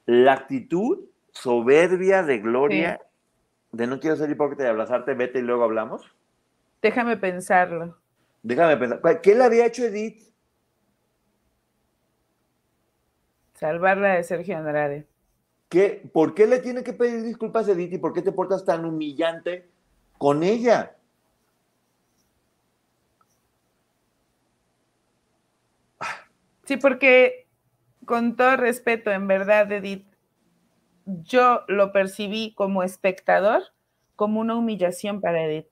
[0.06, 1.00] La actitud
[1.32, 3.00] soberbia de Gloria,
[3.72, 6.10] de no quiero salir porque te abrazarte, vete y luego hablamos.
[6.80, 7.96] Déjame pensarlo.
[8.42, 9.20] Déjame pensar.
[9.20, 10.22] ¿Qué le había hecho Edith?
[13.54, 15.06] Salvarla de Sergio Andrade.
[15.68, 16.08] ¿Qué?
[16.12, 18.84] ¿Por qué le tiene que pedir disculpas a Edith y por qué te portas tan
[18.84, 19.68] humillante
[20.16, 20.95] con ella?
[26.66, 27.46] Sí, porque
[28.04, 30.06] con todo respeto, en verdad, Edith,
[31.06, 33.62] yo lo percibí como espectador
[34.16, 35.68] como una humillación para Edith.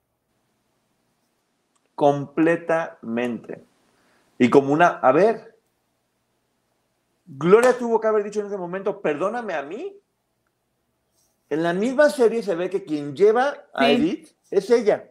[1.94, 3.64] Completamente.
[4.38, 5.58] Y como una, a ver,
[7.26, 9.98] Gloria tuvo que haber dicho en ese momento, perdóname a mí.
[11.50, 15.10] En la misma serie se ve que quien lleva a Edith es ella.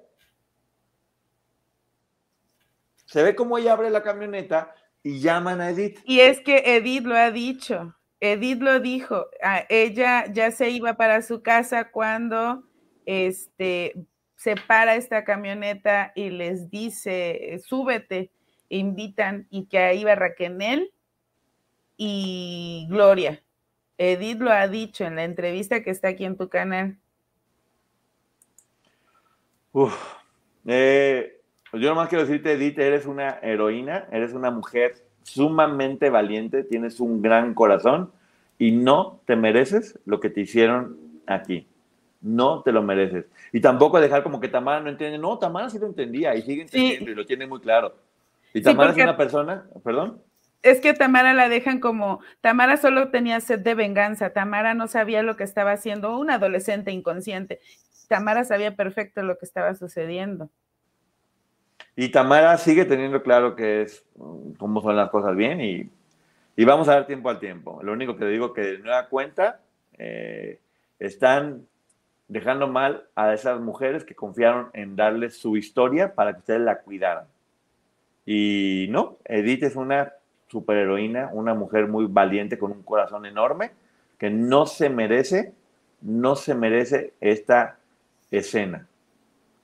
[3.06, 4.74] Se ve como ella abre la camioneta
[5.04, 6.00] y llaman a Edith.
[6.06, 9.28] Y es que Edith lo ha dicho, Edith lo dijo,
[9.70, 12.64] ella ya se iba para su casa cuando
[13.06, 13.94] este,
[14.38, 18.32] se para esta camioneta y les dice, súbete,
[18.70, 20.90] invitan y que ahí va Raquel
[21.98, 23.44] y Gloria.
[23.98, 26.98] Edith lo ha dicho en la entrevista que está aquí en tu canal.
[29.72, 29.96] Uf,
[30.66, 31.43] eh,
[31.82, 37.22] yo nomás quiero decirte, Edith, eres una heroína, eres una mujer sumamente valiente, tienes un
[37.22, 38.12] gran corazón
[38.60, 41.68] y no te mereces lo que te hicieron aquí.
[42.22, 43.26] No te lo mereces.
[43.52, 45.18] Y tampoco dejar como que Tamara no entiende.
[45.18, 47.96] No, Tamara sí lo entendía y sigue entendiendo y lo tiene muy claro.
[48.54, 50.22] Y Tamara es una persona, perdón.
[50.62, 55.22] Es que Tamara la dejan como, Tamara solo tenía sed de venganza, Tamara no sabía
[55.22, 57.60] lo que estaba haciendo, un adolescente inconsciente.
[58.08, 60.50] Tamara sabía perfecto lo que estaba sucediendo.
[61.96, 64.04] Y Tamara sigue teniendo claro que es
[64.58, 65.90] cómo son las cosas bien y,
[66.56, 67.82] y vamos a dar tiempo al tiempo.
[67.84, 69.60] Lo único que digo que de nueva cuenta
[69.98, 70.60] eh,
[71.00, 71.68] están
[72.28, 76.80] dejando mal a esas mujeres que confiaron en darles su historia para que ustedes la
[76.80, 77.26] cuidaran.
[78.26, 80.14] Y no, Edith es una
[80.48, 83.72] superheroína, una mujer muy valiente con un corazón enorme
[84.18, 85.54] que no se merece,
[86.02, 87.78] no se merece esta
[88.32, 88.88] escena.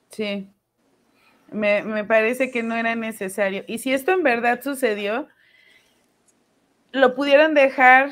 [0.10, 0.50] Sí,
[1.52, 3.64] me, me parece que no era necesario.
[3.68, 5.28] Y si esto en verdad sucedió,
[6.92, 8.12] lo pudieron dejar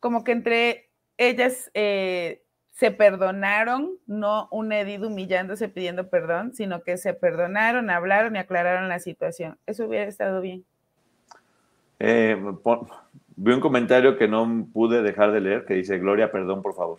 [0.00, 6.96] como que entre ellas eh, se perdonaron, no un Edith humillándose pidiendo perdón, sino que
[6.96, 9.58] se perdonaron, hablaron y aclararon la situación.
[9.66, 10.64] Eso hubiera estado bien.
[12.00, 12.36] Eh,
[13.36, 16.98] vi un comentario que no pude dejar de leer que dice, Gloria, perdón, por favor.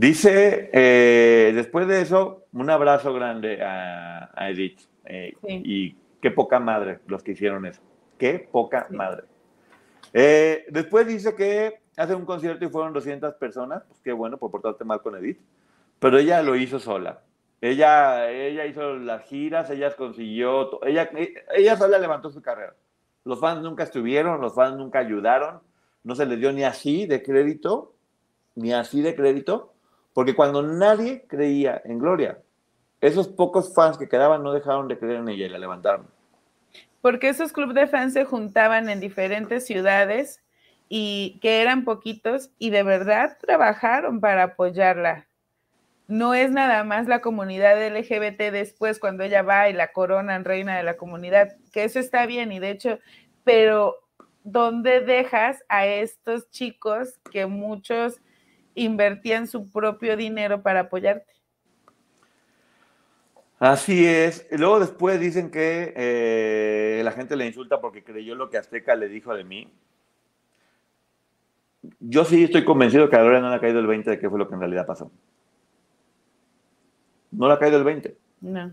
[0.00, 4.80] Dice, eh, después de eso, un abrazo grande a, Edith.
[5.04, 7.82] Eh, y qué poca madre los que hicieron eso.
[8.16, 9.24] Qué poca madre.
[10.14, 13.82] Eh, después dice que hace un concierto y fueron 200 personas.
[13.88, 15.38] Pues qué bueno por portarte mal con Edith.
[15.98, 17.20] Pero ella lo hizo sola.
[17.60, 21.10] Ella, ella hizo las giras, ella consiguió, ella,
[21.54, 22.74] ella sola levantó su carrera.
[23.26, 25.60] Los fans nunca estuvieron, los fans nunca ayudaron,
[26.04, 27.92] no se les dio ni así de crédito,
[28.54, 29.74] ni así de crédito
[30.12, 32.38] porque cuando nadie creía en Gloria,
[33.00, 36.06] esos pocos fans que quedaban no dejaron de creer en ella y la levantaron.
[37.00, 40.42] Porque esos clubes de fans se juntaban en diferentes ciudades
[40.88, 45.26] y que eran poquitos y de verdad trabajaron para apoyarla.
[46.08, 50.76] No es nada más la comunidad LGBT después cuando ella va y la coronan reina
[50.76, 52.98] de la comunidad, que eso está bien y de hecho,
[53.44, 53.96] pero
[54.42, 58.20] ¿dónde dejas a estos chicos que muchos
[58.74, 61.32] invertían su propio dinero para apoyarte.
[63.58, 64.46] Así es.
[64.52, 69.08] Luego después dicen que eh, la gente le insulta porque creyó lo que Azteca le
[69.08, 69.70] dijo de mí.
[71.98, 74.30] Yo sí estoy convencido que a Gloria no le ha caído el 20 de qué
[74.30, 75.10] fue lo que en realidad pasó.
[77.30, 78.16] No le ha caído el 20.
[78.40, 78.72] No.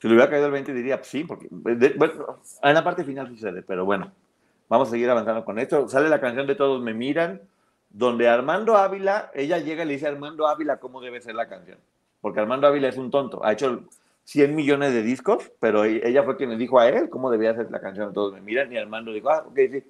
[0.00, 3.28] Si le hubiera caído el 20 diría, pues sí, porque bueno, en la parte final
[3.28, 4.12] sucede, pero bueno,
[4.68, 5.88] vamos a seguir avanzando con esto.
[5.88, 7.40] Sale la canción de Todos me miran,
[7.92, 11.48] donde Armando Ávila, ella llega y le dice a Armando Ávila cómo debe ser la
[11.48, 11.78] canción.
[12.20, 13.84] Porque Armando Ávila es un tonto, ha hecho
[14.24, 17.54] 100 millones de discos, pero e-, ella fue quien le dijo a él cómo debía
[17.54, 18.12] ser la canción.
[18.12, 19.84] Todos me miran y Armando dijo, ah, ok, sí,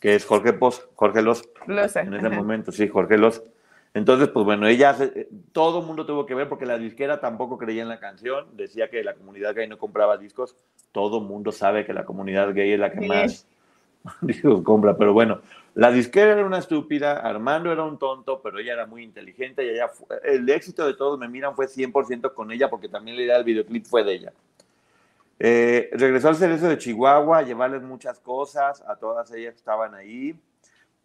[0.00, 1.48] que es Jorge Poz, Jorge Los.
[1.66, 3.42] En ese momento, sí, Jorge Los.
[3.94, 4.96] Entonces, pues bueno, ella,
[5.52, 8.90] todo el mundo tuvo que ver porque la disquera tampoco creía en la canción, decía
[8.90, 10.56] que la comunidad gay no compraba discos,
[10.90, 13.46] todo el mundo sabe que la comunidad gay es la que más
[14.20, 15.40] discos compra, pero bueno,
[15.74, 19.70] la disquera era una estúpida, Armando era un tonto, pero ella era muy inteligente y
[19.70, 19.90] ella
[20.22, 23.44] el éxito de todos me miran fue 100% con ella porque también la idea del
[23.44, 24.32] videoclip fue de ella.
[25.40, 29.94] Eh, regresó al cerezo de Chihuahua a llevarles muchas cosas a todas ellas que estaban
[29.94, 30.38] ahí.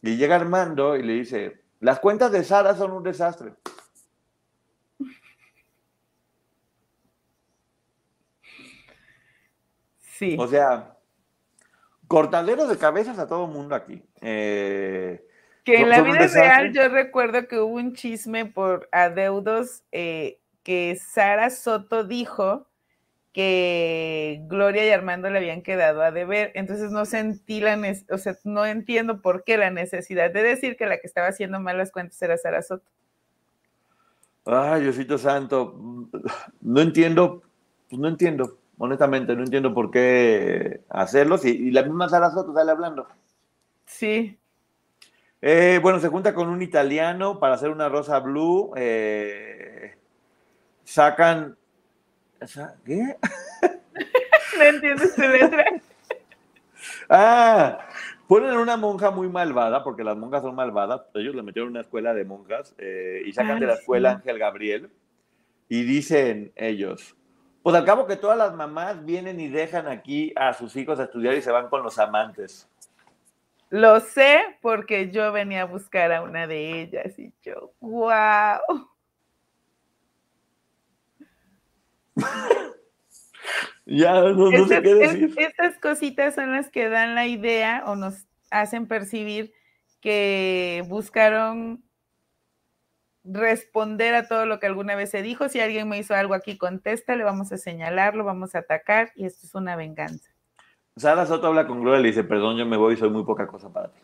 [0.03, 3.53] Y llega Armando y le dice, las cuentas de Sara son un desastre.
[9.97, 10.35] Sí.
[10.37, 10.95] O sea,
[12.07, 14.03] cortadero de cabezas a todo mundo aquí.
[14.21, 15.25] Eh,
[15.63, 20.95] que en la vida real yo recuerdo que hubo un chisme por adeudos eh, que
[20.95, 22.67] Sara Soto dijo
[23.33, 28.35] que Gloria y Armando le habían quedado a deber, entonces no sentí la, o sea,
[28.43, 32.19] no entiendo por qué la necesidad de decir que la que estaba haciendo malas cuentas
[32.21, 32.89] era Sara Soto.
[34.45, 35.79] Ay, Diosito Santo,
[36.61, 37.43] no entiendo,
[37.87, 41.37] pues no entiendo honestamente no entiendo por qué hacerlo.
[41.43, 43.07] y la misma Sara Soto sale hablando.
[43.89, 44.37] Sí.
[45.41, 48.71] Eh, bueno, se junta con un italiano para hacer una rosa blue.
[48.75, 49.95] Eh,
[50.83, 51.57] sacan
[52.85, 53.17] ¿Qué?
[55.17, 55.65] no letra.
[57.09, 57.79] ah,
[58.27, 61.01] ponen una monja muy malvada, porque las monjas son malvadas.
[61.15, 64.91] Ellos le metieron una escuela de monjas eh, y sacan de la escuela Ángel Gabriel.
[65.67, 67.15] Y dicen ellos,
[67.63, 71.03] pues al cabo que todas las mamás vienen y dejan aquí a sus hijos a
[71.03, 72.69] estudiar y se van con los amantes.
[73.69, 78.59] Lo sé porque yo venía a buscar a una de ellas y yo, wow.
[83.85, 85.35] ya no, sé qué decir.
[85.37, 89.53] estas cositas son las que dan la idea o nos hacen percibir
[90.01, 91.83] que buscaron
[93.23, 95.49] responder a todo lo que alguna vez se dijo.
[95.49, 99.25] Si alguien me hizo algo aquí, contesta, le vamos a señalarlo, vamos a atacar y
[99.25, 100.28] esto es una venganza.
[100.99, 103.47] Sara Soto habla con Gloria y le dice, perdón, yo me voy, soy muy poca
[103.47, 103.99] cosa para ti.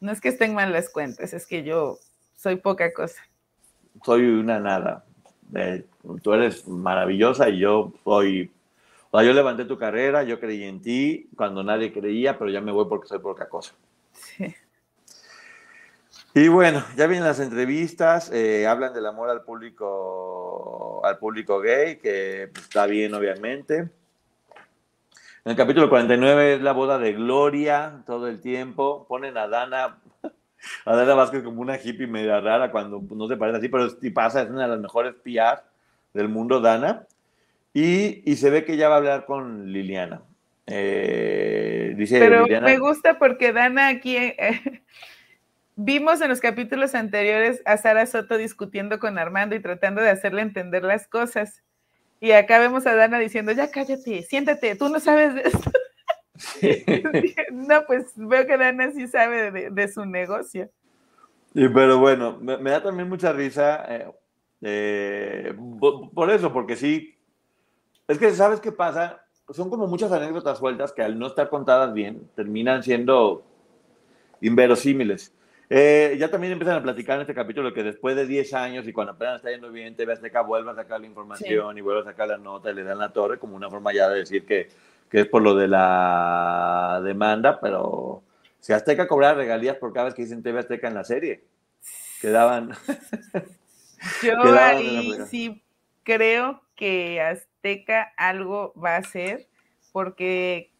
[0.00, 1.98] No es que estén mal las cuentas, es que yo
[2.36, 3.20] soy poca cosa.
[4.04, 5.04] Soy una nada.
[5.54, 5.84] Eh,
[6.22, 8.50] tú eres maravillosa y yo soy...
[9.10, 12.60] O sea, yo levanté tu carrera, yo creí en ti cuando nadie creía, pero ya
[12.60, 13.74] me voy porque soy poca cosa.
[14.12, 14.54] Sí.
[16.36, 21.98] Y bueno, ya vienen las entrevistas, eh, hablan del amor al público, al público gay,
[21.98, 23.88] que está bien, obviamente.
[25.44, 29.04] En el capítulo 49 es la boda de Gloria todo el tiempo.
[29.06, 29.98] Ponen a Dana,
[30.86, 34.08] a Dana Vázquez como una hippie media rara cuando no se parece así, pero sí
[34.08, 35.62] pasa, es una de las mejores PR
[36.14, 37.06] del mundo, Dana.
[37.74, 40.22] Y, y se ve que ya va a hablar con Liliana.
[40.66, 44.16] Eh, dice pero me gusta porque Dana aquí...
[44.16, 44.82] Eh,
[45.76, 50.42] Vimos en los capítulos anteriores a Sara Soto discutiendo con Armando y tratando de hacerle
[50.42, 51.63] entender las cosas.
[52.24, 55.70] Y acá vemos a Dana diciendo, ya cállate, siéntate, tú no sabes de esto.
[57.52, 60.70] no, pues veo que Dana sí sabe de, su negocio.
[61.52, 64.10] Y, pero bueno, me, da también mucha risa eh,
[64.62, 67.14] eh, por, eso, porque sí,
[68.08, 71.92] es que sabes qué pasa, son como muchas anécdotas sueltas que al no estar contadas
[71.92, 73.44] bien terminan siendo
[74.40, 75.34] inverosímiles.
[75.70, 78.92] Eh, ya también empiezan a platicar en este capítulo que después de 10 años y
[78.92, 82.04] cuando apenas está yendo bien, TV Azteca vuelve a sacar la información y vuelve a
[82.04, 84.68] sacar la nota y le dan la torre como una forma ya de decir que,
[85.10, 88.22] que es por lo de la demanda, pero
[88.60, 91.44] si Azteca cobrara regalías por cada vez que dicen TV Azteca en la serie,
[92.20, 92.70] quedaban.
[94.22, 95.62] Yo ahí sí
[96.02, 99.46] creo que Azteca algo va a hacer
[99.92, 100.73] porque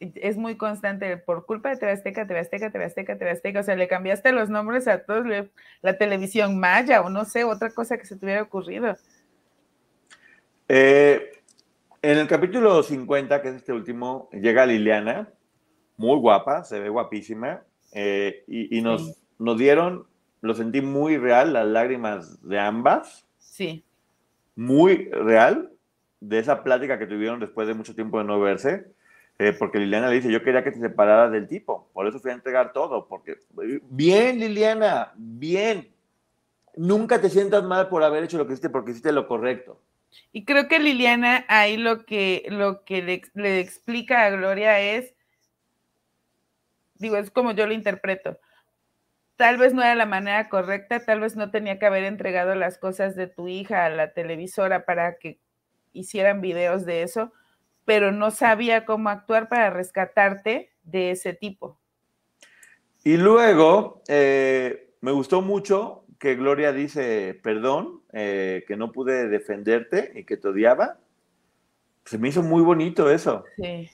[0.00, 2.40] es muy constante por culpa de TV Azteca, TV
[3.30, 3.60] Azteca.
[3.60, 5.26] O sea, le cambiaste los nombres a todos,
[5.82, 8.96] la televisión maya o no sé, otra cosa que se te hubiera ocurrido.
[10.68, 11.30] Eh,
[12.02, 15.32] en el capítulo 50, que es este último, llega Liliana,
[15.96, 20.06] muy guapa, se ve guapísima, eh, y, nos, nos dieron,
[20.42, 23.26] lo sentí muy real, las lágrimas de ambas.
[23.38, 23.84] Sí.
[24.54, 25.72] Muy real,
[26.20, 28.97] de esa plática que tuvieron después de mucho tiempo de no verse
[29.38, 32.32] eh, porque Liliana le dice, yo quería que te separaras del tipo, por eso fui
[32.32, 33.38] a entregar todo, porque
[33.90, 35.94] bien Liliana, bien,
[36.76, 39.80] nunca te sientas mal por haber hecho lo que hiciste porque hiciste lo correcto.
[40.32, 45.14] Y creo que Liliana ahí lo que, lo que le, le explica a Gloria es,
[46.94, 48.40] digo, es como yo lo interpreto,
[49.36, 52.76] tal vez no era la manera correcta, tal vez no tenía que haber entregado las
[52.76, 55.38] cosas de tu hija a la televisora para que
[55.92, 57.32] hicieran videos de eso,
[57.88, 61.78] pero no sabía cómo actuar para rescatarte de ese tipo.
[63.02, 70.12] Y luego, eh, me gustó mucho que Gloria dice, perdón, eh, que no pude defenderte
[70.14, 70.98] y que te odiaba.
[72.04, 73.44] Se me hizo muy bonito eso.
[73.56, 73.88] Sí.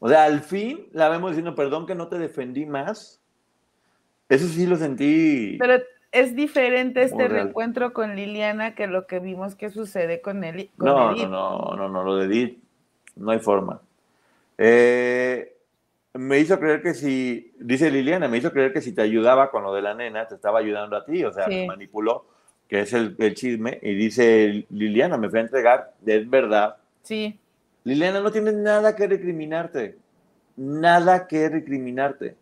[0.00, 3.22] O sea, al fin la vemos diciendo, perdón que no te defendí más.
[4.28, 5.56] Eso sí lo sentí.
[5.58, 5.82] Pero
[6.12, 10.68] es diferente este reencuentro con Liliana que lo que vimos que sucede con él.
[10.76, 12.69] no, no, no, no, no, lo de Edith
[13.16, 13.80] no hay forma.
[14.58, 15.54] Eh,
[16.14, 19.62] me hizo creer que si, dice Liliana, me hizo creer que si te ayudaba con
[19.62, 22.26] lo de la nena, te estaba ayudando a ti, o sea, me manipuló,
[22.68, 26.76] que es el, chisme, y dice Liliana, me fui a entregar, es verdad.
[27.02, 27.38] Sí.
[27.84, 29.96] Liliana, no tienes nada que recriminarte,
[30.56, 32.34] nada que recriminarte.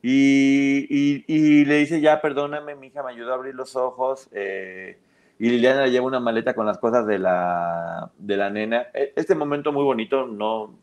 [0.00, 4.28] Y, y, le dice, ya, perdóname, mi hija me ayudó a abrir los ojos.
[4.32, 4.96] Eh,
[5.38, 8.88] y Liliana lleva una maleta con las cosas de la, de la nena.
[8.92, 10.74] E, este momento muy bonito, no,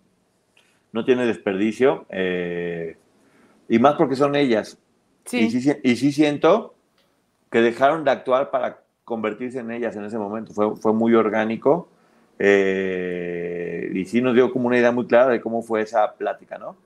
[0.93, 2.97] no tiene desperdicio, eh,
[3.67, 4.77] y más porque son ellas.
[5.25, 5.49] Sí.
[5.83, 6.75] Y, sí, siento
[7.51, 10.53] que dejaron de actuar para convertirse en ellas en ese momento.
[10.53, 11.89] Fue, fue muy orgánico
[12.37, 16.57] eh, y sí nos dio como una idea muy clara de cómo fue esa plática,
[16.57, 16.77] ¿no?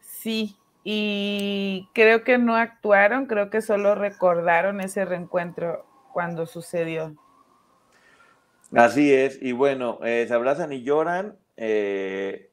[0.00, 7.14] Sí, y creo que no actuaron, creo que solo recordaron ese reencuentro cuando sucedió.
[8.74, 11.36] Así es, y bueno, eh, se abrazan y lloran.
[11.56, 12.50] Eh,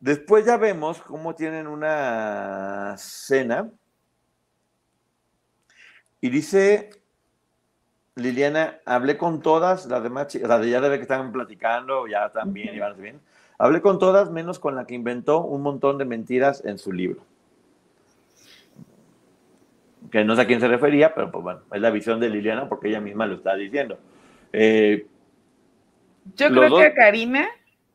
[0.00, 3.70] después ya vemos cómo tienen una cena.
[6.20, 6.90] Y dice
[8.14, 12.26] Liliana, hablé con todas las demás chicas, o sea, ya debe que están platicando, ya
[12.26, 13.20] están bien y van bien.
[13.58, 17.22] Hablé con todas menos con la que inventó un montón de mentiras en su libro.
[20.12, 22.68] Que no sé a quién se refería, pero pues bueno, es la visión de Liliana
[22.68, 23.98] porque ella misma lo está diciendo.
[24.52, 25.06] Eh,
[26.36, 27.48] Yo creo que a Karina,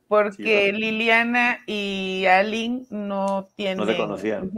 [0.08, 3.78] porque Liliana y Aline no tienen.
[3.78, 4.52] No se conocían.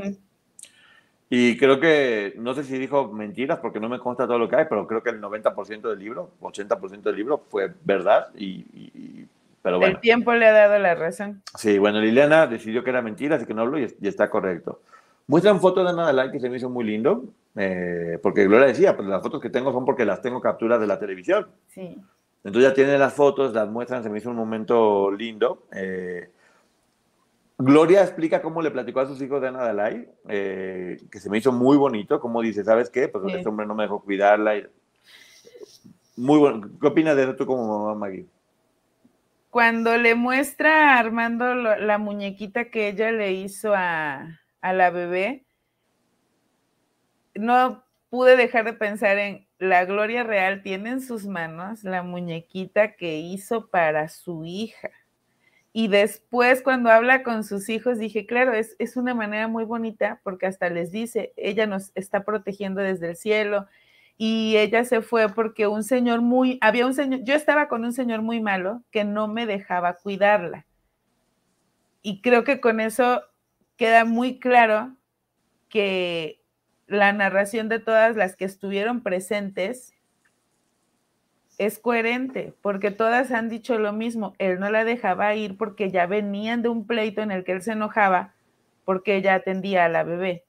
[1.30, 4.56] Y creo que, no sé si dijo mentiras porque no me consta todo lo que
[4.56, 9.28] hay, pero creo que el 90% del libro, 80% del libro fue verdad y,
[9.62, 9.96] pero bueno.
[9.96, 11.44] El tiempo le ha dado la razón.
[11.56, 14.82] Sí, bueno, Liliana decidió que era mentira, así que no habló y, está correcto.
[15.28, 17.26] Muestran fotos de Ana like que se me hizo muy lindo,
[17.56, 20.88] eh, porque Gloria decía, pues las fotos que tengo son porque las tengo capturas de
[20.88, 21.48] la televisión.
[21.68, 21.98] Sí.
[22.44, 25.64] Entonces ya tiene las fotos, las muestran, se me hizo un momento lindo.
[25.74, 26.30] Eh,
[27.58, 31.38] Gloria explica cómo le platicó a sus hijos de Ana Dalai, eh, que se me
[31.38, 33.10] hizo muy bonito, como dice, ¿sabes qué?
[33.10, 34.54] Pues este hombre no me dejó cuidarla.
[36.16, 36.70] Muy bueno.
[36.80, 38.26] ¿Qué opinas de eso tú como mamá, Maggie?
[39.50, 45.44] Cuando le muestra a Armando la muñequita que ella le hizo a, a la bebé,
[47.40, 52.96] no pude dejar de pensar en la Gloria Real tiene en sus manos la muñequita
[52.96, 54.90] que hizo para su hija.
[55.72, 60.20] Y después cuando habla con sus hijos, dije, claro, es, es, una manera muy bonita
[60.24, 63.68] porque hasta les dice, ella nos está protegiendo desde el cielo
[64.18, 67.94] y ella se fue porque un señor muy, había un señor, yo estaba con un
[67.94, 70.66] señor muy malo que no me dejaba cuidarla.
[72.02, 73.22] Y creo que con eso
[73.78, 74.96] queda muy claro
[75.70, 76.39] que
[76.90, 79.94] la narración de todas las que estuvieron presentes
[81.58, 84.34] es coherente, porque todas han dicho lo mismo.
[84.38, 87.62] Él no la dejaba ir porque ya venían de un pleito en el que él
[87.62, 88.34] se enojaba
[88.86, 90.46] porque ella atendía a la bebé.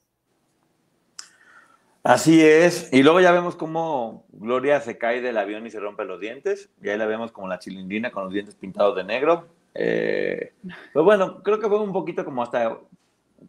[2.03, 2.91] Así es.
[2.93, 6.70] Y luego ya vemos cómo Gloria se cae del avión y se rompe los dientes.
[6.80, 9.49] Y ahí la vemos como la chilindrina con los dientes pintados de negro.
[9.74, 10.55] Eh,
[10.93, 12.78] pero bueno, creo que fue un poquito como hasta.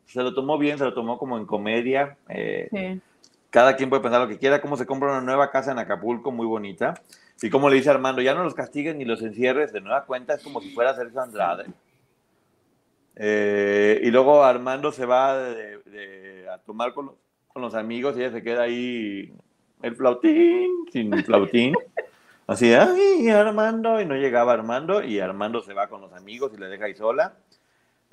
[0.06, 2.18] Se lo tomó bien, se lo tomó como en comedia.
[2.30, 3.02] Eh, sí.
[3.50, 4.62] Cada quien puede pensar lo que quiera.
[4.62, 6.94] Cómo se compra una nueva casa en Acapulco, muy bonita.
[7.42, 10.36] Y como le dice Armando, ya no los castiguen ni los encierres, de nueva cuenta
[10.36, 11.66] es como si fuera Sergio Andrade.
[13.16, 17.12] Eh, y luego Armando se va a tomar con
[17.56, 19.34] los, amigos y ella se queda ahí
[19.82, 21.76] el flautín, sin flautín.
[22.46, 26.58] Así, ay, Armando, y no llegaba Armando, y Armando se va con los amigos y
[26.58, 27.34] le deja ahí sola.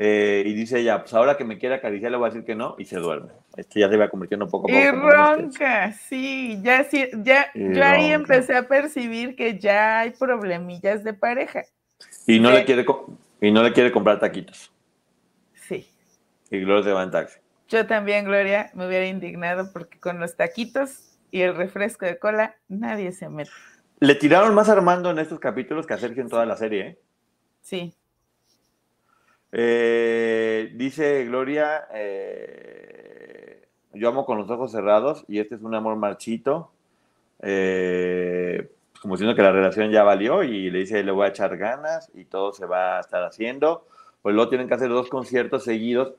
[0.00, 2.54] Eh, y dice ella, pues ahora que me quiere acariciar le voy a decir que
[2.54, 3.32] no, y se duerme.
[3.56, 4.80] Esto ya se va convirtiendo poco a poco.
[4.80, 11.02] Y ronca, sí, ya, sí, ya yo ahí empecé a percibir que ya hay problemillas
[11.02, 11.64] de pareja.
[12.28, 12.86] Y no, le, quiere,
[13.40, 14.72] y no le quiere comprar taquitos.
[15.54, 15.90] Sí.
[16.48, 17.40] Y Gloria se va en taxi.
[17.66, 22.54] Yo también, Gloria, me hubiera indignado porque con los taquitos y el refresco de cola
[22.68, 23.50] nadie se mete.
[23.98, 26.86] Le tiraron más a Armando en estos capítulos que a Sergio en toda la serie,
[26.86, 26.98] ¿eh?
[27.62, 27.94] Sí.
[29.50, 35.96] Eh, dice Gloria, eh, yo amo con los ojos cerrados y este es un amor
[35.96, 36.70] marchito,
[37.40, 38.70] eh,
[39.00, 42.10] como diciendo que la relación ya valió y le dice, le voy a echar ganas
[42.14, 43.86] y todo se va a estar haciendo.
[44.20, 46.14] Pues luego tienen que hacer dos conciertos seguidos.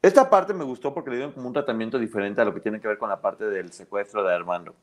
[0.00, 2.80] Esta parte me gustó porque le dieron como un tratamiento diferente a lo que tiene
[2.80, 4.74] que ver con la parte del secuestro de Armando.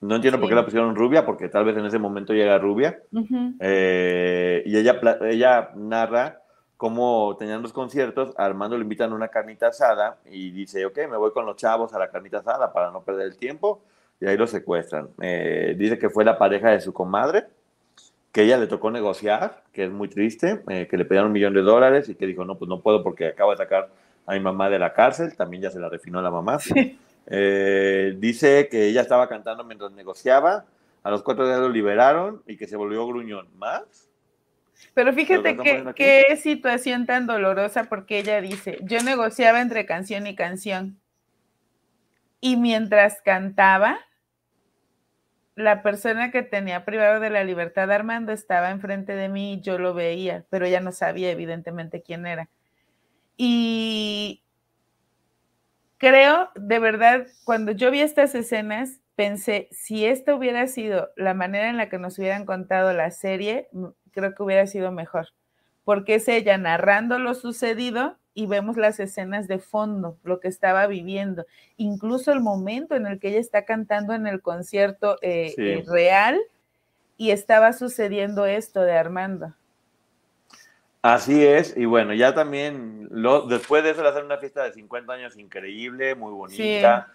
[0.00, 2.58] No entiendo por qué la pusieron rubia, porque tal vez en ese momento ya era
[2.58, 3.00] rubia.
[3.12, 6.41] y ella, ella narra
[6.82, 11.16] como tenían los conciertos, Armando le invitan a una carnita asada y dice, ok, me
[11.16, 13.84] voy con los chavos a la carnita asada para no perder el tiempo,
[14.20, 15.08] y ahí lo secuestran.
[15.20, 17.44] Eh, dice que fue la pareja de su comadre,
[18.32, 21.54] que ella le tocó negociar, que es muy triste, eh, que le pedían un millón
[21.54, 23.88] de dólares y que dijo, no, pues no puedo porque acabo de sacar
[24.26, 26.58] a mi mamá de la cárcel, también ya se la refinó la mamá.
[27.26, 30.64] Eh, dice que ella estaba cantando mientras negociaba,
[31.04, 33.46] a los cuatro días lo liberaron y que se volvió gruñón.
[33.56, 34.11] ¿Más?
[34.94, 40.34] Pero fíjate que, qué situación tan dolorosa porque ella dice, yo negociaba entre canción y
[40.34, 40.98] canción.
[42.40, 43.98] Y mientras cantaba,
[45.54, 49.78] la persona que tenía privado de la libertad Armando estaba enfrente de mí y yo
[49.78, 52.48] lo veía, pero ella no sabía evidentemente quién era.
[53.36, 54.42] Y
[55.98, 61.68] creo, de verdad, cuando yo vi estas escenas, pensé, si esta hubiera sido la manera
[61.68, 63.68] en la que nos hubieran contado la serie,
[64.12, 65.28] creo que hubiera sido mejor,
[65.84, 70.86] porque es ella narrando lo sucedido y vemos las escenas de fondo, lo que estaba
[70.86, 71.44] viviendo,
[71.76, 76.40] incluso el momento en el que ella está cantando en el concierto eh, eh, real
[77.16, 79.54] y estaba sucediendo esto de Armando.
[81.02, 84.72] Así es, y bueno, ya también, lo, después de eso, le hacen una fiesta de
[84.72, 87.08] 50 años increíble, muy bonita,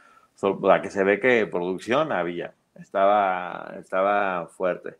[0.62, 4.98] la que se ve que producción había, estaba, estaba fuerte.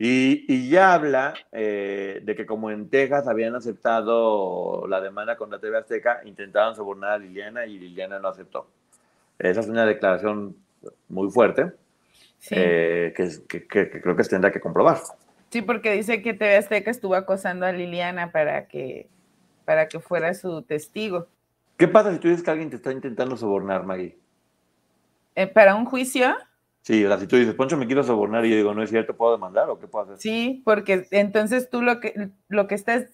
[0.00, 5.76] Y, ya habla eh, de que como en Texas habían aceptado la demanda contra TV
[5.76, 8.68] Azteca, intentaron sobornar a Liliana y Liliana no aceptó.
[9.38, 10.56] Esa es una declaración
[11.08, 11.72] muy fuerte
[12.50, 14.98] eh, que, creo que se tendrá que comprobar.
[15.50, 19.08] Sí, porque dice que TV Azteca estuvo acosando a Liliana para que,
[19.64, 21.26] para que fuera su testigo.
[21.76, 24.16] ¿Qué pasa si tú dices que alguien te está intentando sobornar, Maggie?
[25.34, 26.36] Eh, ¿Para un juicio?
[26.88, 28.88] Sí, o sea, si tú dices, Poncho, me quiero sobornar y yo digo, no es
[28.88, 30.16] cierto, ¿puedo demandar o qué puedo hacer?
[30.16, 33.04] Sí, porque entonces tú lo que, lo que estás,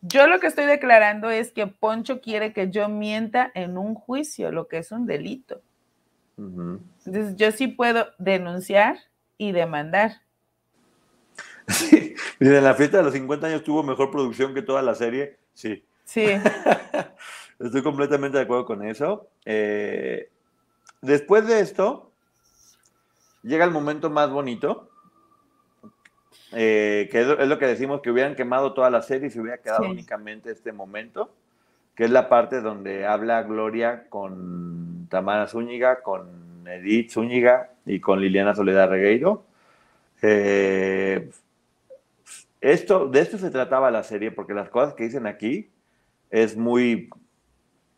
[0.00, 4.52] yo lo que estoy declarando es que Poncho quiere que yo mienta en un juicio,
[4.52, 5.60] lo que es un delito.
[6.38, 8.96] Entonces yo sí puedo denunciar
[9.38, 10.12] y demandar.
[11.66, 15.36] Sí, en la fiesta de los 50 años tuvo mejor producción que toda la serie,
[15.52, 15.84] sí.
[16.04, 16.26] Sí.
[17.58, 19.30] Estoy completamente de acuerdo con eso.
[19.44, 20.30] Eh,
[21.02, 22.09] después de esto,
[23.42, 24.88] llega el momento más bonito,
[26.52, 29.58] eh, que es lo, que decimos, que hubieran quemado toda la serie y se hubiera
[29.58, 31.32] quedado únicamente este momento,
[31.94, 38.20] que es la parte donde habla Gloria con Tamara Zúñiga, con Edith Zúñiga y con
[38.20, 39.44] Liliana Soledad Regueiro.
[40.22, 41.30] Eh,
[42.60, 45.70] esto, de esto se trataba la serie, porque las cosas que dicen aquí
[46.30, 47.10] es muy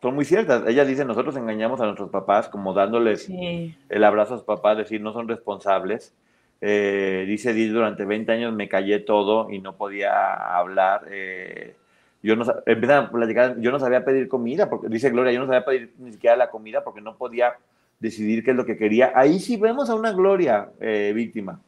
[0.03, 0.67] son muy ciertas.
[0.67, 4.99] Ella dice, nosotros engañamos a nuestros papás como dándoles el abrazo a sus papás, decir,
[4.99, 6.13] no son responsables.
[6.59, 11.07] Eh, dice, durante 20 años me callé todo y no podía hablar.
[11.09, 11.77] Eh,
[12.21, 15.45] yo no, empiezan a platicar, yo no sabía pedir comida, porque dice Gloria, yo no
[15.45, 17.53] sabía pedir ni siquiera la comida porque no podía
[18.01, 19.13] decidir qué es lo que quería.
[19.15, 21.61] Ahí sí vemos a una Gloria eh, víctima.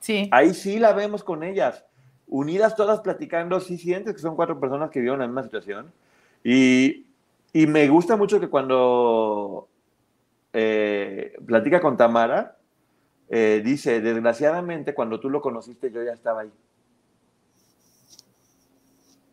[0.00, 0.28] Sí.
[0.32, 1.84] Ahí sí la vemos con ellas.
[2.26, 5.92] Unidas todas platicando, sí sientes que son cuatro personas que vivieron la misma situación.
[6.42, 7.05] Y
[7.56, 9.70] y me gusta mucho que cuando
[10.52, 12.58] eh, platica con Tamara,
[13.30, 16.52] eh, dice, desgraciadamente cuando tú lo conociste yo ya estaba ahí.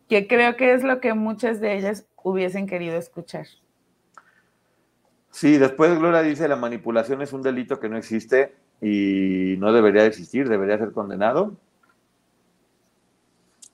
[0.08, 3.46] Que creo que es lo que muchas de ellas hubiesen querido escuchar.
[5.30, 10.06] Sí, después Gloria dice, la manipulación es un delito que no existe y no debería
[10.06, 11.58] existir, debería ser condenado.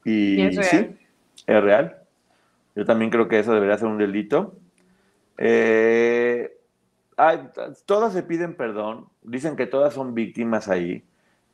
[0.04, 0.68] Y, es real.
[0.68, 1.06] sí,
[1.46, 1.99] es real.
[2.74, 4.56] Yo también creo que eso debería ser un delito.
[5.38, 6.56] Eh,
[7.86, 11.04] todas se piden perdón, dicen que todas son víctimas ahí,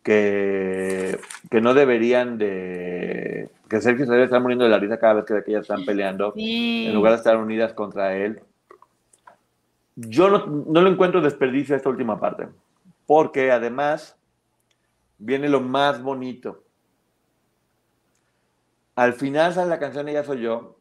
[0.03, 1.19] que,
[1.51, 3.51] que no deberían de...
[3.69, 6.33] que Sergio se debe estar muriendo de la risa cada vez que ellas están peleando,
[6.37, 8.41] en lugar de estar unidas contra él.
[9.97, 12.49] Yo no, no lo encuentro desperdicio esta última parte,
[13.07, 14.17] porque además
[15.19, 16.63] viene lo más bonito.
[18.95, 20.76] Al final sale la canción Ella Soy Yo,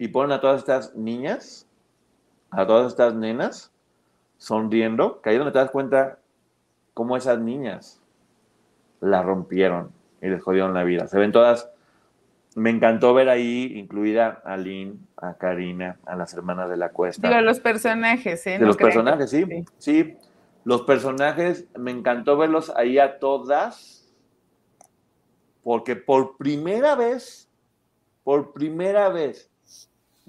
[0.00, 1.68] y ponen a todas estas niñas,
[2.50, 3.70] a todas estas nenas,
[4.38, 6.18] sonriendo, que ahí es donde te das cuenta
[6.94, 8.00] cómo esas niñas
[9.00, 11.06] la rompieron y les jodieron la vida.
[11.06, 11.70] Se ven todas.
[12.54, 17.28] Me encantó ver ahí, incluida a Lynn, a Karina, a las hermanas de la cuesta.
[17.28, 18.58] Digo, los personajes, ¿eh?
[18.58, 19.44] De los personajes, sí,
[19.76, 20.16] sí.
[20.64, 24.10] Los personajes, me encantó verlos ahí a todas,
[25.62, 27.50] porque por primera vez,
[28.24, 29.50] por primera vez,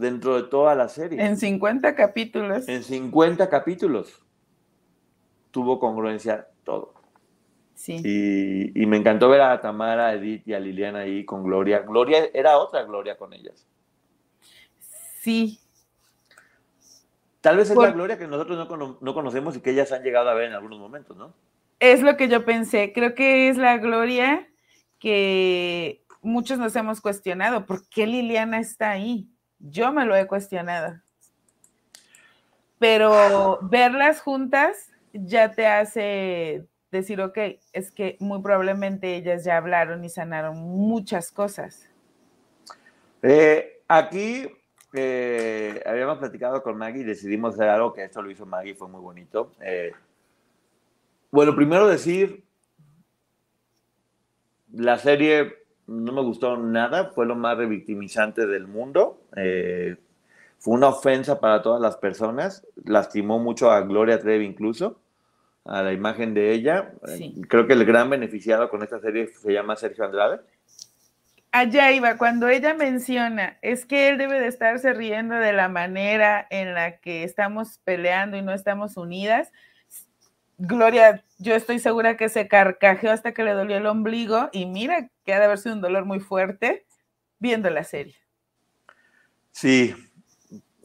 [0.02, 1.24] dentro de toda la serie.
[1.24, 2.68] En 50 capítulos.
[2.68, 4.22] En 50 capítulos.
[5.52, 6.94] Tuvo congruencia todo.
[7.76, 8.02] Sí.
[8.76, 11.80] Y, me encantó ver a Tamara, a Edith y a Liliana ahí con Gloria.
[11.80, 13.66] Gloria era otra Gloria con ellas.
[15.22, 15.60] Sí.
[17.40, 20.30] Tal vez es la Gloria que nosotros no, no conocemos y que ellas han llegado
[20.30, 21.34] a ver en algunos momentos, ¿no?
[21.80, 22.94] Es lo que yo pensé.
[22.94, 24.48] Creo que es la Gloria
[25.00, 27.66] que muchos nos hemos cuestionado.
[27.66, 29.31] ¿Por qué Liliana está ahí?
[29.62, 31.00] Yo me lo he cuestionado.
[32.80, 37.38] Pero verlas juntas ya te hace decir, ok,
[37.74, 41.90] es que muy probablemente ellas ya hablaron y sanaron muchas cosas.
[43.22, 44.48] Eh, aquí
[44.94, 48.88] eh, habíamos platicado con Maggie y decidimos hacer algo que esto lo hizo Maggie, fue
[48.88, 49.54] muy bonito.
[49.62, 49.94] Eh,
[51.30, 52.44] bueno, primero decir,
[54.74, 55.61] la serie
[55.92, 59.22] no me gustó nada, fue lo más revictimizante del mundo.
[59.36, 59.98] Eh,
[60.58, 65.00] fue una ofensa para todas las personas, lastimó mucho a Gloria Trevi incluso,
[65.66, 66.94] a la imagen de ella.
[67.08, 70.40] Eh, creo que el gran beneficiado con esta serie se llama Sergio Andrade.
[71.52, 76.48] Allá iba, cuando ella menciona, es que él debe de estarse riendo de la manera
[76.50, 79.52] en la que estamos peleando y no estamos unidas.
[80.64, 85.10] Gloria, yo estoy segura que se carcajeó hasta que le dolió el ombligo y mira
[85.26, 86.86] que ha de haber sido un dolor muy fuerte
[87.40, 88.14] viendo la serie.
[89.50, 89.96] Sí,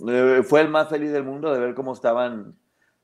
[0.09, 2.57] eh, fue el más feliz del mundo de ver cómo estaban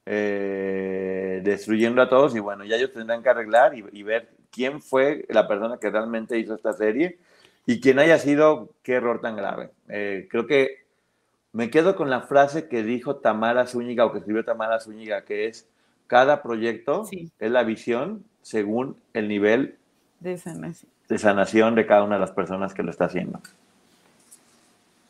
[0.07, 5.27] eh, destruyendo a todos y bueno, ya ellos tendrán que arreglar y, ver quién fue
[5.29, 7.19] la persona que realmente hizo esta serie
[7.67, 9.73] y quién haya sido, qué error tan grave.
[9.91, 10.87] Eh, creo que
[11.53, 15.49] me quedo con la frase que dijo Tamara Zúñiga o que escribió Tamara Zúñiga, que
[15.49, 15.69] es,
[16.13, 17.09] cada proyecto
[17.39, 19.79] es la visión según el nivel
[20.21, 20.93] de sanación.
[21.09, 23.41] de sanación de cada una de las personas que lo está haciendo.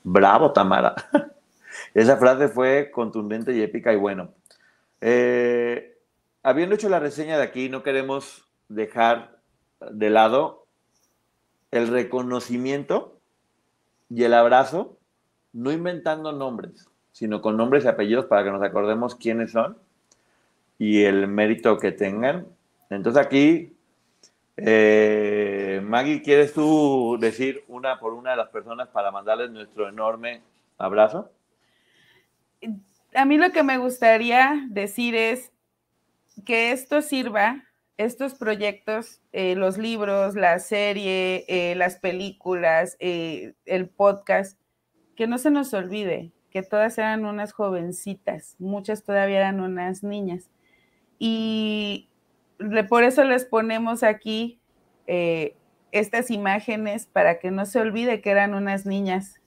[0.04, 0.94] Bravo, Tamara.
[1.94, 4.28] Esa frase fue contundente y épica y bueno.
[5.00, 5.98] Eh,
[6.44, 9.40] habiendo hecho la reseña de aquí, no queremos dejar
[9.80, 10.66] de lado
[11.72, 13.18] el reconocimiento
[14.08, 14.98] y el abrazo,
[15.52, 19.81] no inventando nombres, sino con nombres y apellidos para que nos acordemos quiénes son
[20.78, 22.46] y el mérito que tengan.
[22.90, 23.76] Entonces aquí,
[24.56, 30.42] eh, Maggie, ¿quieres tú decir una por una de las personas para mandarles nuestro enorme
[30.78, 31.30] abrazo?
[33.14, 35.52] a mí lo que me gustaría decir es
[36.46, 37.64] que esto sirva,
[37.98, 44.58] estos proyectos, eh, los libros, la serie, eh, las películas, eh, el podcast,
[45.14, 50.50] que no se nos olvide que todas eran unas jovencitas, muchas todavía eran unas niñas.
[51.24, 52.08] Y
[52.88, 54.58] por eso les ponemos aquí
[55.92, 59.40] estas imágenes para que no se olvide que eran unas niñas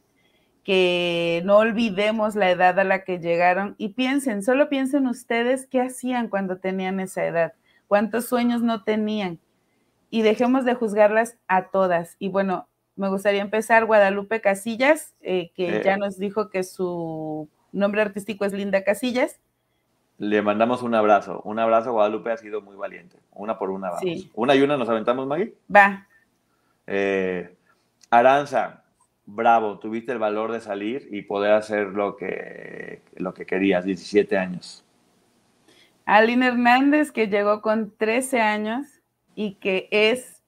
[0.64, 5.81] que no olvidemos la edad a la que llegaron y piensen, solo piensen ustedes qué
[5.81, 7.53] hacían cuando tenían esa edad,
[7.88, 9.39] cuántos sueños no tenían
[10.10, 12.15] y dejemos de juzgarlas a todas.
[12.19, 18.02] Y bueno, me gustaría empezar Guadalupe Casillas, eh, que ya nos dijo que su nombre
[18.02, 19.41] artístico es Linda Casillas.
[20.17, 24.29] Le mandamos un abrazo, un abrazo, Guadalupe ha sido muy valiente, una por una, vamos.
[24.33, 25.55] Una y una nos aventamos, Maggie.
[25.73, 26.07] Va.
[26.87, 27.57] Eh,
[28.09, 28.85] Aranza,
[29.25, 34.37] bravo, tuviste el valor de salir y poder hacer lo que, lo que querías, 17
[34.37, 34.85] años.
[36.05, 39.01] Aline Hernández, que llegó con 13 años
[39.33, 40.43] y que es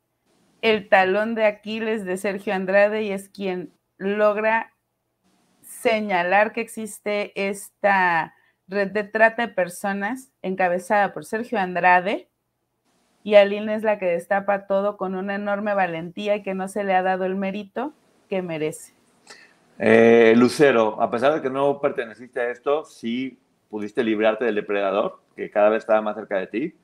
[0.62, 4.74] el talón de Aquiles de Sergio Andrade y es quien logra
[5.62, 8.34] señalar que existe esta
[8.68, 12.30] red de trata de personas encabezada por Sergio Andrade
[13.24, 16.84] y Aline es la que destapa todo con una enorme valentía y que no se
[16.84, 17.94] le ha dado el mérito
[18.30, 18.94] que merece.
[19.80, 23.40] Eh, Lucero, a pesar de que no perteneciste a esto, sí
[23.70, 26.76] pudiste librarte del depredador, que cada vez estaba más cerca de ti,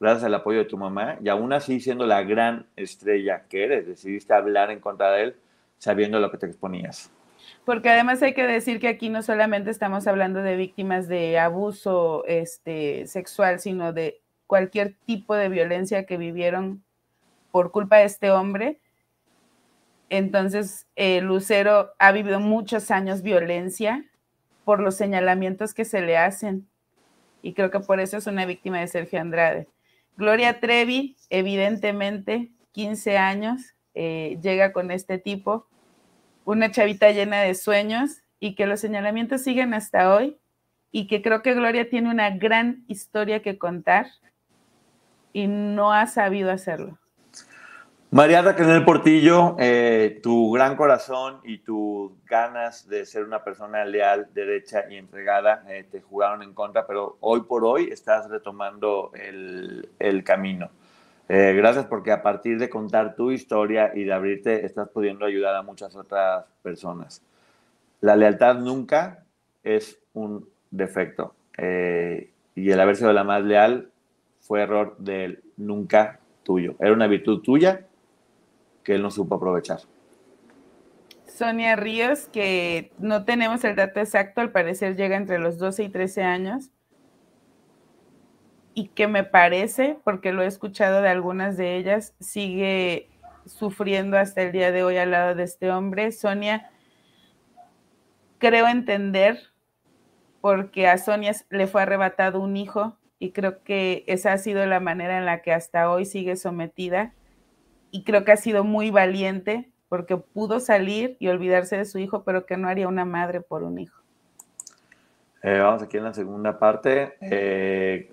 [0.00, 3.86] gracias al apoyo de tu mamá, y aún así siendo la gran estrella que eres,
[3.86, 5.36] decidiste hablar en contra de él
[5.78, 7.10] sabiendo lo que te exponías.
[7.64, 12.24] Porque además hay que decir que aquí no solamente estamos hablando de víctimas de abuso
[12.26, 16.84] este, sexual, sino de cualquier tipo de violencia que vivieron
[17.50, 18.80] por culpa de este hombre
[20.16, 24.04] entonces, eh, Lucero ha vivido muchos años violencia
[24.64, 26.68] por los señalamientos que se le hacen.
[27.42, 29.68] Y creo que por eso es una víctima de Sergio Andrade.
[30.16, 35.66] Gloria Trevi, evidentemente, 15 años, eh, llega con este tipo,
[36.44, 40.36] una chavita llena de sueños y que los señalamientos siguen hasta hoy
[40.90, 44.06] y que creo que Gloria tiene una gran historia que contar
[45.32, 46.98] y no ha sabido hacerlo.
[48.14, 54.28] María Raquel Portillo, eh, tu gran corazón y tus ganas de ser una persona leal,
[54.32, 60.22] derecha y entregada eh, te jugaron en contra, pero hoy por hoy estás retomando el,
[60.24, 60.70] camino.
[61.28, 65.54] Eh, gracias porque a partir de contar tu historia y de abrirte, estás pudiendo ayudar
[65.56, 67.22] a muchas otras personas.
[68.00, 69.24] La lealtad nunca
[69.62, 71.34] es un defecto
[72.54, 73.90] y el haber sido la más leal
[74.40, 76.74] fue error del nunca tuyo.
[76.78, 77.86] Era una virtud tuya
[78.82, 79.80] que él no supo aprovechar.
[81.26, 85.88] Sonia Ríos, que no tenemos el dato exacto, al parecer llega entre los 12 y
[85.88, 86.70] 13 años,
[88.74, 93.08] y que me parece, porque lo he escuchado de algunas de ellas, sigue
[93.46, 96.12] sufriendo hasta el día de hoy al lado de este hombre.
[96.12, 96.70] Sonia,
[98.38, 99.38] creo entender,
[100.40, 104.80] porque a Sonia le fue arrebatado un hijo, y creo que esa ha sido la
[104.80, 107.14] manera en la que hasta hoy sigue sometida
[107.90, 112.24] y creo que ha sido muy valiente porque pudo salir y olvidarse de su hijo,
[112.24, 114.02] pero que no haría una madre por un hijo.
[115.42, 117.14] Eh, vamos aquí en la segunda parte.
[117.20, 118.12] Eh,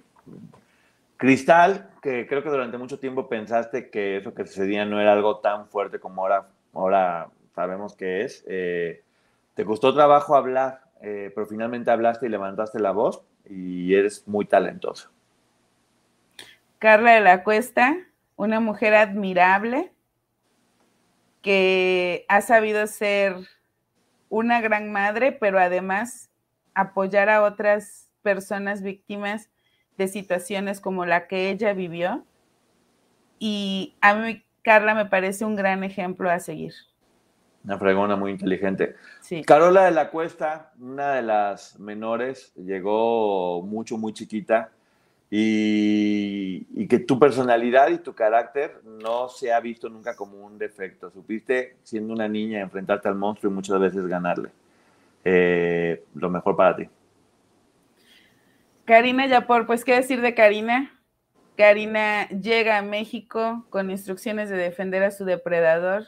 [1.18, 5.38] Cristal, que creo que durante mucho tiempo pensaste que eso que sucedía no era algo
[5.38, 8.44] tan fuerte como ahora, ahora sabemos que es.
[8.48, 9.04] Eh,
[9.54, 15.12] te costó trabajo hablar, pero finalmente hablaste y levantaste la voz y eres muy talentoso.
[16.80, 17.96] Carla de la Cuesta,
[18.36, 19.92] una mujer admirable
[21.44, 23.36] que ha sabido ser
[24.30, 26.32] una gran madre, pero además
[26.74, 29.51] apoyar a otras personas víctimas
[30.02, 32.26] de situaciones como la que ella vivió.
[33.40, 36.74] Y a mí, Carla, me parece un gran ejemplo a seguir.
[37.64, 38.96] Una fregona muy inteligente.
[39.46, 44.72] Carola de la Cuesta, una de las menores, llegó mucho, muy chiquita
[45.30, 51.12] y, que tu personalidad y tu carácter no se ha visto nunca como un defecto.
[51.12, 54.50] Supiste, siendo una niña, enfrentarte al monstruo y muchas veces ganarle.
[55.24, 56.90] Eh, lo mejor para ti.
[58.92, 60.92] Karina Yapor, pues qué decir de Karina.
[61.56, 66.08] Karina llega a México con instrucciones de defender a su depredador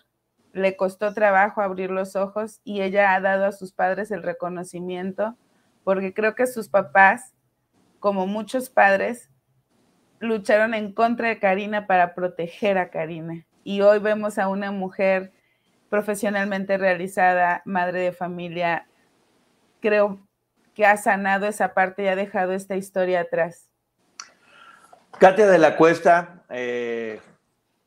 [0.52, 5.38] le costó trabajo abrir los ojos y ella ha dado a sus padres el reconocimiento
[5.86, 7.34] porque creo que sus papás,
[8.02, 9.30] como muchos padres,
[10.20, 13.46] lucharon en contra de Karina para proteger a Karina.
[13.64, 15.32] Y hoy vemos a una mujer
[15.88, 18.90] profesionalmente realizada, madre de familia,
[19.80, 20.20] creo
[20.74, 23.70] que ha sanado esa parte y ha dejado esta historia atrás.
[25.20, 27.20] Katia de la Cuesta, eh,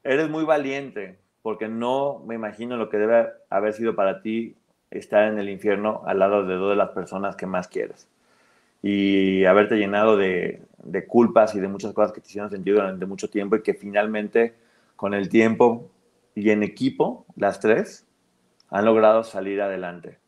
[0.05, 4.57] eres muy valiente, porque no me imagino lo que debe haber sido para ti
[4.91, 8.09] estar en el infierno al lado de dos de las personas que más quieres
[8.83, 10.63] y haberte llenado de,
[11.09, 14.55] culpas y de muchas cosas que te hicieron sentido durante mucho tiempo y que finalmente
[14.95, 15.91] con el tiempo
[16.37, 18.07] y en equipo, las tres,
[18.71, 20.19] han logrado salir adelante.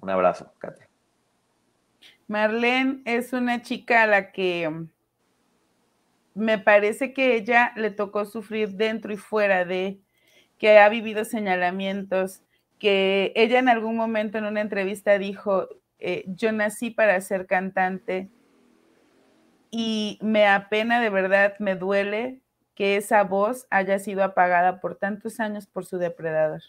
[0.00, 0.89] Un abrazo, Katia.
[2.30, 4.86] Marlene es una chica a la que
[6.32, 9.98] me parece que ella le tocó sufrir dentro y fuera de
[10.56, 12.44] que ha vivido señalamientos,
[12.78, 15.66] que ella en algún momento en una entrevista dijo,
[15.98, 18.30] eh, yo nací para ser cantante
[19.72, 22.42] y me apena de verdad, me duele
[22.76, 26.62] que esa voz haya sido apagada por tantos años por su depredador.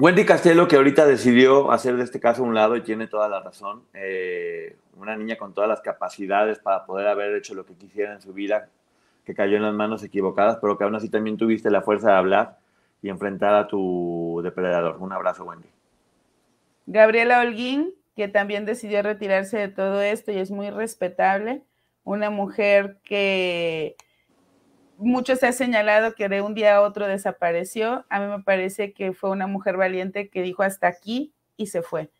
[0.00, 3.40] Wendy Castelo, que ahorita decidió hacer de este caso un lado y tiene toda la
[3.40, 8.14] razón, eh, una niña con todas las capacidades para poder haber hecho lo que quisiera
[8.14, 8.70] en su vida,
[9.26, 12.16] que cayó en las manos equivocadas, pero que aún así también tuviste la fuerza de
[12.16, 12.56] hablar
[13.02, 14.96] y enfrentar a tu depredador.
[15.00, 15.68] Un abrazo, Wendy.
[16.86, 21.60] Gabriela Holguín, que también decidió retirarse de todo esto y es muy respetable,
[22.04, 23.96] una mujer que
[25.00, 28.04] mucho se ha señalado que de un día a otro desapareció.
[28.10, 31.82] A mí me parece que fue una mujer valiente que dijo hasta aquí y se
[31.82, 32.10] fue.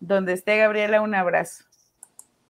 [0.00, 1.64] Donde esté Gabriela, un abrazo.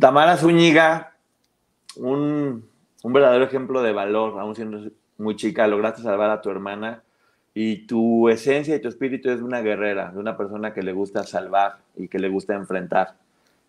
[0.00, 1.12] Tamara Zúñiga,
[1.96, 2.68] un,
[3.04, 7.04] verdadero ejemplo de valor, aún siendo muy chica, lograste salvar a tu hermana
[7.54, 11.22] y tu esencia y tu espíritu es una guerrera, de una persona que le gusta
[11.22, 13.14] salvar y que le gusta enfrentar.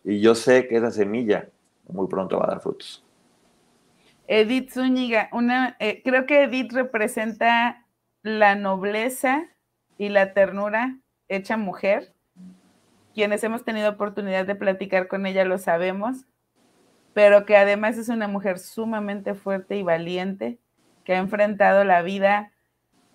[0.03, 1.49] Y yo sé que esa semilla
[1.88, 3.03] muy pronto va a dar frutos.
[4.27, 7.85] Edith Zúñiga, una, eh, creo que Edith representa
[8.23, 9.45] la nobleza
[9.98, 10.98] y la ternura
[11.30, 12.11] hecha mujer
[13.18, 16.27] quienes hemos tenido oportunidad de platicar con ella lo sabemos,
[17.15, 20.60] pero que además es una mujer sumamente fuerte y valiente,
[21.03, 22.52] que ha enfrentado la vida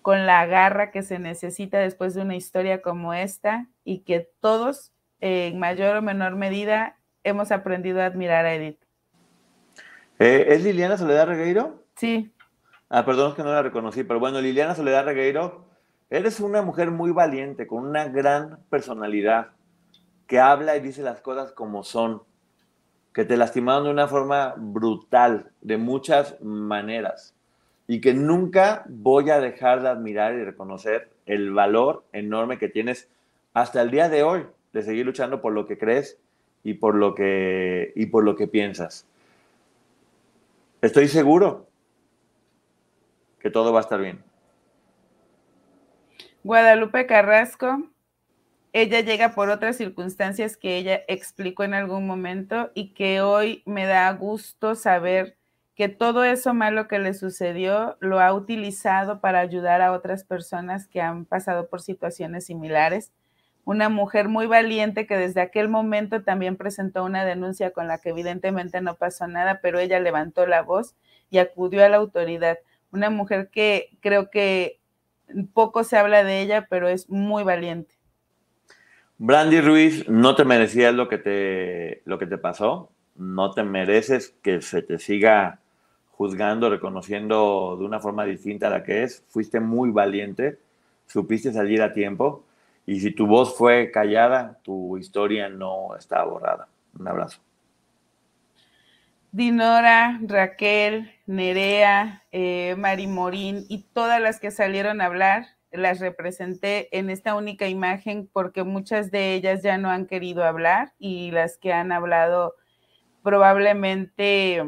[0.01, 4.91] con la garra que se necesita después de una historia como esta y que todos,
[5.21, 8.83] en mayor o menor medida, hemos aprendido a admirar a Edith.
[10.19, 11.81] Eh, ¿Es Liliana Soledad Regueiro?
[11.95, 12.29] Sí.
[12.89, 15.63] Ah, perdón, es que no la reconocí, pero bueno, Liliana Soledad Regueiro,
[16.09, 19.51] eres una mujer muy valiente, con una gran personalidad
[20.27, 22.23] que habla y dice las cosas como son,
[23.13, 27.35] que te lastimaron de una forma brutal, de muchas maneras,
[27.87, 33.09] y que nunca voy a dejar de admirar y reconocer el valor enorme que tienes
[33.53, 36.19] hasta el día de hoy, de seguir luchando por lo que crees
[36.63, 39.05] y por lo que, y por lo que piensas.
[40.81, 41.67] Estoy seguro
[43.39, 44.23] que todo va a estar bien.
[46.43, 47.83] Guadalupe Carrasco,
[48.73, 53.85] ella llega por otras circunstancias que ella explicó en algún momento y que hoy me
[53.85, 55.37] da gusto saber
[55.75, 60.87] que todo eso malo que le sucedió lo ha utilizado para ayudar a otras personas
[60.87, 63.11] que han pasado por situaciones similares.
[63.65, 68.09] una mujer muy valiente que desde aquel momento también presentó una denuncia con la que
[68.09, 70.95] evidentemente no pasó nada, pero ella levantó la voz
[71.29, 72.59] y acudió a la autoridad.
[72.91, 74.81] Una mujer que creo que
[75.53, 77.95] poco se habla de ella, pero es muy valiente.
[79.25, 84.35] Brandy Ruiz, no te merecías lo que te, lo que te pasó, no te mereces
[84.43, 85.59] que se te siga
[86.11, 89.23] juzgando, reconociendo de una forma distinta a la que es.
[89.29, 90.59] Fuiste muy valiente,
[91.07, 92.43] supiste salir a tiempo
[92.85, 96.67] y si tu voz fue callada, tu historia no está borrada.
[96.99, 97.39] Un abrazo.
[99.31, 106.95] Dinora, Raquel, Nerea, eh, Mari Morín y todas las que salieron a hablar, las representé
[106.97, 111.57] en esta única imagen porque muchas de ellas ya no han querido hablar y las
[111.57, 112.55] que han hablado
[113.23, 114.63] probablemente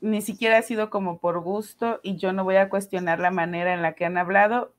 [0.00, 3.74] ni siquiera ha sido como por gusto y yo no voy a cuestionar la manera
[3.74, 4.74] en la que han hablado,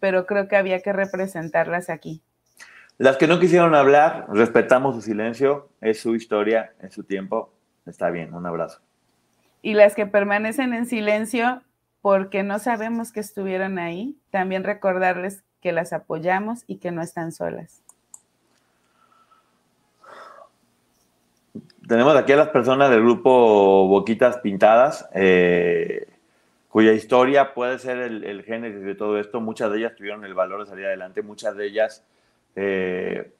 [0.00, 2.22] pero creo que había que representarlas aquí.
[2.98, 7.52] Las que no quisieron hablar, respetamos su silencio, es su historia, es su tiempo,
[7.86, 8.80] está bien, un abrazo.
[9.60, 11.62] Y las que permanecen en silencio
[12.02, 17.32] porque no sabemos que estuvieron ahí, también recordarles que las apoyamos y que no están
[17.32, 17.82] solas.
[21.86, 26.08] tenemos aquí a las personas del grupo Boquitas Pintadas, eh,
[26.68, 29.40] cuya historia puede ser el, génesis de todo esto.
[29.40, 32.04] Muchas de ellas tuvieron el valor de salir adelante, muchas de ellas,
[32.56, 33.32] eh,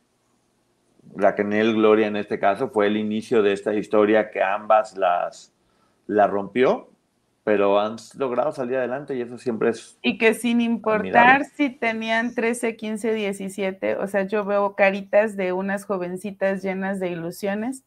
[1.17, 5.53] Raquel Gloria en este caso, fue el inicio de esta historia que ambas las
[6.07, 6.89] la rompió,
[7.45, 9.99] pero han logrado salir adelante y eso siempre es...
[10.03, 15.53] Y que sin importar si tenían 13, 15, 17, o sea, yo veo caritas de
[15.53, 17.83] unas jovencitas llenas de ilusiones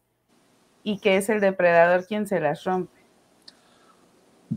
[0.82, 2.92] y que es el depredador quien se las rompe.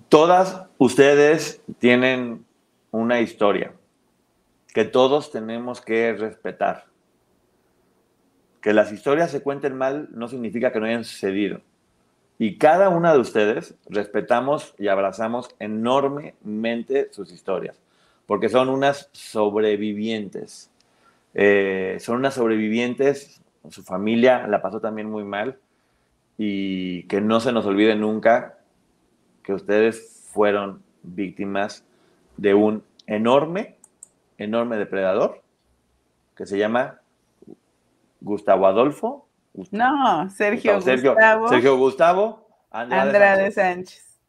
[0.09, 2.45] Todas ustedes tienen
[2.91, 3.73] una historia
[4.73, 6.85] que todos tenemos que respetar.
[8.61, 11.61] Que las historias se cuenten mal no significa que no hayan sucedido.
[12.39, 17.77] Y cada una de ustedes respetamos y abrazamos enormemente sus historias,
[18.25, 20.71] porque son unas sobrevivientes.
[21.33, 25.59] Eh, son unas sobrevivientes, su familia la pasó también muy mal,
[26.37, 28.57] y que no se nos olvide nunca
[29.43, 31.83] que ustedes fueron víctimas
[32.37, 33.75] de un enorme,
[34.37, 35.41] enorme depredador
[36.37, 37.01] que se llama
[38.21, 39.27] Gustavo Adolfo.
[39.71, 41.49] No, Sergio Gustavo.
[41.49, 44.19] Sergio Gustavo Andrade, Sánchez.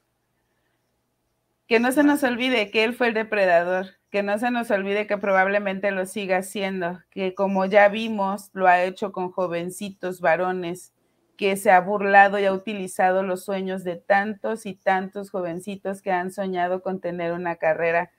[1.66, 5.06] Que no se nos olvide que él fue el depredador, que no se nos olvide
[5.06, 10.92] que probablemente lo siga haciendo, que como ya vimos, lo ha hecho con jovencitos varones
[11.36, 16.10] que se ha burlado y ha utilizado los sueños de tantos y tantos jovencitos que
[16.10, 18.10] han soñado con tener una carrera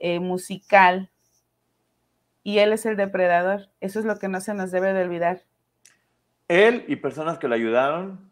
[0.00, 1.10] eh, musical.
[2.42, 3.68] Y él es el depredador.
[3.80, 5.42] Eso es lo que no se nos debe de olvidar.
[6.48, 8.28] Él y personas que lo ayudaron,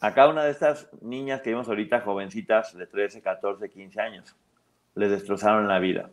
[0.00, 4.36] a cada una de estas niñas que vimos ahorita, jovencitas de 13, 14, 15 años,
[4.96, 6.10] les destrozaron la vida.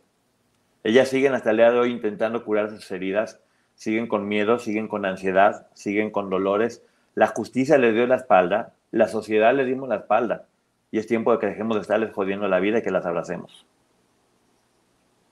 [0.84, 3.40] Ellas siguen hasta el día de hoy intentando curar sus heridas,
[3.74, 6.82] siguen con miedo, siguen con ansiedad, siguen con dolores,
[7.14, 10.46] la justicia les dio la espalda, la sociedad les dimos la espalda.
[10.90, 13.66] Y es tiempo de que dejemos de estarles jodiendo la vida y que las abracemos.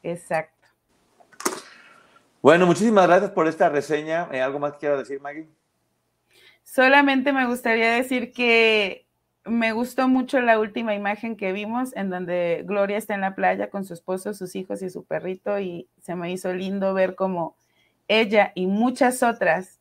[0.03, 0.69] Exacto.
[2.43, 4.29] Bueno, muchísimas gracias por esta reseña.
[4.33, 5.47] Eh, ¿Algo más que quiero decir, Maggie?
[6.73, 9.05] Solamente me gustaría decir que
[9.45, 13.71] me gustó mucho la última imagen que vimos en donde Gloria está en la playa
[13.71, 17.57] con su esposo, sus hijos y su perrito y se me hizo lindo ver cómo
[18.07, 19.81] ella y muchas otras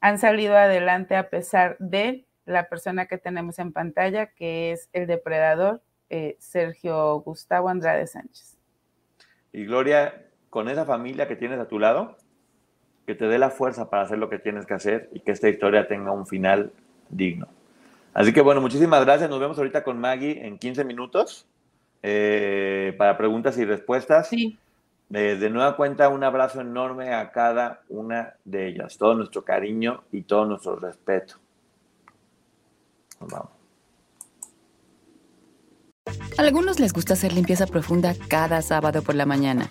[0.00, 5.06] han salido adelante a pesar de la persona que tenemos en pantalla, que es el
[5.06, 8.58] depredador eh, Sergio Gustavo Andrade Sánchez.
[9.52, 12.16] Y Gloria, con esa familia que tienes a tu lado,
[13.06, 15.48] que te dé la fuerza para hacer lo que tienes que hacer y que esta
[15.48, 16.72] historia tenga un final
[17.08, 17.48] digno.
[18.12, 19.28] Así que bueno, muchísimas gracias.
[19.28, 21.46] Nos vemos ahorita con Maggie en 15 minutos
[22.02, 24.28] eh, para preguntas y respuestas.
[24.28, 24.58] Sí.
[25.12, 28.96] Eh, de nueva cuenta, un abrazo enorme a cada una de ellas.
[28.96, 31.36] Todo nuestro cariño y todo nuestro respeto.
[33.20, 33.50] vamos.
[36.38, 39.70] A algunos les gusta hacer limpieza profunda cada sábado por la mañana.